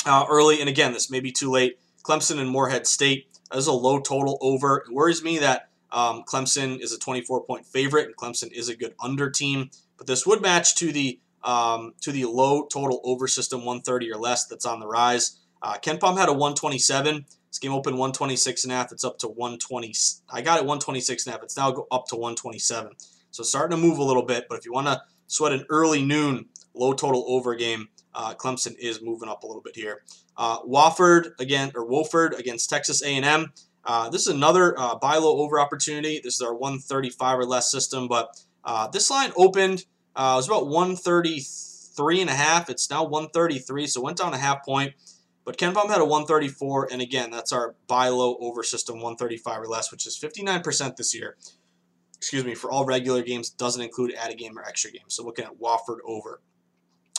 uh, 0.06 0.26
early, 0.30 0.60
and 0.60 0.70
again, 0.70 0.94
this 0.94 1.10
may 1.10 1.20
be 1.20 1.32
too 1.32 1.52
late. 1.52 1.80
Clemson 2.04 2.40
and 2.40 2.50
Morehead 2.50 2.88
State. 2.88 3.28
That 3.52 3.58
is 3.58 3.68
a 3.68 3.74
low 3.74 4.00
total 4.00 4.38
over. 4.42 4.84
It 4.88 4.94
worries 4.94 5.24
me 5.24 5.40
that 5.40 5.70
um, 5.92 6.24
Clemson 6.24 6.80
is 6.82 6.94
a 6.94 7.00
24 7.00 7.44
point 7.46 7.66
favorite, 7.66 8.08
and 8.08 8.16
Clemson 8.16 8.52
is 8.52 8.70
a 8.70 8.76
good 8.76 8.96
under 9.00 9.30
team. 9.30 9.70
But 9.98 10.08
this 10.08 10.26
would 10.26 10.42
match 10.42 10.76
to 10.76 10.92
the 10.92 11.20
um, 11.44 11.94
to 12.02 12.12
the 12.12 12.26
low 12.26 12.66
total 12.66 13.02
over 13.04 13.28
system 13.28 13.60
130 13.60 14.12
or 14.12 14.18
less 14.18 14.46
that's 14.46 14.66
on 14.66 14.80
the 14.80 14.88
rise. 14.88 15.40
Uh, 15.62 15.78
KenPom 15.78 16.18
had 16.18 16.28
a 16.28 16.34
127. 16.34 17.26
This 17.50 17.60
game 17.60 17.72
opened 17.72 17.98
126 17.98 18.64
and 18.64 18.74
a 18.74 18.76
half. 18.76 18.92
It's 18.92 19.04
up 19.04 19.20
to 19.20 19.28
120. 19.28 19.94
I 20.30 20.42
got 20.42 20.58
it 20.58 20.66
126 20.66 21.26
and 21.26 21.34
a 21.34 21.38
half. 21.38 21.44
It's 21.44 21.56
now 21.56 21.86
up 21.92 22.08
to 22.08 22.16
127. 22.16 22.92
So 23.32 23.44
starting 23.44 23.78
to 23.78 23.82
move 23.82 23.98
a 23.98 24.04
little 24.04 24.26
bit. 24.26 24.48
But 24.50 24.58
if 24.58 24.66
you 24.66 24.74
want 24.74 24.88
to 24.88 25.02
sweat 25.28 25.54
an 25.54 25.66
early 25.70 26.04
noon 26.04 26.48
low 26.74 26.94
total 26.94 27.26
over 27.28 27.56
game, 27.56 27.90
uh, 28.14 28.34
Clemson 28.34 28.76
is 28.78 29.02
moving 29.02 29.30
up 29.30 29.44
a 29.44 29.48
little 29.48 29.62
bit 29.62 29.76
here. 29.76 30.04
Uh, 30.38 30.62
Wofford 30.64 31.40
again 31.40 31.72
or 31.76 31.88
Wofford 31.88 32.38
against 32.38 32.70
Texas 32.70 33.04
A&M. 33.04 33.52
Uh, 33.84 34.10
this 34.10 34.22
is 34.22 34.34
another 34.34 34.78
uh, 34.80 34.96
buy 34.96 35.18
low 35.18 35.38
over 35.38 35.60
opportunity. 35.60 36.20
This 36.24 36.36
is 36.36 36.42
our 36.42 36.54
135 36.54 37.40
or 37.40 37.46
less 37.46 37.72
system, 37.72 38.08
but 38.08 38.40
uh, 38.66 38.88
this 38.88 39.10
line 39.10 39.32
opened 39.38 39.86
uh, 40.16 40.34
it 40.34 40.38
was 40.38 40.48
about 40.48 40.68
133 40.68 42.22
and 42.22 42.30
a 42.30 42.34
half. 42.34 42.70
It's 42.70 42.90
now 42.90 43.04
133, 43.04 43.88
so 43.88 44.02
went 44.02 44.18
down 44.18 44.34
a 44.34 44.38
half 44.38 44.64
point. 44.64 44.94
But 45.44 45.58
KenPom 45.58 45.90
had 45.90 46.02
a 46.02 46.06
134, 46.06 46.90
and 46.92 47.02
again, 47.02 47.30
that's 47.30 47.52
our 47.52 47.76
buy 47.88 48.08
low 48.08 48.38
over 48.40 48.64
system 48.64 48.96
135 48.96 49.62
or 49.62 49.68
less, 49.68 49.92
which 49.92 50.08
is 50.08 50.18
59% 50.18 50.96
this 50.96 51.14
year. 51.14 51.38
Excuse 52.18 52.46
me, 52.46 52.56
for 52.56 52.72
all 52.72 52.86
regular 52.86 53.22
games, 53.22 53.50
doesn't 53.50 53.82
include 53.82 54.14
add 54.16 54.32
a 54.32 54.36
game 54.36 54.58
or 54.58 54.64
extra 54.64 54.90
game. 54.90 55.04
So 55.08 55.24
looking 55.24 55.46
at 55.46 55.60
Wofford 55.60 56.00
over. 56.06 56.42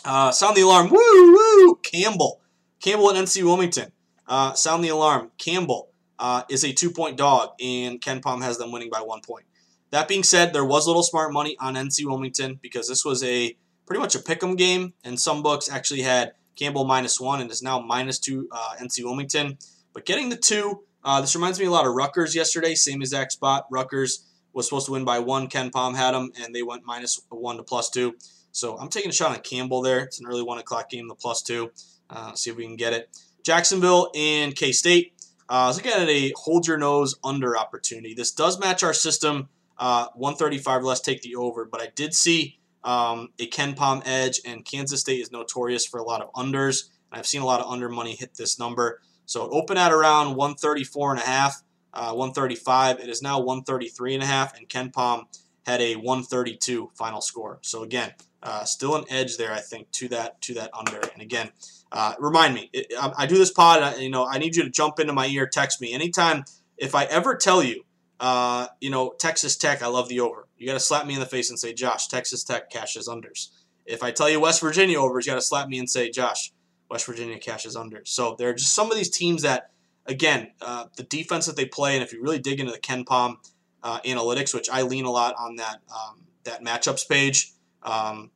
Uh, 0.04 0.32
sound 0.32 0.56
the 0.56 0.62
alarm. 0.62 0.88
Woo, 0.88 0.98
woo! 0.98 1.76
Campbell. 1.82 2.40
Campbell 2.80 3.10
at 3.10 3.16
NC 3.16 3.44
Wilmington. 3.44 3.92
Uh, 4.26 4.54
sound 4.54 4.82
the 4.82 4.88
alarm. 4.88 5.30
Campbell 5.38 5.90
uh, 6.18 6.42
is 6.48 6.64
a 6.64 6.72
two 6.72 6.90
point 6.90 7.16
dog, 7.16 7.50
and 7.60 8.00
KenPom 8.00 8.42
has 8.42 8.58
them 8.58 8.72
winning 8.72 8.90
by 8.90 9.00
one 9.00 9.20
point. 9.20 9.44
That 9.90 10.08
being 10.08 10.22
said, 10.22 10.52
there 10.52 10.64
was 10.64 10.86
a 10.86 10.90
little 10.90 11.02
smart 11.02 11.32
money 11.32 11.56
on 11.60 11.74
NC 11.74 12.04
Wilmington 12.06 12.58
because 12.60 12.88
this 12.88 13.04
was 13.04 13.22
a 13.22 13.56
pretty 13.86 14.00
much 14.00 14.14
a 14.14 14.18
pick'em 14.18 14.56
game, 14.56 14.94
and 15.04 15.18
some 15.18 15.42
books 15.42 15.70
actually 15.70 16.02
had 16.02 16.32
Campbell 16.56 16.84
minus 16.84 17.20
one 17.20 17.40
and 17.40 17.50
is 17.50 17.62
now 17.62 17.80
minus 17.80 18.18
two 18.18 18.48
uh, 18.50 18.74
NC 18.80 19.04
Wilmington. 19.04 19.58
But 19.92 20.04
getting 20.04 20.28
the 20.28 20.36
two, 20.36 20.82
uh, 21.04 21.20
this 21.20 21.34
reminds 21.34 21.60
me 21.60 21.66
a 21.66 21.70
lot 21.70 21.86
of 21.86 21.94
Rutgers 21.94 22.34
yesterday, 22.34 22.74
same 22.74 23.00
exact 23.00 23.32
spot. 23.32 23.66
Rutgers 23.70 24.24
was 24.52 24.66
supposed 24.66 24.86
to 24.86 24.92
win 24.92 25.04
by 25.04 25.20
one. 25.20 25.48
KenPom 25.48 25.94
had 25.94 26.12
them, 26.12 26.32
and 26.40 26.54
they 26.54 26.62
went 26.62 26.84
minus 26.84 27.20
one 27.28 27.58
to 27.58 27.62
plus 27.62 27.90
two. 27.90 28.16
So 28.52 28.76
I'm 28.78 28.88
taking 28.88 29.10
a 29.10 29.14
shot 29.14 29.32
on 29.36 29.42
Campbell 29.42 29.82
there. 29.82 30.00
It's 30.00 30.18
an 30.18 30.26
early 30.26 30.42
one 30.42 30.58
o'clock 30.58 30.90
game, 30.90 31.08
the 31.08 31.14
plus 31.14 31.42
two. 31.42 31.70
Uh, 32.08 32.34
see 32.34 32.50
if 32.50 32.56
we 32.56 32.64
can 32.64 32.76
get 32.76 32.92
it. 32.92 33.10
Jacksonville 33.44 34.10
and 34.16 34.56
K 34.56 34.72
State. 34.72 35.12
Uh, 35.48 35.52
I 35.52 35.66
was 35.68 35.76
looking 35.76 35.92
at 35.92 36.08
a 36.08 36.32
hold 36.36 36.66
your 36.66 36.78
nose 36.78 37.14
under 37.22 37.56
opportunity. 37.56 38.14
This 38.14 38.32
does 38.32 38.58
match 38.58 38.82
our 38.82 38.94
system 38.94 39.48
uh, 39.78 40.08
135 40.14 40.82
less, 40.82 41.00
take 41.00 41.22
the 41.22 41.36
over. 41.36 41.64
But 41.64 41.80
I 41.80 41.88
did 41.94 42.14
see 42.14 42.58
um, 42.84 43.30
a 43.38 43.48
KenPom 43.48 44.02
edge, 44.06 44.40
and 44.44 44.64
Kansas 44.64 45.00
State 45.00 45.20
is 45.20 45.32
notorious 45.32 45.86
for 45.86 45.98
a 45.98 46.04
lot 46.04 46.22
of 46.22 46.32
unders. 46.32 46.88
I've 47.12 47.26
seen 47.26 47.42
a 47.42 47.46
lot 47.46 47.60
of 47.60 47.70
under 47.70 47.88
money 47.88 48.14
hit 48.14 48.34
this 48.34 48.58
number. 48.58 49.00
So 49.26 49.44
it 49.44 49.50
opened 49.52 49.78
at 49.78 49.92
around 49.92 50.36
134 50.36 51.12
and 51.12 51.20
a 51.20 51.24
half, 51.24 51.62
uh, 51.92 52.12
135. 52.12 53.00
It 53.00 53.08
is 53.08 53.22
now 53.22 53.38
133 53.38 54.14
and 54.14 54.22
a 54.22 54.26
half, 54.26 54.56
and 54.56 54.68
KenPom 54.68 55.24
had 55.64 55.80
a 55.80 55.96
132 55.96 56.90
final 56.94 57.20
score. 57.20 57.58
So 57.62 57.82
again, 57.82 58.12
uh, 58.42 58.64
still 58.64 58.94
an 58.94 59.04
edge 59.10 59.36
there, 59.36 59.52
I 59.52 59.60
think, 59.60 59.90
to 59.92 60.08
that 60.08 60.40
to 60.42 60.54
that 60.54 60.70
under. 60.72 61.00
And 61.00 61.20
again, 61.20 61.50
uh, 61.90 62.14
remind 62.20 62.54
me, 62.54 62.70
it, 62.72 62.86
I, 62.98 63.12
I, 63.18 63.26
do 63.26 63.36
this 63.36 63.50
pod. 63.50 63.82
I, 63.82 63.96
you 63.96 64.10
know, 64.10 64.24
I 64.26 64.38
need 64.38 64.54
you 64.54 64.62
to 64.62 64.70
jump 64.70 65.00
into 65.00 65.12
my 65.12 65.26
ear, 65.26 65.46
text 65.46 65.80
me 65.80 65.92
anytime. 65.92 66.44
If 66.76 66.94
I 66.94 67.04
ever 67.04 67.34
tell 67.34 67.62
you 67.62 67.84
uh, 68.18 68.68
you 68.80 68.90
know, 68.90 69.14
Texas 69.18 69.56
Tech, 69.56 69.82
I 69.82 69.88
love 69.88 70.08
the 70.08 70.20
over. 70.20 70.48
You 70.56 70.66
got 70.66 70.74
to 70.74 70.80
slap 70.80 71.06
me 71.06 71.14
in 71.14 71.20
the 71.20 71.26
face 71.26 71.50
and 71.50 71.58
say, 71.58 71.74
Josh, 71.74 72.08
Texas 72.08 72.44
Tech 72.44 72.70
cashes 72.70 73.08
unders. 73.08 73.48
If 73.84 74.02
I 74.02 74.10
tell 74.10 74.28
you 74.28 74.40
West 74.40 74.60
Virginia 74.60 75.00
overs, 75.00 75.26
you 75.26 75.32
got 75.32 75.36
to 75.36 75.42
slap 75.42 75.68
me 75.68 75.78
and 75.78 75.88
say, 75.88 76.10
Josh, 76.10 76.52
West 76.90 77.06
Virginia 77.06 77.38
cashes 77.38 77.76
unders. 77.76 78.08
So 78.08 78.34
there 78.38 78.48
are 78.48 78.54
just 78.54 78.74
some 78.74 78.90
of 78.90 78.96
these 78.96 79.10
teams 79.10 79.42
that, 79.42 79.70
again, 80.06 80.52
uh, 80.60 80.86
the 80.96 81.02
defense 81.02 81.46
that 81.46 81.56
they 81.56 81.66
play, 81.66 81.94
and 81.94 82.02
if 82.02 82.12
you 82.12 82.22
really 82.22 82.38
dig 82.38 82.58
into 82.58 82.72
the 82.72 82.78
KenPom 82.78 83.36
uh, 83.82 84.00
analytics, 84.00 84.54
which 84.54 84.68
I 84.70 84.82
lean 84.82 85.04
a 85.04 85.10
lot 85.10 85.34
on 85.38 85.56
that 85.56 85.80
um, 85.92 86.24
that 86.44 86.64
matchups 86.64 87.08
page, 87.08 87.52
um, 87.82 88.30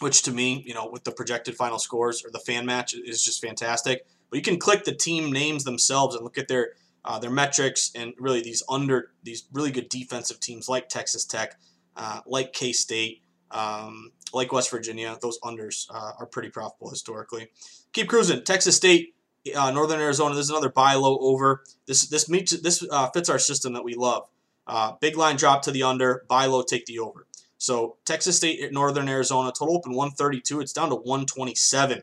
which 0.00 0.22
to 0.22 0.32
me, 0.32 0.62
you 0.66 0.74
know, 0.74 0.88
with 0.88 1.04
the 1.04 1.10
projected 1.10 1.56
final 1.56 1.78
scores 1.78 2.24
or 2.24 2.30
the 2.30 2.38
fan 2.38 2.64
match 2.64 2.94
is 2.94 3.22
just 3.22 3.42
fantastic. 3.42 4.06
But 4.30 4.36
you 4.36 4.42
can 4.42 4.58
click 4.58 4.84
the 4.84 4.94
team 4.94 5.32
names 5.32 5.64
themselves 5.64 6.14
and 6.14 6.22
look 6.22 6.38
at 6.38 6.48
their 6.48 6.74
uh, 7.04 7.18
their 7.18 7.30
metrics, 7.30 7.90
and 7.94 8.14
really 8.18 8.42
these 8.42 8.62
under 8.68 9.12
these 9.22 9.44
really 9.52 9.70
good 9.70 9.88
defensive 9.88 10.40
teams 10.40 10.68
like 10.68 10.88
Texas 10.88 11.24
Tech, 11.24 11.58
uh, 11.96 12.20
like 12.26 12.52
K 12.52 12.72
State, 12.72 13.22
Um, 13.50 14.12
like 14.32 14.52
West 14.52 14.70
Virginia, 14.70 15.18
those 15.20 15.38
unders 15.40 15.86
uh, 15.90 16.12
are 16.18 16.26
pretty 16.26 16.50
profitable 16.50 16.90
historically. 16.90 17.48
Keep 17.92 18.08
cruising. 18.08 18.44
Texas 18.44 18.76
State, 18.76 19.14
uh, 19.56 19.70
Northern 19.72 20.00
Arizona. 20.00 20.34
This 20.34 20.44
is 20.44 20.50
another 20.50 20.68
buy 20.68 20.94
low 20.94 21.18
over. 21.18 21.64
This 21.86 22.08
this 22.08 22.28
meets 22.28 22.52
this 22.60 22.84
uh, 22.90 23.10
fits 23.10 23.28
our 23.28 23.38
system 23.38 23.72
that 23.72 23.82
we 23.84 23.94
love. 23.94 24.28
Uh, 24.66 24.92
big 25.00 25.16
line 25.16 25.36
drop 25.36 25.62
to 25.62 25.72
the 25.72 25.82
under, 25.82 26.24
buy 26.28 26.46
low, 26.46 26.62
take 26.62 26.86
the 26.86 26.98
over. 27.00 27.26
So 27.58 27.96
Texas 28.04 28.36
State, 28.36 28.72
Northern 28.72 29.08
Arizona, 29.08 29.52
total 29.52 29.76
open 29.76 29.92
132. 29.92 30.60
It's 30.60 30.72
down 30.72 30.90
to 30.90 30.94
127. 30.94 32.02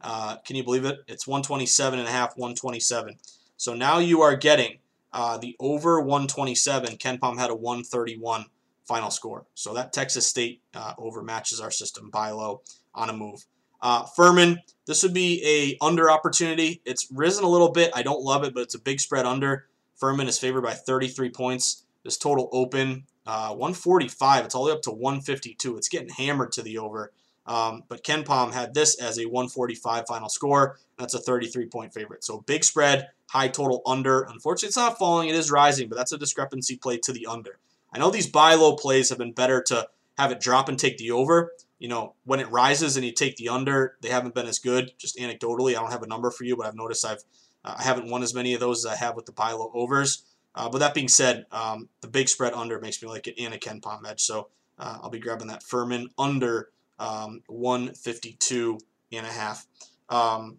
Uh, 0.00 0.36
can 0.44 0.56
you 0.56 0.64
believe 0.64 0.84
it? 0.84 0.98
It's 1.06 1.26
127 1.26 1.98
and 1.98 2.08
a 2.08 2.10
half, 2.10 2.36
127. 2.36 3.16
So 3.58 3.74
now 3.74 3.98
you 3.98 4.22
are 4.22 4.36
getting 4.36 4.78
uh, 5.12 5.36
the 5.36 5.56
over 5.60 6.00
127. 6.00 6.96
KenPom 6.96 7.38
had 7.38 7.50
a 7.50 7.54
131 7.54 8.46
final 8.86 9.10
score. 9.10 9.46
So 9.54 9.74
that 9.74 9.92
Texas 9.92 10.26
State 10.26 10.62
uh, 10.74 10.94
over 10.96 11.22
matches 11.22 11.60
our 11.60 11.70
system. 11.70 12.08
by 12.08 12.30
low 12.30 12.62
on 12.94 13.10
a 13.10 13.12
move. 13.12 13.44
Uh, 13.80 14.04
Furman, 14.16 14.60
this 14.86 15.02
would 15.02 15.12
be 15.12 15.42
a 15.44 15.84
under 15.84 16.10
opportunity. 16.10 16.80
It's 16.84 17.08
risen 17.12 17.44
a 17.44 17.48
little 17.48 17.70
bit. 17.70 17.90
I 17.94 18.02
don't 18.02 18.22
love 18.22 18.44
it, 18.44 18.54
but 18.54 18.62
it's 18.62 18.74
a 18.74 18.80
big 18.80 19.00
spread 19.00 19.26
under. 19.26 19.66
Furman 19.96 20.28
is 20.28 20.38
favored 20.38 20.62
by 20.62 20.74
33 20.74 21.30
points. 21.30 21.84
This 22.04 22.16
total 22.16 22.48
open 22.52 23.04
uh, 23.26 23.50
145. 23.50 24.44
It's 24.44 24.54
all 24.54 24.64
the 24.64 24.70
way 24.70 24.76
up 24.76 24.82
to 24.82 24.90
152. 24.90 25.76
It's 25.76 25.88
getting 25.88 26.08
hammered 26.08 26.52
to 26.52 26.62
the 26.62 26.78
over. 26.78 27.12
Um, 27.48 27.82
but 27.88 28.04
KenPom 28.04 28.52
had 28.52 28.74
this 28.74 29.00
as 29.00 29.18
a 29.18 29.24
145 29.24 30.06
final 30.06 30.28
score. 30.28 30.78
That's 30.98 31.14
a 31.14 31.18
33 31.18 31.66
point 31.66 31.94
favorite. 31.94 32.22
So 32.22 32.42
big 32.42 32.62
spread, 32.62 33.08
high 33.26 33.48
total 33.48 33.80
under. 33.86 34.22
Unfortunately, 34.22 34.68
it's 34.68 34.76
not 34.76 34.98
falling. 34.98 35.30
It 35.30 35.34
is 35.34 35.50
rising, 35.50 35.88
but 35.88 35.96
that's 35.96 36.12
a 36.12 36.18
discrepancy 36.18 36.76
play 36.76 36.98
to 36.98 37.12
the 37.12 37.26
under. 37.26 37.58
I 37.92 37.98
know 37.98 38.10
these 38.10 38.26
buy 38.26 38.54
low 38.54 38.76
plays 38.76 39.08
have 39.08 39.18
been 39.18 39.32
better 39.32 39.62
to 39.68 39.88
have 40.18 40.30
it 40.30 40.40
drop 40.40 40.68
and 40.68 40.78
take 40.78 40.98
the 40.98 41.10
over. 41.10 41.52
You 41.78 41.88
know, 41.88 42.14
when 42.24 42.40
it 42.40 42.50
rises 42.50 42.96
and 42.96 43.06
you 43.06 43.12
take 43.12 43.36
the 43.36 43.48
under, 43.48 43.96
they 44.02 44.10
haven't 44.10 44.34
been 44.34 44.46
as 44.46 44.58
good. 44.58 44.92
Just 44.98 45.16
anecdotally, 45.16 45.70
I 45.70 45.80
don't 45.80 45.92
have 45.92 46.02
a 46.02 46.08
number 46.08 46.30
for 46.30 46.44
you, 46.44 46.54
but 46.54 46.66
I've 46.66 46.74
noticed 46.74 47.06
I've 47.06 47.22
uh, 47.64 47.76
I 47.78 47.82
haven't 47.82 48.10
won 48.10 48.22
as 48.22 48.34
many 48.34 48.52
of 48.52 48.60
those 48.60 48.84
as 48.84 48.92
I 48.92 48.96
have 48.96 49.16
with 49.16 49.26
the 49.26 49.32
buy 49.32 49.52
low 49.52 49.70
overs. 49.74 50.24
Uh, 50.54 50.68
but 50.68 50.78
that 50.78 50.92
being 50.92 51.08
said, 51.08 51.46
um, 51.50 51.88
the 52.02 52.08
big 52.08 52.28
spread 52.28 52.52
under 52.52 52.80
makes 52.80 53.02
me 53.02 53.08
like 53.08 53.26
it 53.26 53.36
and 53.38 53.54
a 53.54 53.58
KenPom 53.58 54.08
edge. 54.08 54.20
So 54.20 54.48
uh, 54.78 54.98
I'll 55.02 55.10
be 55.10 55.18
grabbing 55.18 55.48
that 55.48 55.62
Furman 55.62 56.08
under 56.18 56.68
um, 56.98 57.42
152 57.46 58.78
and 59.12 59.26
a 59.26 59.30
half. 59.30 59.66
Um, 60.08 60.58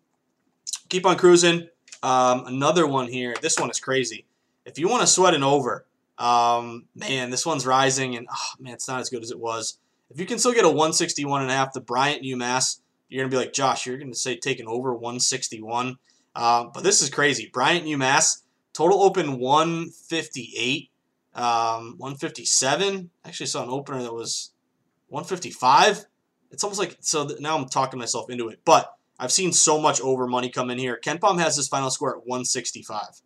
keep 0.89 1.05
on 1.05 1.17
cruising. 1.17 1.67
Um, 2.01 2.45
another 2.45 2.87
one 2.87 3.07
here. 3.07 3.35
This 3.41 3.59
one 3.59 3.69
is 3.69 3.79
crazy. 3.79 4.25
If 4.65 4.79
you 4.79 4.87
want 4.87 5.01
to 5.01 5.07
sweat 5.07 5.33
an 5.33 5.43
over, 5.43 5.85
um, 6.17 6.85
man, 6.95 7.29
this 7.29 7.45
one's 7.45 7.65
rising, 7.65 8.15
and 8.15 8.27
oh, 8.31 8.53
man, 8.59 8.73
it's 8.73 8.87
not 8.87 8.99
as 8.99 9.09
good 9.09 9.23
as 9.23 9.31
it 9.31 9.39
was. 9.39 9.79
If 10.09 10.19
you 10.19 10.25
can 10.25 10.39
still 10.39 10.53
get 10.53 10.65
a 10.65 10.69
161 10.69 11.41
and 11.41 11.51
a 11.51 11.53
half, 11.53 11.73
the 11.73 11.81
Bryant 11.81 12.23
UMass, 12.23 12.79
you're 13.07 13.23
gonna 13.23 13.31
be 13.31 13.37
like 13.37 13.53
Josh. 13.53 13.85
You're 13.85 13.97
gonna 13.97 14.13
say 14.13 14.37
taking 14.37 14.67
over 14.67 14.93
161, 14.93 15.97
uh, 16.35 16.65
but 16.73 16.83
this 16.83 17.01
is 17.01 17.09
crazy. 17.09 17.49
Bryant 17.51 17.85
UMass 17.85 18.43
total 18.73 19.01
open 19.01 19.39
158, 19.39 20.89
um, 21.35 21.95
157. 21.97 23.09
Actually 23.25 23.45
saw 23.45 23.63
an 23.63 23.69
opener 23.69 24.01
that 24.03 24.13
was 24.13 24.51
155. 25.07 26.05
It's 26.51 26.63
almost 26.63 26.79
like 26.79 26.97
so. 27.01 27.29
Now 27.39 27.57
I'm 27.57 27.67
talking 27.67 27.99
myself 27.99 28.29
into 28.29 28.49
it, 28.49 28.61
but 28.65 28.93
I've 29.19 29.31
seen 29.31 29.51
so 29.51 29.79
much 29.79 29.99
over 30.01 30.27
money 30.27 30.49
come 30.49 30.69
in 30.69 30.77
here. 30.77 30.99
KenPom 31.03 31.39
has 31.39 31.55
his 31.55 31.67
final 31.67 31.89
score 31.91 32.11
at 32.11 32.25
165. 32.25 33.21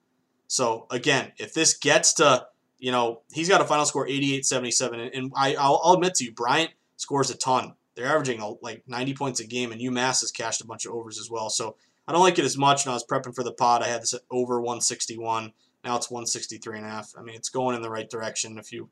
So 0.47 0.87
again, 0.89 1.31
if 1.37 1.53
this 1.53 1.77
gets 1.77 2.13
to, 2.15 2.47
you 2.79 2.91
know, 2.91 3.21
he's 3.31 3.47
got 3.47 3.61
a 3.61 3.65
final 3.65 3.85
score 3.85 4.07
88-77, 4.07 4.93
and, 4.93 5.01
and 5.13 5.33
I, 5.35 5.55
I'll, 5.55 5.79
I'll, 5.83 5.93
admit 5.93 6.15
to 6.15 6.25
you, 6.25 6.31
Bryant 6.31 6.71
scores 6.97 7.29
a 7.29 7.37
ton. 7.37 7.75
They're 7.95 8.07
averaging 8.07 8.41
uh, 8.41 8.53
like 8.61 8.83
90 8.87 9.13
points 9.13 9.39
a 9.39 9.47
game, 9.47 9.71
and 9.71 9.79
UMass 9.79 10.21
has 10.21 10.31
cashed 10.31 10.61
a 10.61 10.65
bunch 10.67 10.85
of 10.85 10.93
overs 10.93 11.19
as 11.19 11.29
well. 11.29 11.49
So 11.49 11.75
I 12.07 12.11
don't 12.11 12.21
like 12.21 12.39
it 12.39 12.45
as 12.45 12.57
much. 12.57 12.85
And 12.85 12.91
I 12.91 12.95
was 12.95 13.05
prepping 13.05 13.35
for 13.35 13.43
the 13.43 13.53
pod, 13.53 13.83
I 13.83 13.87
had 13.87 14.01
this 14.01 14.13
at 14.13 14.21
over 14.31 14.59
161. 14.59 15.53
Now 15.83 15.95
it's 15.95 16.09
163 16.09 16.77
and 16.77 16.85
a 16.85 16.89
half. 16.89 17.13
I 17.17 17.21
mean, 17.21 17.35
it's 17.35 17.49
going 17.49 17.75
in 17.75 17.81
the 17.81 17.89
right 17.89 18.09
direction 18.09 18.57
if 18.57 18.71
you 18.71 18.89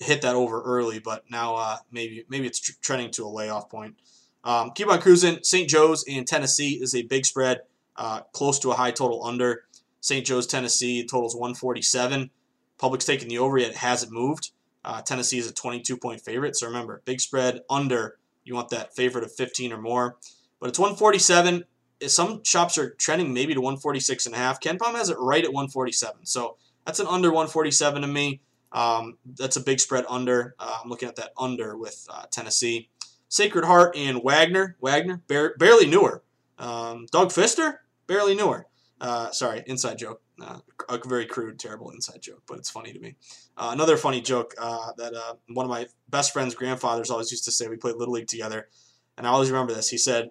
hit 0.00 0.22
that 0.22 0.34
over 0.34 0.60
early, 0.62 0.98
but 0.98 1.24
now 1.30 1.54
uh, 1.54 1.76
maybe 1.92 2.24
maybe 2.28 2.46
it's 2.46 2.58
tr- 2.58 2.72
trending 2.80 3.10
to 3.12 3.24
a 3.24 3.28
layoff 3.28 3.70
point. 3.70 3.96
Um, 4.42 4.72
keep 4.74 4.88
on 4.88 5.00
cruising. 5.00 5.38
St. 5.42 5.68
Joe's 5.68 6.04
and 6.08 6.26
Tennessee 6.26 6.80
is 6.82 6.94
a 6.94 7.02
big 7.02 7.26
spread, 7.26 7.60
uh, 7.96 8.22
close 8.32 8.58
to 8.60 8.70
a 8.70 8.74
high 8.74 8.90
total 8.90 9.24
under. 9.24 9.64
St. 10.00 10.26
Joe's, 10.26 10.46
Tennessee 10.46 11.06
totals 11.06 11.34
147. 11.34 12.30
Public's 12.78 13.04
taking 13.04 13.28
the 13.28 13.38
over 13.38 13.58
yet 13.58 13.70
it 13.70 13.76
hasn't 13.76 14.10
moved. 14.10 14.52
Uh, 14.82 15.02
Tennessee 15.02 15.38
is 15.38 15.48
a 15.48 15.52
22 15.52 15.98
point 15.98 16.22
favorite. 16.22 16.56
So 16.56 16.66
remember, 16.66 17.02
big 17.04 17.20
spread 17.20 17.60
under. 17.68 18.18
You 18.44 18.54
want 18.54 18.70
that 18.70 18.96
favorite 18.96 19.24
of 19.24 19.32
15 19.32 19.72
or 19.72 19.80
more. 19.80 20.16
But 20.58 20.70
it's 20.70 20.78
147. 20.78 21.64
Some 22.06 22.42
shops 22.44 22.78
are 22.78 22.90
trending 22.94 23.34
maybe 23.34 23.52
to 23.52 23.60
146 23.60 24.24
and 24.24 24.34
a 24.34 24.38
half. 24.38 24.60
KenPom 24.60 24.94
has 24.94 25.10
it 25.10 25.18
right 25.18 25.44
at 25.44 25.52
147. 25.52 26.24
So 26.24 26.56
that's 26.86 26.98
an 26.98 27.06
under 27.06 27.28
147 27.28 28.00
to 28.00 28.08
me. 28.08 28.40
Um, 28.72 29.18
that's 29.36 29.56
a 29.56 29.60
big 29.60 29.80
spread 29.80 30.04
under. 30.08 30.54
Uh, 30.58 30.78
I'm 30.82 30.90
looking 30.90 31.08
at 31.08 31.16
that 31.16 31.32
under 31.38 31.76
with 31.76 32.06
uh, 32.10 32.24
Tennessee. 32.30 32.88
Sacred 33.28 33.64
Heart 33.64 33.96
and 33.96 34.22
Wagner. 34.22 34.76
Wagner, 34.80 35.22
bar- 35.28 35.54
barely 35.58 35.86
newer. 35.86 36.22
Um, 36.58 37.06
Doug 37.12 37.28
Fister, 37.28 37.78
barely 38.06 38.34
newer. 38.34 38.66
Uh, 39.00 39.30
sorry, 39.30 39.62
inside 39.66 39.98
joke. 39.98 40.20
Uh, 40.40 40.58
a 40.88 40.98
very 41.06 41.26
crude, 41.26 41.58
terrible 41.58 41.90
inside 41.90 42.20
joke, 42.20 42.42
but 42.46 42.58
it's 42.58 42.70
funny 42.70 42.92
to 42.92 42.98
me. 42.98 43.16
Uh, 43.56 43.70
another 43.72 43.96
funny 43.96 44.20
joke 44.20 44.54
uh, 44.58 44.92
that 44.96 45.12
one 45.48 45.64
of 45.64 45.70
my 45.70 45.86
best 46.08 46.32
friend's 46.32 46.54
grandfathers 46.54 47.10
always 47.10 47.30
used 47.30 47.44
to 47.44 47.50
say. 47.50 47.68
We 47.68 47.76
played 47.76 47.96
Little 47.96 48.14
League 48.14 48.26
together, 48.26 48.68
and 49.16 49.26
I 49.26 49.30
always 49.30 49.50
remember 49.50 49.74
this. 49.74 49.88
He 49.88 49.98
said, 49.98 50.30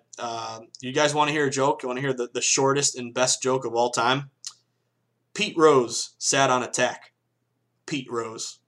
You 0.82 0.91
guys 0.91 1.13
want 1.13 1.30
to 1.30 1.34
hear 1.34 1.47
a 1.47 1.52
joke? 1.52 1.84
You 1.84 1.89
want 1.89 1.97
to 1.97 2.02
hear 2.02 2.13
the, 2.13 2.30
the 2.34 2.41
shortest 2.41 2.97
and 2.97 3.13
best 3.13 3.41
joke 3.41 3.65
of 3.65 3.73
all 3.75 3.91
time? 3.91 4.30
Pete 5.34 5.56
Rose 5.58 6.15
sat 6.17 6.49
on 6.49 6.63
a 6.63 6.67
tack. 6.67 7.13
Pete 7.89 8.10
Rose. 8.10 8.60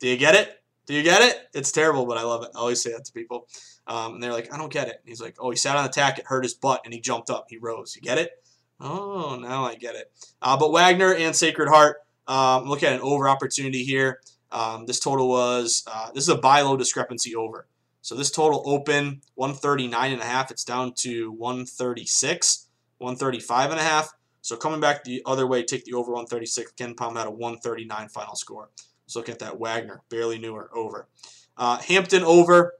Do 0.00 0.08
you 0.08 0.16
get 0.16 0.34
it? 0.34 0.60
Do 0.86 0.94
you 0.94 1.04
get 1.04 1.22
it? 1.22 1.48
It's 1.54 1.70
terrible, 1.70 2.06
but 2.06 2.18
I 2.18 2.24
love 2.24 2.42
it. 2.42 2.50
I 2.56 2.58
always 2.58 2.82
say 2.82 2.92
that 2.92 3.04
to 3.04 3.12
people. 3.12 3.46
Um, 3.86 4.14
and 4.14 4.22
they're 4.22 4.32
like, 4.32 4.52
I 4.52 4.58
don't 4.58 4.72
get 4.72 4.88
it. 4.88 4.96
And 5.00 5.08
he's 5.08 5.20
like, 5.20 5.36
oh, 5.38 5.50
he 5.50 5.56
sat 5.56 5.76
on 5.76 5.84
the 5.84 5.90
tack, 5.90 6.18
it 6.18 6.26
hurt 6.26 6.42
his 6.42 6.54
butt, 6.54 6.80
and 6.84 6.92
he 6.92 7.00
jumped 7.00 7.30
up. 7.30 7.46
He 7.48 7.58
rose. 7.58 7.94
You 7.94 8.02
get 8.02 8.18
it? 8.18 8.32
Oh, 8.80 9.38
now 9.40 9.64
I 9.64 9.76
get 9.76 9.94
it. 9.94 10.10
Uh, 10.42 10.56
but 10.56 10.72
Wagner 10.72 11.14
and 11.14 11.36
Sacred 11.36 11.68
Heart, 11.68 11.98
um, 12.26 12.64
look 12.64 12.82
at 12.82 12.92
an 12.92 13.00
over 13.00 13.28
opportunity 13.28 13.84
here. 13.84 14.20
Um, 14.50 14.86
this 14.86 14.98
total 14.98 15.28
was, 15.28 15.84
uh, 15.86 16.10
this 16.12 16.24
is 16.24 16.28
a 16.28 16.36
buy 16.36 16.62
low 16.62 16.76
discrepancy 16.76 17.36
over. 17.36 17.68
So 18.00 18.16
this 18.16 18.32
total 18.32 18.64
open 18.66 19.22
139 19.36 20.12
and 20.12 20.20
a 20.20 20.24
half. 20.24 20.50
It's 20.50 20.64
down 20.64 20.94
to 20.94 21.30
136, 21.30 22.66
135 22.98 23.70
and 23.70 23.78
a 23.78 23.82
half. 23.84 24.12
So 24.42 24.56
coming 24.56 24.80
back 24.80 25.04
the 25.04 25.22
other 25.24 25.46
way, 25.46 25.62
take 25.62 25.84
the 25.84 25.94
over 25.94 26.12
136. 26.12 26.72
KenPom 26.72 27.16
had 27.16 27.26
a 27.26 27.30
139 27.30 28.08
final 28.08 28.34
score. 28.34 28.68
Let's 29.04 29.16
look 29.16 29.28
at 29.28 29.38
that 29.38 29.58
Wagner, 29.58 30.02
barely 30.08 30.38
newer, 30.38 30.70
over. 30.74 31.08
Uh, 31.56 31.78
Hampton 31.78 32.24
over. 32.24 32.74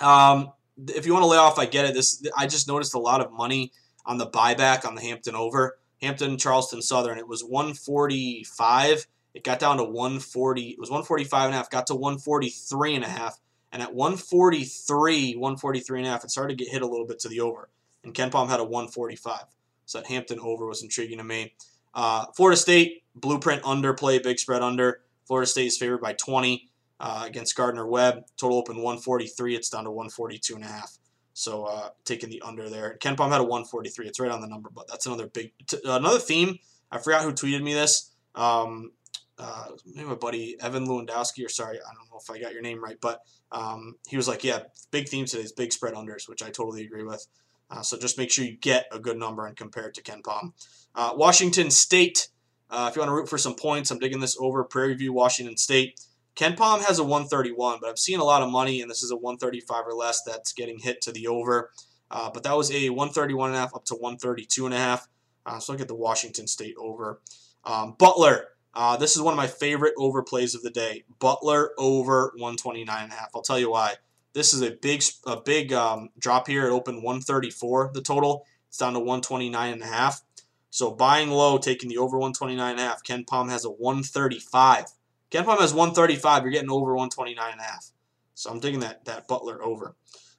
Um, 0.00 0.52
if 0.88 1.06
you 1.06 1.12
want 1.12 1.24
to 1.24 1.28
lay 1.28 1.36
off, 1.36 1.58
I 1.58 1.66
get 1.66 1.84
it. 1.84 1.94
This 1.94 2.26
I 2.36 2.46
just 2.46 2.68
noticed 2.68 2.94
a 2.94 2.98
lot 2.98 3.20
of 3.20 3.32
money 3.32 3.72
on 4.06 4.16
the 4.16 4.26
buyback 4.26 4.86
on 4.86 4.94
the 4.94 5.02
Hampton 5.02 5.34
over. 5.34 5.78
Hampton 6.00 6.38
Charleston 6.38 6.80
Southern. 6.80 7.18
It 7.18 7.28
was 7.28 7.44
145. 7.44 9.06
It 9.34 9.44
got 9.44 9.58
down 9.58 9.76
to 9.78 9.84
140. 9.84 10.62
It 10.70 10.78
was 10.78 10.90
145 10.90 11.46
and 11.46 11.54
a 11.54 11.56
half. 11.56 11.70
Got 11.70 11.88
to 11.88 11.94
143 11.94 12.94
and 12.94 13.04
a 13.04 13.08
half. 13.08 13.38
And 13.72 13.82
at 13.82 13.94
143, 13.94 15.34
143 15.34 15.98
and 15.98 16.06
a 16.06 16.10
half, 16.10 16.24
it 16.24 16.30
started 16.30 16.56
to 16.56 16.64
get 16.64 16.72
hit 16.72 16.82
a 16.82 16.86
little 16.86 17.06
bit 17.06 17.18
to 17.20 17.28
the 17.28 17.40
over. 17.40 17.68
And 18.04 18.14
KenPom 18.14 18.48
had 18.48 18.60
a 18.60 18.64
145. 18.64 19.42
So 19.88 19.98
that 19.98 20.06
Hampton 20.06 20.38
over 20.38 20.66
was 20.66 20.82
intriguing 20.82 21.16
to 21.16 21.24
me. 21.24 21.54
Uh, 21.94 22.26
Florida 22.36 22.58
State, 22.58 23.04
blueprint 23.14 23.64
under 23.64 23.94
play, 23.94 24.18
big 24.18 24.38
spread 24.38 24.60
under. 24.60 25.00
Florida 25.26 25.48
State 25.48 25.66
is 25.66 25.78
favored 25.78 26.02
by 26.02 26.12
20 26.12 26.68
uh, 27.00 27.22
against 27.24 27.56
Gardner 27.56 27.86
Webb. 27.86 28.24
Total 28.36 28.58
open 28.58 28.76
143. 28.76 29.56
It's 29.56 29.70
down 29.70 29.84
to 29.84 29.90
142 29.90 30.56
and 30.56 30.64
a 30.64 30.68
half. 30.68 30.98
So 31.32 31.64
uh, 31.64 31.88
taking 32.04 32.28
the 32.28 32.42
under 32.44 32.68
there. 32.68 32.98
KenPom 33.00 33.30
had 33.30 33.40
a 33.40 33.44
143. 33.44 34.06
It's 34.06 34.20
right 34.20 34.30
on 34.30 34.42
the 34.42 34.46
number, 34.46 34.68
but 34.74 34.88
that's 34.88 35.06
another 35.06 35.26
big 35.26 35.52
t- 35.66 35.78
another 35.84 36.18
theme. 36.18 36.58
I 36.92 36.98
forgot 36.98 37.22
who 37.22 37.32
tweeted 37.32 37.62
me 37.62 37.72
this. 37.72 38.10
Um, 38.34 38.92
uh, 39.38 39.68
maybe 39.86 40.06
my 40.06 40.16
buddy 40.16 40.56
Evan 40.60 40.86
Lewandowski, 40.86 41.46
or 41.46 41.48
sorry, 41.48 41.78
I 41.78 41.94
don't 41.94 42.10
know 42.10 42.20
if 42.20 42.28
I 42.28 42.38
got 42.38 42.52
your 42.52 42.62
name 42.62 42.84
right, 42.84 42.98
but 43.00 43.22
um, 43.52 43.94
he 44.06 44.16
was 44.18 44.28
like, 44.28 44.44
yeah, 44.44 44.64
big 44.90 45.08
theme 45.08 45.24
today 45.24 45.44
is 45.44 45.52
big 45.52 45.72
spread 45.72 45.94
unders, 45.94 46.28
which 46.28 46.42
I 46.42 46.50
totally 46.50 46.84
agree 46.84 47.04
with. 47.04 47.26
Uh, 47.70 47.82
so 47.82 47.98
just 47.98 48.18
make 48.18 48.30
sure 48.30 48.44
you 48.44 48.56
get 48.56 48.86
a 48.92 48.98
good 48.98 49.18
number 49.18 49.46
and 49.46 49.56
compare 49.56 49.86
it 49.86 49.94
to 49.94 50.02
KenPom. 50.02 50.52
Uh, 50.94 51.12
Washington 51.14 51.70
State, 51.70 52.28
uh, 52.70 52.88
if 52.90 52.96
you 52.96 53.00
want 53.00 53.10
to 53.10 53.14
root 53.14 53.28
for 53.28 53.38
some 53.38 53.54
points, 53.54 53.90
I'm 53.90 53.98
digging 53.98 54.20
this 54.20 54.36
over 54.40 54.64
Prairie 54.64 54.94
View, 54.94 55.12
Washington 55.12 55.56
State. 55.56 56.00
KenPom 56.36 56.82
has 56.84 56.98
a 56.98 57.04
131, 57.04 57.78
but 57.80 57.90
I've 57.90 57.98
seen 57.98 58.20
a 58.20 58.24
lot 58.24 58.42
of 58.42 58.50
money, 58.50 58.80
and 58.80 58.90
this 58.90 59.02
is 59.02 59.10
a 59.10 59.16
135 59.16 59.86
or 59.86 59.92
less 59.92 60.22
that's 60.22 60.52
getting 60.52 60.78
hit 60.78 61.02
to 61.02 61.12
the 61.12 61.26
over. 61.26 61.70
Uh, 62.10 62.30
but 62.32 62.42
that 62.44 62.56
was 62.56 62.70
a 62.70 62.90
131 62.90 63.50
and 63.50 63.56
a 63.56 63.60
half 63.60 63.74
up 63.74 63.84
to 63.86 63.94
132 63.94 64.64
and 64.64 64.74
a 64.74 64.78
half. 64.78 65.08
Uh, 65.44 65.58
so 65.58 65.72
look 65.72 65.80
at 65.80 65.88
the 65.88 65.94
Washington 65.94 66.46
State 66.46 66.74
over. 66.78 67.20
Um, 67.64 67.96
Butler, 67.98 68.48
uh, 68.74 68.96
this 68.96 69.16
is 69.16 69.22
one 69.22 69.32
of 69.32 69.36
my 69.36 69.46
favorite 69.46 69.94
over 69.98 70.22
plays 70.22 70.54
of 70.54 70.62
the 70.62 70.70
day. 70.70 71.04
Butler 71.18 71.72
over 71.76 72.32
129 72.36 73.02
and 73.02 73.12
a 73.12 73.14
half. 73.14 73.30
I'll 73.34 73.42
tell 73.42 73.58
you 73.58 73.70
why. 73.70 73.94
This 74.34 74.52
is 74.52 74.62
a 74.62 74.70
big 74.70 75.02
a 75.26 75.40
big 75.40 75.72
um, 75.72 76.10
drop 76.18 76.46
here. 76.46 76.66
It 76.68 76.72
opened 76.72 77.02
134 77.02 77.90
the 77.94 78.02
total. 78.02 78.46
It's 78.68 78.78
down 78.78 78.92
to 78.92 78.98
129 78.98 79.72
and 79.72 79.82
a 79.82 79.86
half. 79.86 80.22
So 80.70 80.90
buying 80.90 81.30
low, 81.30 81.58
taking 81.58 81.88
the 81.88 81.98
over 81.98 82.18
129 82.18 82.70
and 82.70 82.80
a 82.80 82.82
half. 82.82 83.02
KenPom 83.02 83.50
has 83.50 83.64
a 83.64 83.70
135. 83.70 84.84
KenPom 85.30 85.60
has 85.60 85.72
135. 85.72 86.42
You're 86.42 86.52
getting 86.52 86.70
over 86.70 86.94
129 86.94 87.52
and 87.52 87.60
a 87.60 87.64
half. 87.64 87.86
So 88.34 88.50
I'm 88.50 88.60
taking 88.60 88.80
that 88.80 89.04
that 89.06 89.26
Butler 89.28 89.62
over. 89.62 89.94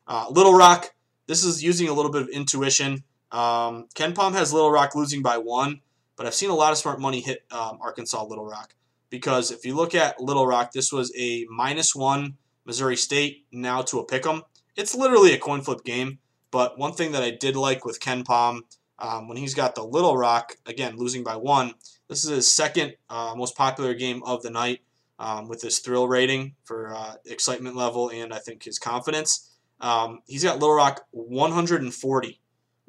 Uh, 0.07 0.27
Little 0.29 0.53
Rock. 0.53 0.93
This 1.27 1.43
is 1.43 1.63
using 1.63 1.89
a 1.89 1.93
little 1.93 2.11
bit 2.11 2.23
of 2.23 2.29
intuition. 2.29 3.03
Um, 3.31 3.87
KenPom 3.93 4.33
has 4.33 4.53
Little 4.53 4.71
Rock 4.71 4.95
losing 4.95 5.21
by 5.21 5.37
one, 5.37 5.81
but 6.15 6.25
I've 6.25 6.33
seen 6.33 6.49
a 6.49 6.55
lot 6.55 6.71
of 6.71 6.77
smart 6.77 6.99
money 6.99 7.21
hit 7.21 7.45
um, 7.51 7.77
Arkansas 7.81 8.23
Little 8.23 8.45
Rock 8.45 8.73
because 9.09 9.51
if 9.51 9.65
you 9.65 9.75
look 9.75 9.93
at 9.93 10.19
Little 10.19 10.47
Rock, 10.47 10.71
this 10.71 10.91
was 10.91 11.13
a 11.15 11.45
minus 11.49 11.95
one 11.95 12.37
Missouri 12.69 12.95
State 12.95 13.47
now 13.51 13.81
to 13.81 13.97
a 13.97 14.05
pick 14.05 14.27
'em. 14.27 14.43
It's 14.75 14.93
literally 14.93 15.33
a 15.33 15.39
coin 15.39 15.61
flip 15.61 15.83
game. 15.83 16.19
But 16.51 16.77
one 16.77 16.93
thing 16.93 17.13
that 17.13 17.23
I 17.23 17.31
did 17.31 17.55
like 17.55 17.83
with 17.83 17.99
KenPom 17.99 18.61
um, 18.99 19.27
when 19.27 19.37
he's 19.37 19.55
got 19.55 19.73
the 19.73 19.83
Little 19.83 20.15
Rock 20.15 20.57
again 20.67 20.95
losing 20.95 21.23
by 21.23 21.35
one, 21.35 21.73
this 22.07 22.23
is 22.23 22.29
his 22.29 22.51
second 22.51 22.95
uh, 23.09 23.33
most 23.35 23.57
popular 23.57 23.95
game 23.95 24.21
of 24.21 24.43
the 24.43 24.51
night 24.51 24.81
um, 25.17 25.47
with 25.47 25.63
his 25.63 25.79
thrill 25.79 26.07
rating 26.07 26.53
for 26.63 26.93
uh, 26.95 27.15
excitement 27.25 27.75
level 27.75 28.09
and 28.09 28.31
I 28.31 28.37
think 28.37 28.63
his 28.63 28.77
confidence. 28.77 29.49
Um, 29.81 30.19
he's 30.27 30.43
got 30.43 30.59
Little 30.59 30.75
Rock 30.75 31.07
140, 31.09 32.39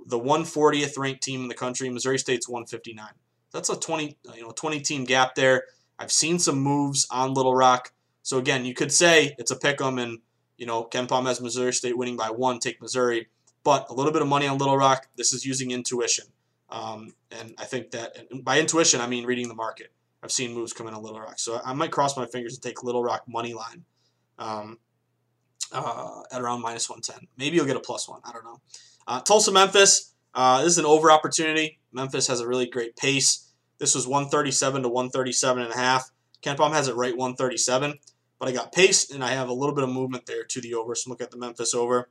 the 0.07 0.21
140th 0.21 0.99
ranked 0.99 1.23
team 1.23 1.41
in 1.41 1.49
the 1.49 1.55
country. 1.55 1.89
Missouri 1.89 2.19
State's 2.19 2.51
159. 2.51 3.07
That's 3.51 3.71
a 3.71 3.77
20 3.77 4.19
you 4.35 4.43
know 4.43 4.51
20 4.51 4.81
team 4.81 5.05
gap 5.05 5.37
there. 5.37 5.65
I've 5.99 6.13
seen 6.13 6.39
some 6.39 6.59
moves 6.59 7.07
on 7.11 7.33
Little 7.33 7.55
Rock. 7.55 7.93
So 8.31 8.39
again, 8.39 8.65
you 8.65 8.75
could 8.75 8.93
say 8.93 9.35
it's 9.39 9.51
a 9.51 9.57
pick 9.57 9.81
'em 9.81 9.99
and 9.99 10.21
you 10.57 10.65
know 10.65 10.85
KenPom 10.85 11.27
has 11.27 11.41
Missouri 11.41 11.73
State 11.73 11.99
winning 11.99 12.17
by 12.17 12.31
one, 12.31 12.61
take 12.61 12.81
Missouri. 12.81 13.27
But 13.65 13.91
a 13.91 13.93
little 13.93 14.13
bit 14.13 14.23
of 14.23 14.29
money 14.29 14.47
on 14.47 14.57
Little 14.57 14.77
Rock. 14.77 15.09
This 15.17 15.33
is 15.33 15.45
using 15.45 15.73
intuition. 15.73 16.27
Um, 16.69 17.17
and 17.33 17.57
I 17.59 17.65
think 17.65 17.91
that 17.91 18.29
by 18.45 18.61
intuition, 18.61 19.01
I 19.01 19.09
mean 19.09 19.27
reading 19.27 19.49
the 19.49 19.57
market. 19.57 19.93
I've 20.23 20.31
seen 20.31 20.55
moves 20.55 20.73
come 20.73 20.87
in 20.87 20.95
on 20.95 21.03
Little 21.03 21.19
Rock. 21.19 21.41
So 21.41 21.61
I 21.65 21.73
might 21.73 21.91
cross 21.91 22.17
my 22.17 22.25
fingers 22.25 22.55
and 22.55 22.63
take 22.63 22.85
Little 22.85 23.03
Rock 23.03 23.25
money 23.27 23.53
line 23.53 23.85
um, 24.39 24.79
uh, 25.73 26.23
at 26.31 26.41
around 26.41 26.63
minus 26.63 26.89
110. 26.89 27.27
Maybe 27.37 27.57
you'll 27.57 27.67
get 27.67 27.75
a 27.75 27.81
plus 27.81 28.09
one. 28.09 28.21
I 28.23 28.31
don't 28.31 28.45
know. 28.45 28.61
Uh, 29.09 29.21
Tulsa, 29.23 29.51
Memphis. 29.51 30.15
Uh, 30.35 30.63
this 30.63 30.75
is 30.75 30.79
an 30.79 30.87
over 30.87 31.11
opportunity. 31.11 31.81
Memphis 31.91 32.29
has 32.29 32.39
a 32.39 32.47
really 32.47 32.69
great 32.69 32.95
pace. 32.95 33.51
This 33.79 33.97
was 33.97 34.07
137 34.07 34.83
to 34.83 34.89
137 34.89 35.65
and 35.65 35.73
a 35.73 35.77
half. 35.77 36.13
KenPom 36.43 36.73
has 36.73 36.89
it 36.89 36.95
right 36.95 37.17
137, 37.17 37.99
but 38.41 38.49
I 38.49 38.53
got 38.53 38.73
pace 38.73 39.11
and 39.11 39.23
I 39.23 39.33
have 39.33 39.49
a 39.49 39.53
little 39.53 39.75
bit 39.75 39.85
of 39.85 39.91
movement 39.91 40.27
there 40.27 40.43
to 40.45 40.61
the 40.61 40.75
over. 40.75 40.97
So 40.97 41.11
look 41.11 41.21
at 41.21 41.31
the 41.31 41.37
Memphis 41.37 41.75
over. 41.75 42.09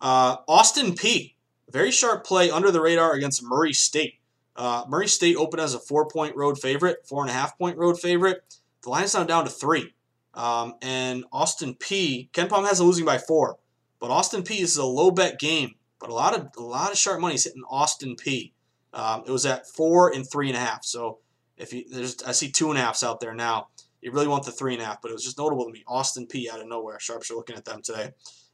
Uh, 0.00 0.38
Austin 0.48 0.94
Peay, 0.94 1.34
very 1.70 1.90
sharp 1.90 2.24
play 2.24 2.50
under 2.50 2.70
the 2.72 2.80
radar 2.80 3.12
against 3.12 3.44
Murray 3.44 3.74
State. 3.74 4.14
Uh, 4.56 4.84
Murray 4.88 5.06
State 5.06 5.36
opened 5.36 5.60
as 5.60 5.74
a 5.74 5.78
four 5.78 6.08
point 6.08 6.34
road 6.34 6.58
favorite, 6.58 7.06
four 7.06 7.22
and 7.22 7.30
a 7.30 7.34
half 7.34 7.56
point 7.58 7.76
road 7.76 8.00
favorite. 8.00 8.42
The 8.82 8.90
line's 8.90 9.14
now 9.14 9.24
down 9.24 9.44
to 9.44 9.50
three. 9.50 9.94
Um, 10.32 10.74
and 10.82 11.24
Austin 11.30 11.74
Peay, 11.74 12.32
Ken 12.32 12.48
KenPom 12.48 12.66
has 12.66 12.80
a 12.80 12.84
losing 12.84 13.04
by 13.04 13.18
four, 13.18 13.58
but 14.00 14.10
Austin 14.10 14.42
Peay 14.42 14.60
is 14.60 14.76
a 14.76 14.84
low 14.84 15.10
bet 15.10 15.38
game. 15.38 15.74
But 15.98 16.10
a 16.10 16.14
lot 16.14 16.34
of 16.34 16.48
a 16.56 16.62
lot 16.62 16.90
of 16.90 16.98
sharp 16.98 17.20
money 17.20 17.34
is 17.34 17.44
hitting 17.44 17.64
Austin 17.68 18.16
Peay. 18.16 18.52
Um, 18.94 19.24
it 19.26 19.30
was 19.30 19.44
at 19.44 19.66
four 19.66 20.12
and 20.12 20.28
three 20.28 20.48
and 20.48 20.56
a 20.56 20.60
half. 20.60 20.84
So 20.84 21.18
if 21.56 21.72
you 21.72 21.84
there's 21.90 22.22
I 22.22 22.32
see 22.32 22.50
two 22.50 22.70
and 22.70 22.78
a 22.78 22.82
halfs 22.82 23.02
out 23.02 23.20
there 23.20 23.34
now. 23.34 23.68
You 24.06 24.12
really 24.12 24.28
want 24.28 24.44
the 24.44 24.52
three 24.52 24.72
and 24.72 24.80
a 24.80 24.86
half, 24.86 25.02
but 25.02 25.10
it 25.10 25.14
was 25.14 25.24
just 25.24 25.36
notable 25.36 25.64
to 25.64 25.72
me. 25.72 25.82
Austin 25.88 26.28
Peay 26.28 26.48
out 26.48 26.60
of 26.60 26.68
nowhere. 26.68 27.00
Sharps 27.00 27.28
are 27.30 27.34
looking 27.34 27.56
at 27.56 27.64
them 27.64 27.82
today. 27.82 28.12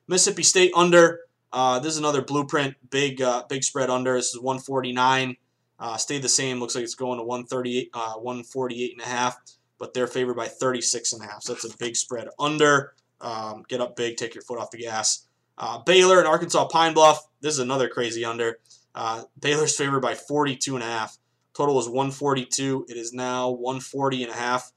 Mississippi 0.08 0.42
State 0.42 0.72
under 0.74 1.20
uh, 1.52 1.78
this 1.78 1.92
is 1.92 1.98
another 1.98 2.22
blueprint, 2.22 2.74
big 2.90 3.20
uh, 3.20 3.44
big 3.48 3.62
spread 3.62 3.90
under. 3.90 4.14
This 4.14 4.28
is 4.28 4.40
149. 4.40 5.36
Uh, 5.78 5.96
stayed 5.96 6.22
the 6.22 6.28
same. 6.28 6.58
Looks 6.58 6.74
like 6.74 6.84
it's 6.84 6.94
going 6.94 7.18
to 7.18 7.24
138, 7.24 7.90
uh, 7.92 8.14
148 8.14 8.92
and 8.92 9.02
a 9.02 9.04
half, 9.04 9.36
but 9.78 9.92
they're 9.92 10.06
favored 10.06 10.36
by 10.36 10.46
36 10.46 11.12
and 11.12 11.22
a 11.22 11.26
half. 11.26 11.42
So 11.42 11.52
that's 11.52 11.64
a 11.66 11.76
big 11.76 11.96
spread 11.96 12.28
under. 12.38 12.94
Um, 13.20 13.64
get 13.68 13.80
up 13.80 13.94
big, 13.94 14.16
take 14.16 14.34
your 14.34 14.42
foot 14.42 14.58
off 14.58 14.70
the 14.70 14.78
gas. 14.78 15.26
Uh, 15.58 15.78
Baylor 15.80 16.18
and 16.18 16.26
Arkansas 16.26 16.66
Pine 16.68 16.94
Bluff. 16.94 17.28
This 17.40 17.54
is 17.54 17.60
another 17.60 17.88
crazy 17.88 18.24
under. 18.24 18.58
Uh, 18.94 19.24
Baylor's 19.38 19.76
favored 19.76 20.00
by 20.00 20.14
42 20.14 20.74
and 20.74 20.82
a 20.82 20.86
half. 20.86 21.18
Total 21.54 21.74
was 21.74 21.88
142. 21.88 22.86
It 22.88 22.96
is 22.96 23.12
now 23.12 23.50
140 23.50 24.22
and 24.22 24.32
a 24.32 24.36
half. 24.36 24.72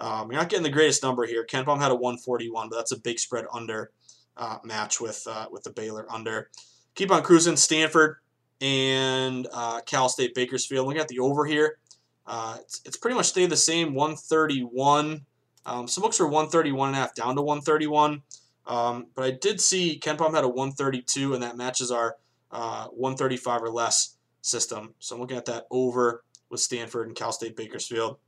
Um, 0.00 0.32
you're 0.32 0.40
not 0.40 0.48
getting 0.48 0.62
the 0.62 0.70
greatest 0.70 1.02
number 1.02 1.26
here. 1.26 1.44
KenPom 1.44 1.78
had 1.78 1.90
a 1.90 1.94
141, 1.94 2.70
but 2.70 2.76
that's 2.76 2.92
a 2.92 2.98
big 2.98 3.18
spread 3.18 3.44
under 3.52 3.90
uh, 4.36 4.58
match 4.64 5.00
with 5.00 5.26
uh, 5.30 5.46
with 5.52 5.62
the 5.62 5.70
Baylor 5.70 6.06
under. 6.10 6.50
Keep 6.94 7.12
on 7.12 7.22
cruising. 7.22 7.56
Stanford 7.56 8.16
and 8.60 9.46
uh, 9.52 9.80
Cal 9.82 10.08
State 10.08 10.34
Bakersfield. 10.34 10.86
Look 10.86 10.96
at 10.96 11.08
the 11.08 11.18
over 11.18 11.44
here. 11.44 11.78
Uh, 12.26 12.56
it's, 12.60 12.80
it's 12.84 12.96
pretty 12.96 13.16
much 13.16 13.26
stayed 13.26 13.50
the 13.50 13.56
same. 13.56 13.94
131. 13.94 15.24
Um, 15.66 15.86
some 15.86 16.02
books 16.02 16.20
are 16.20 16.26
131 16.26 16.88
and 16.88 16.96
a 16.96 17.00
half 17.00 17.14
down 17.14 17.36
to 17.36 17.42
131. 17.42 18.22
Um, 18.66 19.06
but 19.14 19.24
I 19.24 19.32
did 19.32 19.60
see 19.60 20.00
KenPom 20.02 20.34
had 20.34 20.44
a 20.44 20.48
132, 20.48 21.34
and 21.34 21.42
that 21.42 21.56
matches 21.56 21.90
our 21.90 22.16
uh, 22.50 22.86
135 22.86 23.62
or 23.62 23.70
less 23.70 24.16
system. 24.42 24.94
So 24.98 25.14
I'm 25.14 25.20
looking 25.20 25.36
at 25.36 25.46
that 25.46 25.66
over 25.70 26.24
with 26.48 26.60
Stanford 26.60 27.08
and 27.08 27.16
Cal 27.16 27.32
State 27.32 27.56
Bakersfield. 27.56 28.18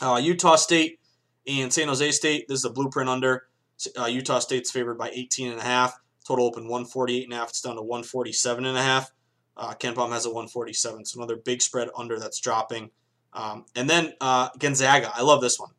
Uh, 0.00 0.20
Utah 0.22 0.56
State 0.56 1.00
and 1.46 1.72
San 1.72 1.88
Jose 1.88 2.10
State. 2.12 2.46
This 2.48 2.58
is 2.58 2.64
a 2.64 2.70
blueprint 2.70 3.08
under. 3.08 3.44
Uh, 3.98 4.06
Utah 4.06 4.38
State's 4.38 4.70
favored 4.70 4.98
by 4.98 5.10
18 5.10 5.50
and 5.52 5.60
a 5.60 5.64
half. 5.64 5.98
Total 6.26 6.44
open 6.44 6.64
148 6.64 7.24
and 7.24 7.32
a 7.32 7.36
half. 7.36 7.50
It's 7.50 7.60
down 7.60 7.76
to 7.76 7.82
147 7.82 8.64
and 8.64 8.76
a 8.76 8.82
half. 8.82 9.10
Uh, 9.56 9.74
KenPom 9.74 10.10
has 10.10 10.26
a 10.26 10.28
147. 10.28 11.04
So 11.04 11.18
another 11.18 11.36
big 11.36 11.62
spread 11.62 11.88
under 11.96 12.18
that's 12.18 12.40
dropping. 12.40 12.90
Um, 13.32 13.64
and 13.74 13.88
then 13.88 14.14
uh, 14.20 14.50
Gonzaga. 14.58 15.10
I 15.14 15.22
love 15.22 15.40
this 15.40 15.58
one. 15.58 15.70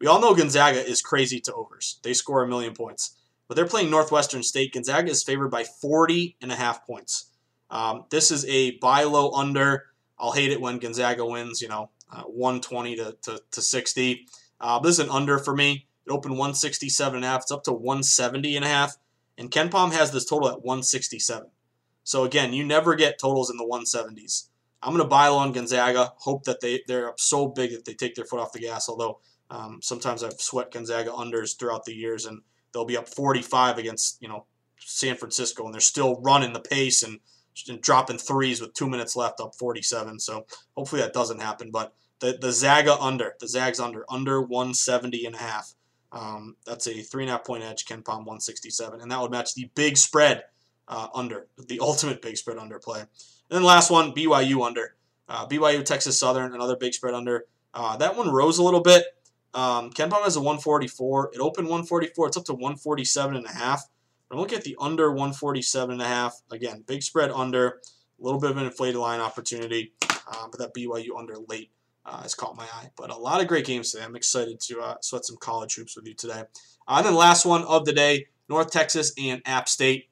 We 0.00 0.06
all 0.06 0.20
know 0.20 0.34
Gonzaga 0.34 0.84
is 0.84 1.02
crazy 1.02 1.40
to 1.40 1.54
overs. 1.54 2.00
They 2.02 2.14
score 2.14 2.42
a 2.42 2.48
million 2.48 2.74
points. 2.74 3.16
But 3.48 3.56
they're 3.56 3.66
playing 3.66 3.90
Northwestern 3.90 4.42
State. 4.42 4.74
Gonzaga 4.74 5.10
is 5.10 5.22
favored 5.22 5.50
by 5.50 5.64
40 5.64 6.36
and 6.42 6.52
a 6.52 6.56
half 6.56 6.86
points. 6.86 7.30
Um, 7.70 8.04
this 8.10 8.30
is 8.30 8.44
a 8.46 8.72
buy 8.78 9.04
low 9.04 9.32
under. 9.32 9.86
I'll 10.18 10.32
hate 10.32 10.52
it 10.52 10.60
when 10.60 10.78
Gonzaga 10.78 11.24
wins, 11.24 11.62
you 11.62 11.68
know, 11.68 11.90
uh, 12.10 12.22
120 12.22 12.96
to, 12.96 13.16
to, 13.22 13.42
to 13.50 13.62
60. 13.62 14.26
Uh, 14.60 14.78
this 14.80 14.98
is 14.98 15.00
an 15.00 15.10
under 15.10 15.38
for 15.38 15.54
me. 15.54 15.86
It 16.06 16.10
opened 16.10 16.32
167 16.32 17.16
and 17.16 17.24
a 17.24 17.28
half. 17.28 17.42
It's 17.42 17.52
up 17.52 17.64
to 17.64 17.72
170 17.72 18.56
and 18.56 18.64
a 18.64 18.68
half. 18.68 18.96
And 19.36 19.50
KenPom 19.50 19.92
has 19.92 20.10
this 20.10 20.24
total 20.24 20.48
at 20.48 20.62
167. 20.62 21.48
So 22.04 22.24
again, 22.24 22.52
you 22.52 22.64
never 22.64 22.94
get 22.94 23.18
totals 23.18 23.50
in 23.50 23.56
the 23.56 23.64
170s. 23.64 24.48
I'm 24.82 24.92
going 24.92 25.02
to 25.02 25.08
buy 25.08 25.28
low 25.28 25.38
on 25.38 25.52
Gonzaga. 25.52 26.12
Hope 26.18 26.44
that 26.44 26.60
they 26.60 26.82
they're 26.86 27.08
up 27.08 27.20
so 27.20 27.48
big 27.48 27.72
that 27.72 27.84
they 27.84 27.94
take 27.94 28.14
their 28.14 28.24
foot 28.24 28.40
off 28.40 28.52
the 28.52 28.60
gas. 28.60 28.88
Although 28.88 29.18
um, 29.50 29.80
sometimes 29.82 30.22
I've 30.22 30.40
sweat 30.40 30.72
Gonzaga 30.72 31.10
unders 31.10 31.58
throughout 31.58 31.84
the 31.84 31.94
years, 31.94 32.26
and 32.26 32.42
they'll 32.72 32.84
be 32.84 32.96
up 32.96 33.08
45 33.08 33.78
against 33.78 34.22
you 34.22 34.28
know 34.28 34.46
San 34.78 35.16
Francisco, 35.16 35.64
and 35.64 35.74
they're 35.74 35.80
still 35.80 36.20
running 36.22 36.52
the 36.52 36.60
pace 36.60 37.02
and 37.02 37.20
dropping 37.80 38.18
threes 38.18 38.60
with 38.60 38.74
two 38.74 38.88
minutes 38.88 39.16
left, 39.16 39.40
up 39.40 39.54
47. 39.54 40.20
So 40.20 40.46
hopefully 40.76 41.02
that 41.02 41.12
doesn't 41.12 41.40
happen. 41.40 41.70
But 41.70 41.94
the 42.20 42.38
the 42.40 42.52
Zaga 42.52 42.98
under, 42.98 43.34
the 43.40 43.48
Zags 43.48 43.80
under, 43.80 44.04
under 44.08 44.40
170 44.40 45.26
and 45.26 45.34
a 45.34 45.38
half. 45.38 45.74
Um, 46.10 46.56
that's 46.64 46.86
a 46.86 47.02
three 47.02 47.24
and 47.24 47.30
a 47.30 47.34
half 47.34 47.44
point 47.44 47.62
edge, 47.62 47.84
KenPom 47.84 48.24
167, 48.24 49.00
and 49.00 49.10
that 49.10 49.20
would 49.20 49.30
match 49.30 49.54
the 49.54 49.70
big 49.74 49.96
spread 49.96 50.44
uh, 50.88 51.08
under, 51.14 51.46
the 51.58 51.80
ultimate 51.80 52.22
big 52.22 52.36
spread 52.36 52.56
under 52.56 52.78
play. 52.78 53.00
And 53.00 53.08
then 53.50 53.62
last 53.62 53.90
one, 53.90 54.12
BYU 54.12 54.66
under. 54.66 54.94
Uh, 55.28 55.46
BYU 55.46 55.84
Texas 55.84 56.18
Southern, 56.18 56.54
another 56.54 56.76
big 56.76 56.94
spread 56.94 57.14
under. 57.14 57.44
Uh, 57.74 57.96
that 57.98 58.16
one 58.16 58.30
rose 58.30 58.58
a 58.58 58.62
little 58.62 58.80
bit. 58.80 59.04
Um, 59.52 59.90
KenPom 59.90 60.22
has 60.24 60.36
a 60.36 60.40
144. 60.40 61.32
It 61.34 61.40
opened 61.40 61.68
144. 61.68 62.28
It's 62.28 62.36
up 62.36 62.44
to 62.46 62.54
147 62.54 63.36
and 63.36 63.46
a 63.46 63.52
half. 63.52 63.84
I'm 64.30 64.38
at 64.40 64.62
the 64.62 64.76
under 64.78 65.10
147 65.10 65.92
and 65.92 66.02
a 66.02 66.06
half. 66.06 66.40
Again, 66.50 66.84
big 66.86 67.02
spread 67.02 67.30
under. 67.30 67.68
A 68.20 68.24
little 68.24 68.40
bit 68.40 68.50
of 68.50 68.56
an 68.56 68.66
inflated 68.66 68.96
line 68.96 69.20
opportunity, 69.20 69.92
uh, 70.02 70.48
but 70.50 70.58
that 70.58 70.74
BYU 70.74 71.16
under 71.16 71.36
late 71.48 71.70
uh, 72.04 72.22
has 72.22 72.34
caught 72.34 72.56
my 72.56 72.64
eye. 72.64 72.90
But 72.96 73.10
a 73.10 73.16
lot 73.16 73.40
of 73.40 73.46
great 73.46 73.64
games 73.64 73.92
today. 73.92 74.04
I'm 74.04 74.16
excited 74.16 74.60
to 74.60 74.80
uh, 74.80 74.94
sweat 75.00 75.24
some 75.24 75.36
college 75.36 75.76
hoops 75.76 75.96
with 75.96 76.06
you 76.06 76.14
today. 76.14 76.42
Uh, 76.86 76.96
and 76.96 77.06
then 77.06 77.14
last 77.14 77.46
one 77.46 77.64
of 77.64 77.84
the 77.84 77.92
day, 77.92 78.26
North 78.48 78.70
Texas 78.70 79.12
and 79.18 79.40
App 79.46 79.68
State. 79.68 80.08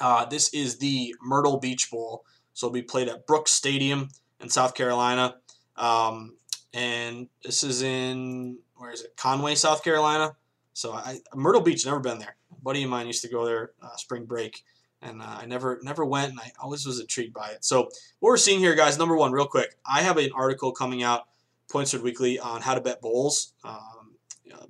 Uh, 0.00 0.26
this 0.26 0.52
is 0.52 0.78
the 0.78 1.14
Myrtle 1.22 1.58
Beach 1.58 1.90
Bowl. 1.90 2.24
So 2.52 2.66
it'll 2.66 2.74
be 2.74 2.82
played 2.82 3.08
at 3.08 3.26
Brooks 3.26 3.52
Stadium 3.52 4.10
in 4.40 4.48
South 4.48 4.74
Carolina. 4.74 5.36
Um, 5.76 6.36
and 6.72 7.28
this 7.42 7.64
is 7.64 7.82
in, 7.82 8.58
where 8.76 8.92
is 8.92 9.02
it? 9.02 9.16
Conway, 9.16 9.54
South 9.54 9.82
Carolina. 9.82 10.36
So 10.72 10.92
I, 10.92 11.20
Myrtle 11.34 11.62
Beach, 11.62 11.86
never 11.86 12.00
been 12.00 12.18
there. 12.18 12.36
Buddy 12.64 12.82
of 12.82 12.90
mine 12.90 13.06
used 13.06 13.22
to 13.22 13.28
go 13.28 13.44
there 13.44 13.72
uh, 13.82 13.94
spring 13.96 14.24
break 14.24 14.64
and 15.04 15.20
uh, 15.20 15.38
I 15.42 15.46
never 15.46 15.78
never 15.82 16.04
went, 16.04 16.30
and 16.30 16.40
I 16.40 16.50
always 16.60 16.86
was 16.86 16.98
intrigued 16.98 17.34
by 17.34 17.50
it. 17.50 17.64
So 17.64 17.82
what 17.82 18.30
we're 18.30 18.36
seeing 18.36 18.58
here, 18.58 18.74
guys, 18.74 18.98
number 18.98 19.16
one, 19.16 19.32
real 19.32 19.46
quick, 19.46 19.76
I 19.86 20.00
have 20.00 20.16
an 20.16 20.30
article 20.34 20.72
coming 20.72 21.02
out, 21.02 21.28
Points 21.70 21.94
Weekly, 21.94 22.38
on 22.38 22.62
how 22.62 22.74
to 22.74 22.80
bet 22.80 23.00
bowls, 23.00 23.52
um, 23.64 24.14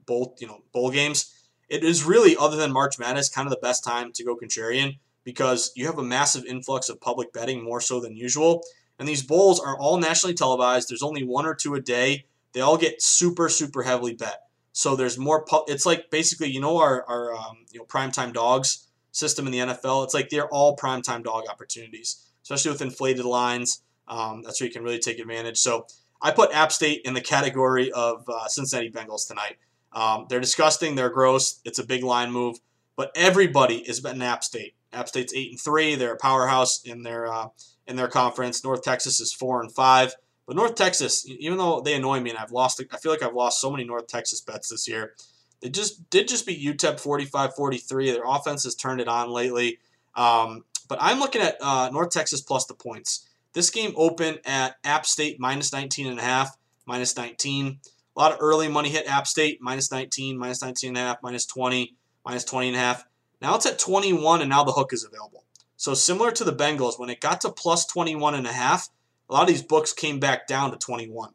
bowl 0.07 0.34
you 0.38 0.47
know 0.47 0.62
bowl 0.72 0.90
games. 0.90 1.32
it 1.68 1.84
is 1.84 2.05
really, 2.05 2.36
other 2.36 2.57
than 2.57 2.72
March 2.72 2.99
Madness, 2.99 3.28
kind 3.28 3.47
of 3.47 3.51
the 3.51 3.61
best 3.61 3.84
time 3.84 4.12
to 4.12 4.24
go 4.24 4.36
contrarian 4.36 4.99
because 5.22 5.72
you 5.74 5.86
have 5.86 5.99
a 5.99 6.03
massive 6.03 6.45
influx 6.45 6.88
of 6.88 7.01
public 7.01 7.32
betting 7.32 7.64
more 7.64 7.80
so 7.80 8.01
than 8.01 8.16
usual. 8.16 8.62
And 8.99 9.09
these 9.09 9.22
bowls 9.22 9.59
are 9.59 9.78
all 9.78 9.97
nationally 9.97 10.34
televised. 10.34 10.90
There's 10.90 11.03
only 11.03 11.24
one 11.24 11.47
or 11.47 11.55
two 11.55 11.74
a 11.74 11.80
day. 11.80 12.26
They 12.53 12.61
all 12.61 12.76
get 12.76 13.03
super, 13.03 13.49
super 13.49 13.82
heavily 13.82 14.14
bet. 14.14 14.42
So 14.75 14.97
there's 14.97 15.16
more. 15.16 15.45
Pu- 15.45 15.64
it's 15.68 15.87
like 15.87 16.11
basically, 16.11 16.49
you 16.51 16.61
know, 16.61 16.79
our 16.79 17.05
our 17.09 17.33
um, 17.33 17.59
you 17.70 17.79
know 17.79 17.87
primetime 17.87 18.33
dogs 18.33 18.89
system 19.12 19.47
in 19.47 19.53
the 19.53 19.61
NFL. 19.61 20.05
It's 20.05 20.14
like 20.14 20.31
they're 20.31 20.49
all 20.49 20.77
primetime 20.77 21.22
dog 21.22 21.45
opportunities, 21.49 22.27
especially 22.43 22.72
with 22.72 22.83
inflated 22.83 23.25
lines. 23.25 23.83
Um, 24.09 24.43
that's 24.43 24.61
where 24.61 24.66
you 24.66 24.72
can 24.72 24.83
really 24.83 24.99
take 24.99 25.20
advantage. 25.20 25.59
So 25.59 25.87
I 26.20 26.33
put 26.33 26.53
App 26.53 26.72
State 26.72 27.03
in 27.05 27.14
the 27.14 27.20
category 27.20 27.93
of 27.93 28.25
uh, 28.29 28.49
Cincinnati 28.49 28.91
Bengals 28.91 29.29
tonight. 29.29 29.59
Um, 29.93 30.27
they're 30.29 30.41
disgusting. 30.41 30.97
They're 30.97 31.09
gross. 31.09 31.61
It's 31.64 31.79
a 31.79 31.87
big 31.87 32.03
line 32.03 32.33
move, 32.33 32.59
but 32.97 33.12
everybody 33.14 33.77
is 33.77 34.01
betting 34.01 34.22
App 34.22 34.43
State. 34.43 34.75
App 34.93 35.09
State's 35.09 35.33
eight 35.35 35.53
and 35.53 35.61
three. 35.61 35.95
They're 35.95 36.14
a 36.14 36.18
powerhouse 36.18 36.83
in 36.83 37.05
their 37.05 37.33
uh, 37.33 37.49
in 37.87 37.95
their 37.95 38.09
conference. 38.09 38.64
North 38.64 38.83
Texas 38.83 39.20
is 39.20 39.33
four 39.33 39.61
and 39.61 39.72
five. 39.72 40.16
But 40.47 40.57
North 40.57 40.74
Texas, 40.74 41.26
even 41.26 41.59
though 41.59 41.80
they 41.80 41.95
annoy 41.95 42.20
me 42.20 42.30
and 42.30 42.38
I've 42.38 42.53
lost, 42.53 42.82
I 42.92 42.97
feel 42.99 43.12
like 43.12 43.22
I've 43.22 43.34
lost 43.34 43.61
so 43.61 43.70
many 43.70 43.84
North 43.84 44.07
Texas 44.07 44.40
bets 44.40 44.68
this 44.68 44.86
year. 44.86 45.14
They 45.62 45.70
just 45.70 46.11
did 46.11 46.28
just 46.28 46.47
beat 46.47 46.62
UTEP 46.62 47.03
45-43. 47.03 48.12
Their 48.12 48.24
offense 48.26 48.64
has 48.64 48.74
turned 48.74 49.01
it 49.01 49.09
on 49.09 49.30
lately. 49.30 49.78
Um, 50.14 50.64
but 50.88 50.99
I'm 51.01 51.18
looking 51.18 51.40
at 51.40 51.57
uh, 51.61 51.88
North 51.92 52.11
Texas 52.11 52.42
plus 52.42 52.66
the 52.66 52.74
points. 52.74 53.26
This 53.55 53.70
game 53.70 53.95
opened 53.97 54.40
at 54.45 54.76
App 54.84 55.07
State 55.07 55.40
minus 55.40 55.72
19 55.72 56.09
and 56.09 56.18
a 56.18 56.22
half, 56.22 56.57
minus 56.86 57.16
19. 57.16 57.78
A 58.16 58.20
lot 58.20 58.32
of 58.32 58.38
early 58.40 58.68
money 58.68 58.90
hit 58.90 59.07
App 59.09 59.26
State 59.26 59.61
minus 59.62 59.90
19, 59.90 60.36
minus 60.36 60.62
19 60.62 60.88
and 60.88 60.99
a 60.99 61.01
half, 61.01 61.22
minus 61.22 61.47
20, 61.47 61.95
minus 62.24 62.45
20 62.45 62.68
and 62.68 62.76
a 62.76 62.80
half. 62.80 63.05
Now 63.40 63.55
it's 63.57 63.66
at 63.66 63.78
21 63.78 64.40
and 64.40 64.51
now 64.51 64.64
the 64.64 64.72
hook 64.72 64.92
is 64.92 65.05
available. 65.05 65.45
So 65.76 65.95
similar 65.95 66.30
to 66.32 66.45
the 66.45 66.53
Bengals, 66.53 66.99
when 66.99 67.11
it 67.11 67.20
got 67.20 67.40
to 67.42 67.51
plus 67.51 67.86
21 67.86 68.34
and 68.34 68.47
a 68.47 68.53
half, 68.53 68.88
a 69.29 69.33
lot 69.33 69.43
of 69.43 69.49
these 69.49 69.62
books 69.62 69.93
came 69.93 70.20
back 70.20 70.47
down 70.47 70.70
to 70.70 70.77
21. 70.77 71.31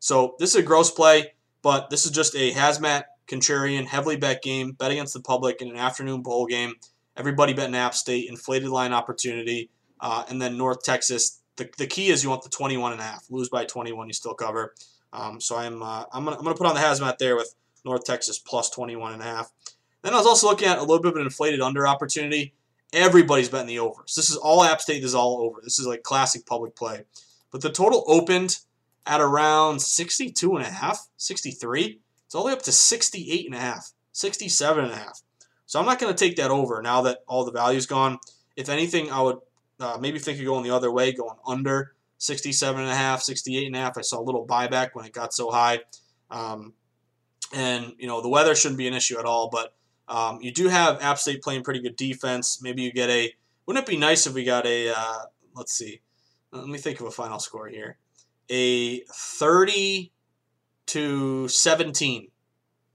So 0.00 0.36
this 0.38 0.50
is 0.50 0.56
a 0.56 0.62
gross 0.62 0.90
play, 0.90 1.32
but 1.62 1.90
this 1.90 2.04
is 2.04 2.12
just 2.12 2.34
a 2.34 2.52
hazmat 2.52 3.04
contrarian 3.26 3.86
heavily 3.86 4.16
bet 4.16 4.42
game, 4.42 4.72
bet 4.72 4.90
against 4.90 5.14
the 5.14 5.20
public 5.20 5.60
in 5.60 5.68
an 5.68 5.76
afternoon 5.76 6.22
bowl 6.22 6.46
game. 6.46 6.74
Everybody 7.16 7.52
betting 7.52 7.74
App 7.74 7.94
State, 7.94 8.28
inflated 8.28 8.68
line 8.68 8.92
opportunity, 8.92 9.70
uh, 10.00 10.24
and 10.28 10.40
then 10.40 10.56
North 10.56 10.82
Texas. 10.82 11.40
The, 11.56 11.68
the 11.76 11.86
key 11.86 12.08
is 12.08 12.22
you 12.22 12.30
want 12.30 12.42
the 12.42 12.48
21 12.48 12.92
and 12.92 13.00
a 13.00 13.04
half. 13.04 13.24
Lose 13.28 13.48
by 13.48 13.64
21, 13.64 14.06
you 14.06 14.12
still 14.12 14.34
cover. 14.34 14.74
Um, 15.12 15.40
so 15.40 15.56
I'm 15.56 15.82
uh, 15.82 16.04
I'm 16.12 16.24
gonna, 16.24 16.36
I'm 16.36 16.44
gonna 16.44 16.56
put 16.56 16.66
on 16.66 16.74
the 16.74 16.80
hazmat 16.80 17.18
there 17.18 17.34
with 17.34 17.54
North 17.84 18.04
Texas 18.04 18.38
plus 18.38 18.70
21 18.70 19.14
and 19.14 19.22
a 19.22 19.24
half. 19.24 19.50
Then 20.02 20.14
I 20.14 20.18
was 20.18 20.26
also 20.26 20.46
looking 20.48 20.68
at 20.68 20.78
a 20.78 20.82
little 20.82 21.02
bit 21.02 21.12
of 21.12 21.16
an 21.16 21.22
inflated 21.22 21.60
under 21.60 21.86
opportunity. 21.88 22.54
Everybody's 22.92 23.48
betting 23.48 23.66
the 23.66 23.80
overs. 23.80 24.14
This 24.14 24.30
is 24.30 24.36
all 24.36 24.62
App 24.62 24.80
State. 24.80 25.02
Is 25.02 25.14
all 25.14 25.40
over. 25.40 25.60
This 25.62 25.78
is 25.78 25.86
like 25.86 26.02
classic 26.02 26.46
public 26.46 26.76
play. 26.76 27.04
But 27.50 27.62
the 27.62 27.70
total 27.70 28.04
opened 28.06 28.58
at 29.06 29.20
around 29.20 29.80
62 29.80 30.56
and 30.56 30.64
a 30.64 30.70
half, 30.70 31.08
63. 31.16 32.00
It's 32.26 32.34
all 32.34 32.42
the 32.42 32.48
way 32.48 32.52
up 32.52 32.62
to 32.62 32.72
68 32.72 33.46
and 33.46 33.54
a 33.54 33.58
half, 33.58 33.92
67 34.12 34.84
and 34.84 34.92
a 34.92 34.96
half. 34.96 35.22
So 35.66 35.78
I'm 35.78 35.86
not 35.86 35.98
going 35.98 36.14
to 36.14 36.18
take 36.18 36.36
that 36.36 36.50
over 36.50 36.80
now 36.82 37.02
that 37.02 37.18
all 37.26 37.44
the 37.44 37.52
value's 37.52 37.86
gone. 37.86 38.18
If 38.56 38.68
anything, 38.68 39.10
I 39.10 39.22
would 39.22 39.38
uh, 39.80 39.98
maybe 40.00 40.18
think 40.18 40.38
of 40.38 40.44
going 40.44 40.64
the 40.64 40.74
other 40.74 40.90
way, 40.90 41.12
going 41.12 41.36
under 41.46 41.94
67 42.18 42.80
and 42.80 42.90
a 42.90 42.94
half, 42.94 43.22
68 43.22 43.66
and 43.66 43.76
a 43.76 43.78
half. 43.78 43.96
I 43.96 44.02
saw 44.02 44.20
a 44.20 44.24
little 44.24 44.46
buyback 44.46 44.90
when 44.92 45.06
it 45.06 45.12
got 45.12 45.32
so 45.32 45.50
high. 45.50 45.80
Um, 46.30 46.74
and, 47.54 47.94
you 47.98 48.06
know, 48.06 48.20
the 48.20 48.28
weather 48.28 48.54
shouldn't 48.54 48.78
be 48.78 48.88
an 48.88 48.94
issue 48.94 49.18
at 49.18 49.24
all, 49.24 49.48
but 49.48 49.74
um, 50.08 50.40
you 50.42 50.52
do 50.52 50.68
have 50.68 51.00
App 51.02 51.18
State 51.18 51.42
playing 51.42 51.62
pretty 51.62 51.80
good 51.80 51.96
defense. 51.96 52.60
Maybe 52.62 52.82
you 52.82 52.92
get 52.92 53.08
a, 53.08 53.32
wouldn't 53.66 53.86
it 53.86 53.90
be 53.90 53.96
nice 53.96 54.26
if 54.26 54.34
we 54.34 54.44
got 54.44 54.66
a, 54.66 54.92
uh, 54.94 55.18
let's 55.54 55.72
see, 55.72 56.00
let 56.52 56.66
me 56.66 56.78
think 56.78 57.00
of 57.00 57.06
a 57.06 57.10
final 57.10 57.38
score 57.38 57.68
here. 57.68 57.98
A 58.50 59.00
30 59.12 60.12
to 60.86 61.48
17 61.48 62.28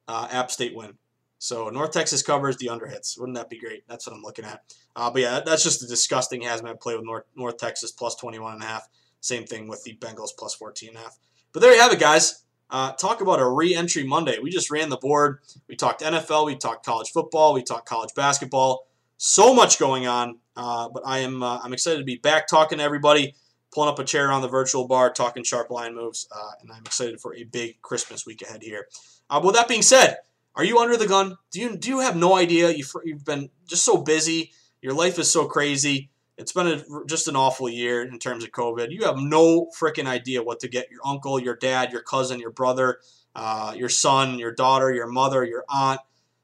uh, 0.08 0.28
App 0.32 0.52
State 0.52 0.76
win. 0.76 0.94
So 1.38 1.70
North 1.70 1.92
Texas 1.92 2.24
covers 2.24 2.58
the 2.58 2.70
under 2.70 2.88
hits. 2.88 3.18
Wouldn't 3.18 3.38
that 3.38 3.50
be 3.50 3.60
great? 3.60 3.84
That's 3.88 4.08
what 4.08 4.16
I'm 4.16 4.22
looking 4.22 4.46
at. 4.46 4.62
Uh, 4.96 5.12
but 5.12 5.22
yeah, 5.22 5.42
that's 5.46 5.64
just 5.64 5.84
a 5.84 5.88
disgusting 5.88 6.42
hazmat 6.42 6.80
play 6.80 6.96
with 6.96 7.06
North, 7.06 7.26
North 7.36 7.58
Texas 7.58 7.92
plus 7.92 8.16
21 8.16 8.54
and 8.54 8.64
a 8.64 8.66
half. 8.66 8.88
Same 9.20 9.46
thing 9.46 9.68
with 9.68 9.84
the 9.84 9.98
Bengals 9.98 10.30
plus 10.38 10.56
14 10.56 10.90
and 10.90 10.98
a 10.98 11.02
half. 11.02 11.18
But 11.52 11.62
there 11.62 11.74
you 11.74 11.82
have 11.82 11.92
it, 11.92 12.00
guys. 12.00 12.44
Uh, 12.70 12.94
talk 12.94 13.22
about 13.22 13.40
a 13.40 13.48
re-entry 13.48 14.04
Monday. 14.04 14.40
We 14.40 14.50
just 14.50 14.72
ran 14.72 14.90
the 14.90 14.98
board. 14.98 15.40
We 15.68 15.76
talked 15.76 16.02
NFL. 16.02 16.46
We 16.48 16.56
talked 16.56 16.86
college 16.86 17.12
football. 17.12 17.54
We 17.54 17.62
talked 17.62 17.88
college 17.88 18.16
basketball. 18.16 18.88
So 19.18 19.54
much 19.54 19.78
going 19.78 20.08
on. 20.08 20.40
Uh, 20.56 20.90
but 20.90 21.04
I 21.06 21.20
am 21.20 21.44
uh, 21.44 21.60
I'm 21.64 21.74
excited 21.74 22.00
to 22.00 22.04
be 22.04 22.18
back 22.18 22.48
talking 22.48 22.78
to 22.78 22.84
everybody 22.84 23.36
pulling 23.74 23.90
up 23.90 24.00
a 24.00 24.04
chair 24.04 24.32
on 24.32 24.42
the 24.42 24.48
virtual 24.48 24.88
bar, 24.88 25.12
talking 25.12 25.44
sharp 25.44 25.70
line 25.70 25.96
moves, 25.96 26.28
uh, 26.36 26.52
and 26.62 26.72
I'm 26.72 26.84
excited 26.86 27.20
for 27.20 27.36
a 27.36 27.44
big 27.44 27.82
Christmas 27.82 28.26
week 28.26 28.42
ahead 28.42 28.62
here. 28.62 28.88
Uh, 29.30 29.42
with 29.44 29.56
that 29.56 29.68
being 29.68 29.82
said, 29.82 30.18
are 30.56 30.64
you 30.64 30.78
under 30.78 30.98
the 30.98 31.08
gun? 31.08 31.38
Do 31.52 31.60
you 31.60 31.76
do 31.76 31.90
you 31.90 32.00
have 32.02 32.16
no 32.16 32.36
idea? 32.36 32.70
You've, 32.70 32.92
you've 33.04 33.26
been 33.26 33.50
just 33.68 33.84
so 33.84 33.98
busy. 33.98 34.52
Your 34.82 34.94
life 34.94 35.18
is 35.18 35.32
so 35.32 35.46
crazy. 35.46 36.12
It's 36.38 36.52
been 36.52 36.68
a, 36.68 36.84
just 37.08 37.28
an 37.28 37.36
awful 37.36 37.70
year 37.70 38.04
in 38.04 38.20
terms 38.20 38.44
of 38.44 38.52
COVID. 38.52 38.92
You 38.92 39.06
have 39.06 39.18
no 39.18 39.68
freaking 39.80 40.08
idea 40.08 40.44
what 40.44 40.60
to 40.62 40.68
get 40.68 40.92
your 40.92 41.02
uncle, 41.06 41.40
your 41.40 41.56
dad, 41.56 41.92
your 41.92 42.02
cousin, 42.02 42.40
your 42.40 42.52
brother, 42.52 43.00
uh, 43.36 43.74
your 43.76 43.90
son, 43.90 44.40
your 44.40 44.52
daughter, 44.52 44.94
your 44.94 45.08
mother, 45.08 45.44
your 45.44 45.64
aunt, 45.70 46.02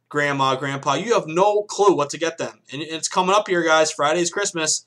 grandma, 0.08 0.56
grandpa. 0.56 0.94
You 0.94 1.14
have 1.14 1.28
no 1.28 1.64
clue 1.64 1.96
what 1.96 2.10
to 2.12 2.18
get 2.18 2.38
them. 2.38 2.62
And 2.72 2.82
it's 2.82 3.08
coming 3.08 3.36
up 3.36 3.48
here, 3.48 3.64
guys. 3.64 3.92
Friday's 3.92 4.32
Christmas. 4.32 4.86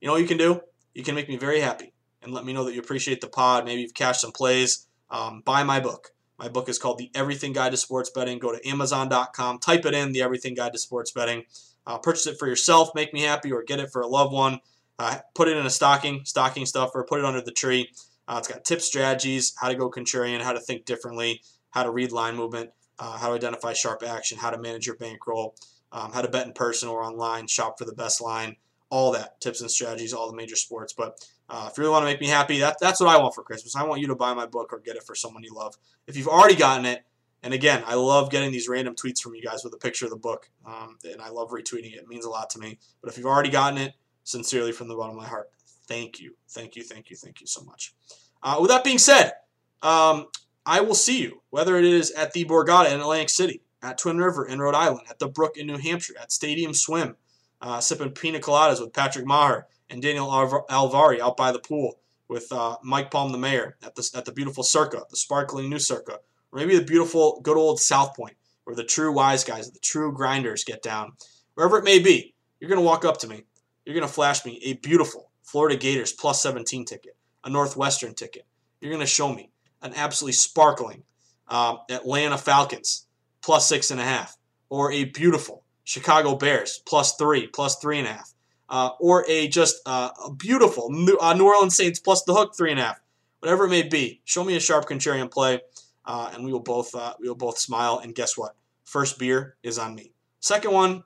You 0.00 0.06
know 0.06 0.14
what 0.14 0.22
you 0.22 0.28
can 0.28 0.38
do? 0.38 0.62
You 0.94 1.02
can 1.02 1.14
make 1.14 1.28
me 1.28 1.36
very 1.36 1.60
happy 1.60 1.92
and 2.22 2.32
let 2.32 2.44
me 2.44 2.52
know 2.52 2.64
that 2.64 2.74
you 2.74 2.80
appreciate 2.80 3.20
the 3.20 3.28
pod. 3.28 3.64
Maybe 3.64 3.82
you've 3.82 3.94
cashed 3.94 4.20
some 4.20 4.32
plays. 4.32 4.86
Um, 5.10 5.42
buy 5.44 5.62
my 5.62 5.80
book. 5.80 6.10
My 6.38 6.48
book 6.48 6.68
is 6.68 6.78
called 6.78 6.98
The 6.98 7.10
Everything 7.14 7.52
Guide 7.52 7.70
to 7.70 7.76
Sports 7.76 8.10
Betting. 8.10 8.38
Go 8.38 8.52
to 8.52 8.68
Amazon.com, 8.68 9.58
type 9.58 9.84
it 9.84 9.94
in, 9.94 10.12
The 10.12 10.22
Everything 10.22 10.54
Guide 10.54 10.72
to 10.72 10.78
Sports 10.78 11.12
Betting. 11.12 11.44
Uh, 11.86 11.98
purchase 11.98 12.26
it 12.26 12.38
for 12.38 12.48
yourself, 12.48 12.90
make 12.94 13.12
me 13.12 13.22
happy, 13.22 13.52
or 13.52 13.62
get 13.62 13.80
it 13.80 13.90
for 13.92 14.02
a 14.02 14.06
loved 14.06 14.32
one. 14.32 14.60
Uh, 14.98 15.18
put 15.34 15.48
it 15.48 15.56
in 15.56 15.66
a 15.66 15.70
stocking, 15.70 16.24
stocking 16.24 16.66
stuffer, 16.66 17.04
put 17.08 17.18
it 17.18 17.24
under 17.24 17.40
the 17.40 17.52
tree. 17.52 17.90
Uh, 18.28 18.36
it's 18.38 18.48
got 18.48 18.64
tips, 18.64 18.86
strategies, 18.86 19.52
how 19.56 19.68
to 19.68 19.74
go 19.74 19.90
contrarian, 19.90 20.40
how 20.40 20.52
to 20.52 20.60
think 20.60 20.84
differently, 20.84 21.42
how 21.70 21.82
to 21.82 21.90
read 21.90 22.12
line 22.12 22.36
movement, 22.36 22.70
uh, 22.98 23.18
how 23.18 23.28
to 23.28 23.34
identify 23.34 23.72
sharp 23.72 24.02
action, 24.02 24.38
how 24.38 24.50
to 24.50 24.58
manage 24.58 24.86
your 24.86 24.96
bankroll, 24.96 25.54
um, 25.90 26.12
how 26.12 26.22
to 26.22 26.28
bet 26.28 26.46
in 26.46 26.52
person 26.52 26.88
or 26.88 27.02
online, 27.02 27.46
shop 27.46 27.78
for 27.78 27.84
the 27.84 27.92
best 27.92 28.20
line, 28.20 28.56
all 28.92 29.10
that 29.10 29.40
tips 29.40 29.62
and 29.62 29.70
strategies, 29.70 30.12
all 30.12 30.30
the 30.30 30.36
major 30.36 30.54
sports. 30.54 30.92
But 30.92 31.18
uh, 31.48 31.70
if 31.70 31.78
you 31.78 31.80
really 31.80 31.92
want 31.92 32.02
to 32.02 32.10
make 32.12 32.20
me 32.20 32.26
happy, 32.26 32.60
that, 32.60 32.76
that's 32.78 33.00
what 33.00 33.08
I 33.08 33.18
want 33.18 33.34
for 33.34 33.42
Christmas. 33.42 33.74
I 33.74 33.84
want 33.84 34.02
you 34.02 34.08
to 34.08 34.14
buy 34.14 34.34
my 34.34 34.44
book 34.44 34.70
or 34.70 34.80
get 34.80 34.96
it 34.96 35.02
for 35.02 35.14
someone 35.14 35.42
you 35.42 35.54
love. 35.54 35.74
If 36.06 36.14
you've 36.14 36.28
already 36.28 36.56
gotten 36.56 36.84
it, 36.84 37.02
and 37.42 37.54
again, 37.54 37.82
I 37.86 37.94
love 37.94 38.30
getting 38.30 38.52
these 38.52 38.68
random 38.68 38.94
tweets 38.94 39.22
from 39.22 39.34
you 39.34 39.40
guys 39.40 39.64
with 39.64 39.72
a 39.72 39.78
picture 39.78 40.04
of 40.04 40.10
the 40.10 40.18
book, 40.18 40.50
um, 40.66 40.98
and 41.10 41.22
I 41.22 41.30
love 41.30 41.48
retweeting 41.52 41.94
it. 41.94 42.00
It 42.00 42.06
means 42.06 42.26
a 42.26 42.30
lot 42.30 42.50
to 42.50 42.58
me. 42.58 42.78
But 43.00 43.10
if 43.10 43.16
you've 43.16 43.26
already 43.26 43.48
gotten 43.48 43.78
it, 43.78 43.94
sincerely 44.24 44.72
from 44.72 44.88
the 44.88 44.94
bottom 44.94 45.16
of 45.16 45.22
my 45.22 45.28
heart, 45.28 45.48
thank 45.88 46.20
you, 46.20 46.36
thank 46.50 46.76
you, 46.76 46.82
thank 46.82 47.08
you, 47.08 47.16
thank 47.16 47.40
you 47.40 47.46
so 47.46 47.64
much. 47.64 47.94
Uh, 48.42 48.58
with 48.60 48.70
that 48.70 48.84
being 48.84 48.98
said, 48.98 49.32
um, 49.80 50.26
I 50.66 50.82
will 50.82 50.94
see 50.94 51.22
you, 51.22 51.40
whether 51.48 51.78
it 51.78 51.86
is 51.86 52.10
at 52.10 52.34
the 52.34 52.44
Borgata 52.44 52.92
in 52.92 53.00
Atlantic 53.00 53.30
City, 53.30 53.62
at 53.82 53.96
Twin 53.96 54.18
River 54.18 54.46
in 54.46 54.60
Rhode 54.60 54.74
Island, 54.74 55.06
at 55.08 55.18
the 55.18 55.28
Brook 55.28 55.56
in 55.56 55.66
New 55.66 55.78
Hampshire, 55.78 56.14
at 56.20 56.30
Stadium 56.30 56.74
Swim, 56.74 57.16
uh, 57.62 57.80
sipping 57.80 58.10
pina 58.10 58.40
coladas 58.40 58.80
with 58.80 58.92
Patrick 58.92 59.24
Maher 59.24 59.66
and 59.88 60.02
Daniel 60.02 60.28
Alvari 60.28 61.20
out 61.20 61.36
by 61.36 61.52
the 61.52 61.58
pool 61.58 61.98
with 62.28 62.50
uh, 62.50 62.76
Mike 62.82 63.10
Palm, 63.10 63.30
the 63.30 63.38
mayor, 63.38 63.76
at 63.82 63.94
the, 63.94 64.10
at 64.14 64.24
the 64.24 64.32
beautiful 64.32 64.64
Circa, 64.64 65.02
the 65.10 65.16
sparkling 65.16 65.68
new 65.68 65.78
Circa, 65.78 66.14
or 66.50 66.58
maybe 66.58 66.76
the 66.76 66.84
beautiful 66.84 67.40
good 67.42 67.56
old 67.56 67.78
South 67.78 68.16
Point, 68.16 68.36
where 68.64 68.74
the 68.74 68.84
true 68.84 69.12
wise 69.12 69.44
guys, 69.44 69.70
the 69.70 69.78
true 69.78 70.12
grinders 70.12 70.64
get 70.64 70.82
down. 70.82 71.12
Wherever 71.54 71.78
it 71.78 71.84
may 71.84 71.98
be, 71.98 72.34
you're 72.58 72.70
going 72.70 72.80
to 72.80 72.86
walk 72.86 73.04
up 73.04 73.18
to 73.18 73.28
me. 73.28 73.44
You're 73.84 73.94
going 73.94 74.06
to 74.06 74.12
flash 74.12 74.44
me 74.44 74.60
a 74.64 74.74
beautiful 74.74 75.30
Florida 75.42 75.76
Gators 75.76 76.12
plus 76.12 76.42
17 76.42 76.84
ticket, 76.84 77.16
a 77.44 77.50
Northwestern 77.50 78.14
ticket. 78.14 78.46
You're 78.80 78.92
going 78.92 79.00
to 79.00 79.06
show 79.06 79.32
me 79.32 79.50
an 79.82 79.92
absolutely 79.94 80.32
sparkling 80.32 81.02
uh, 81.48 81.76
Atlanta 81.90 82.38
Falcons 82.38 83.06
plus 83.42 83.68
six 83.68 83.90
and 83.90 84.00
a 84.00 84.04
half, 84.04 84.36
or 84.70 84.90
a 84.92 85.04
beautiful 85.04 85.61
Chicago 85.84 86.34
Bears 86.36 86.82
plus 86.86 87.16
three, 87.16 87.46
plus 87.46 87.76
three 87.78 87.98
and 87.98 88.08
a 88.08 88.12
half, 88.12 88.32
uh, 88.68 88.90
or 89.00 89.24
a 89.28 89.48
just 89.48 89.80
uh, 89.86 90.10
a 90.24 90.32
beautiful 90.32 90.90
New, 90.90 91.16
uh, 91.18 91.34
New, 91.34 91.46
Orleans 91.46 91.76
Saints 91.76 91.98
plus 91.98 92.22
the 92.24 92.34
hook 92.34 92.54
three 92.56 92.70
and 92.70 92.80
a 92.80 92.84
half, 92.84 93.00
whatever 93.40 93.64
it 93.64 93.70
may 93.70 93.82
be. 93.82 94.20
Show 94.24 94.44
me 94.44 94.56
a 94.56 94.60
sharp 94.60 94.86
contrarian 94.88 95.30
play, 95.30 95.60
uh, 96.04 96.30
and 96.34 96.44
we 96.44 96.52
will 96.52 96.60
both 96.60 96.94
uh, 96.94 97.14
we 97.20 97.28
will 97.28 97.34
both 97.34 97.58
smile. 97.58 98.00
And 98.02 98.14
guess 98.14 98.36
what? 98.36 98.54
First 98.84 99.18
beer 99.18 99.56
is 99.62 99.78
on 99.78 99.94
me. 99.94 100.12
Second 100.40 100.72
one, 100.72 101.04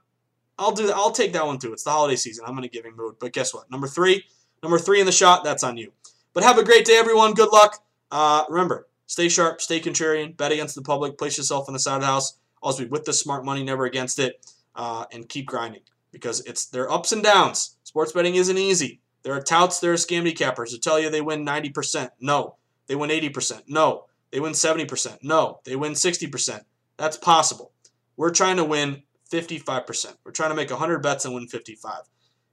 I'll 0.58 0.72
do 0.72 0.86
that. 0.86 0.96
I'll 0.96 1.12
take 1.12 1.32
that 1.34 1.46
one 1.46 1.58
too. 1.58 1.72
It's 1.72 1.84
the 1.84 1.90
holiday 1.90 2.16
season. 2.16 2.44
I'm 2.46 2.56
in 2.58 2.64
a 2.64 2.68
giving 2.68 2.96
mood. 2.96 3.16
But 3.20 3.32
guess 3.32 3.54
what? 3.54 3.70
Number 3.70 3.86
three, 3.86 4.24
number 4.62 4.78
three 4.78 5.00
in 5.00 5.06
the 5.06 5.12
shot. 5.12 5.44
That's 5.44 5.62
on 5.62 5.76
you. 5.76 5.92
But 6.32 6.44
have 6.44 6.58
a 6.58 6.64
great 6.64 6.84
day, 6.84 6.96
everyone. 6.98 7.32
Good 7.32 7.50
luck. 7.50 7.82
Uh, 8.10 8.44
remember, 8.48 8.86
stay 9.06 9.28
sharp, 9.28 9.60
stay 9.60 9.80
contrarian, 9.80 10.36
bet 10.36 10.52
against 10.52 10.74
the 10.74 10.82
public, 10.82 11.18
place 11.18 11.38
yourself 11.38 11.68
on 11.68 11.72
the 11.72 11.78
side 11.78 11.96
of 11.96 12.00
the 12.02 12.06
house. 12.06 12.38
Always 12.62 12.78
be 12.78 12.86
with 12.86 13.04
the 13.04 13.12
smart 13.12 13.44
money, 13.44 13.62
never 13.62 13.84
against 13.84 14.18
it, 14.18 14.40
uh, 14.76 15.06
and 15.12 15.28
keep 15.28 15.46
grinding 15.46 15.82
because 16.12 16.40
it's 16.46 16.66
their 16.66 16.90
ups 16.90 17.12
and 17.12 17.22
downs. 17.22 17.76
Sports 17.82 18.12
betting 18.12 18.36
isn't 18.36 18.58
easy. 18.58 19.00
There 19.22 19.34
are 19.34 19.40
touts, 19.40 19.80
there 19.80 19.92
are 19.92 19.96
scammy 19.96 20.36
cappers 20.36 20.70
who 20.70 20.78
tell 20.78 21.00
you 21.00 21.10
they 21.10 21.20
win 21.20 21.44
90%. 21.44 22.10
No. 22.20 22.56
They 22.86 22.94
win 22.94 23.10
80%. 23.10 23.62
No. 23.66 24.04
They 24.30 24.38
win 24.40 24.52
70%. 24.52 25.18
No. 25.22 25.60
They 25.64 25.74
win 25.74 25.92
60%. 25.92 26.60
That's 26.96 27.16
possible. 27.16 27.72
We're 28.16 28.30
trying 28.30 28.56
to 28.56 28.64
win 28.64 29.02
55%. 29.30 30.16
We're 30.24 30.32
trying 30.32 30.50
to 30.50 30.56
make 30.56 30.70
100 30.70 31.02
bets 31.02 31.24
and 31.24 31.34
win 31.34 31.48
55. 31.48 32.02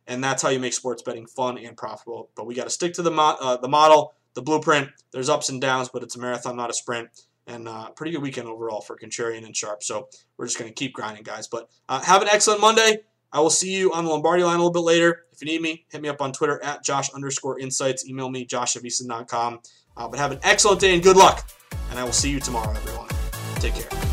And 0.08 0.24
that's 0.24 0.42
how 0.42 0.50
you 0.50 0.60
make 0.60 0.74
sports 0.74 1.02
betting 1.02 1.28
fun 1.28 1.58
and 1.58 1.78
profitable. 1.78 2.30
But 2.36 2.46
we 2.48 2.56
got 2.56 2.66
to 2.66 2.70
stick 2.70 2.94
to 2.96 3.02
the, 3.02 3.12
mo- 3.12 3.38
uh, 3.40 3.58
the 3.58 3.70
model, 3.70 4.14
the 4.34 4.42
blueprint. 4.42 4.90
There's 5.12 5.30
ups 5.30 5.50
and 5.50 5.62
downs, 5.62 5.90
but 5.90 6.04
it's 6.04 6.16
a 6.16 6.20
marathon, 6.20 6.58
not 6.58 6.70
a 6.70 6.74
sprint. 6.74 7.10
And 7.46 7.68
uh, 7.68 7.90
pretty 7.92 8.14
good 8.14 8.22
weekend 8.22 8.48
overall 8.48 8.82
for 8.82 8.98
Contrarian 8.98 9.46
and 9.46 9.56
Sharp. 9.56 9.84
So 9.84 10.08
we're 10.38 10.46
just 10.46 10.58
going 10.58 10.70
to 10.70 10.74
keep 10.74 10.94
grinding, 10.94 11.24
guys. 11.24 11.48
But 11.48 11.70
uh, 11.90 12.02
have 12.02 12.22
an 12.22 12.30
excellent 12.30 12.62
Monday. 12.62 13.00
I 13.34 13.40
will 13.40 13.50
see 13.50 13.76
you 13.76 13.92
on 13.92 14.06
the 14.06 14.12
Lombardi 14.12 14.44
line 14.44 14.56
a 14.56 14.58
little 14.60 14.72
bit 14.72 14.80
later. 14.80 15.26
If 15.34 15.42
you 15.42 15.48
need 15.48 15.62
me, 15.62 15.86
hit 15.92 16.02
me 16.02 16.08
up 16.08 16.22
on 16.22 16.32
Twitter 16.32 16.64
at 16.64 16.84
Josh 16.84 17.10
underscore 17.14 17.60
insights. 17.60 18.08
Email 18.08 18.30
me, 18.30 18.46
josh 18.46 18.76
at. 18.76 19.60
Uh, 19.98 20.08
but 20.08 20.20
have 20.20 20.32
an 20.32 20.40
excellent 20.44 20.80
day 20.80 20.94
and 20.94 21.04
good 21.04 21.18
luck. 21.18 21.50
And 21.90 22.00
I 22.00 22.04
will 22.04 22.12
see 22.12 22.30
you 22.30 22.40
tomorrow, 22.40 22.72
everyone. 22.72 23.10
Take 23.56 23.76
care. 23.76 24.13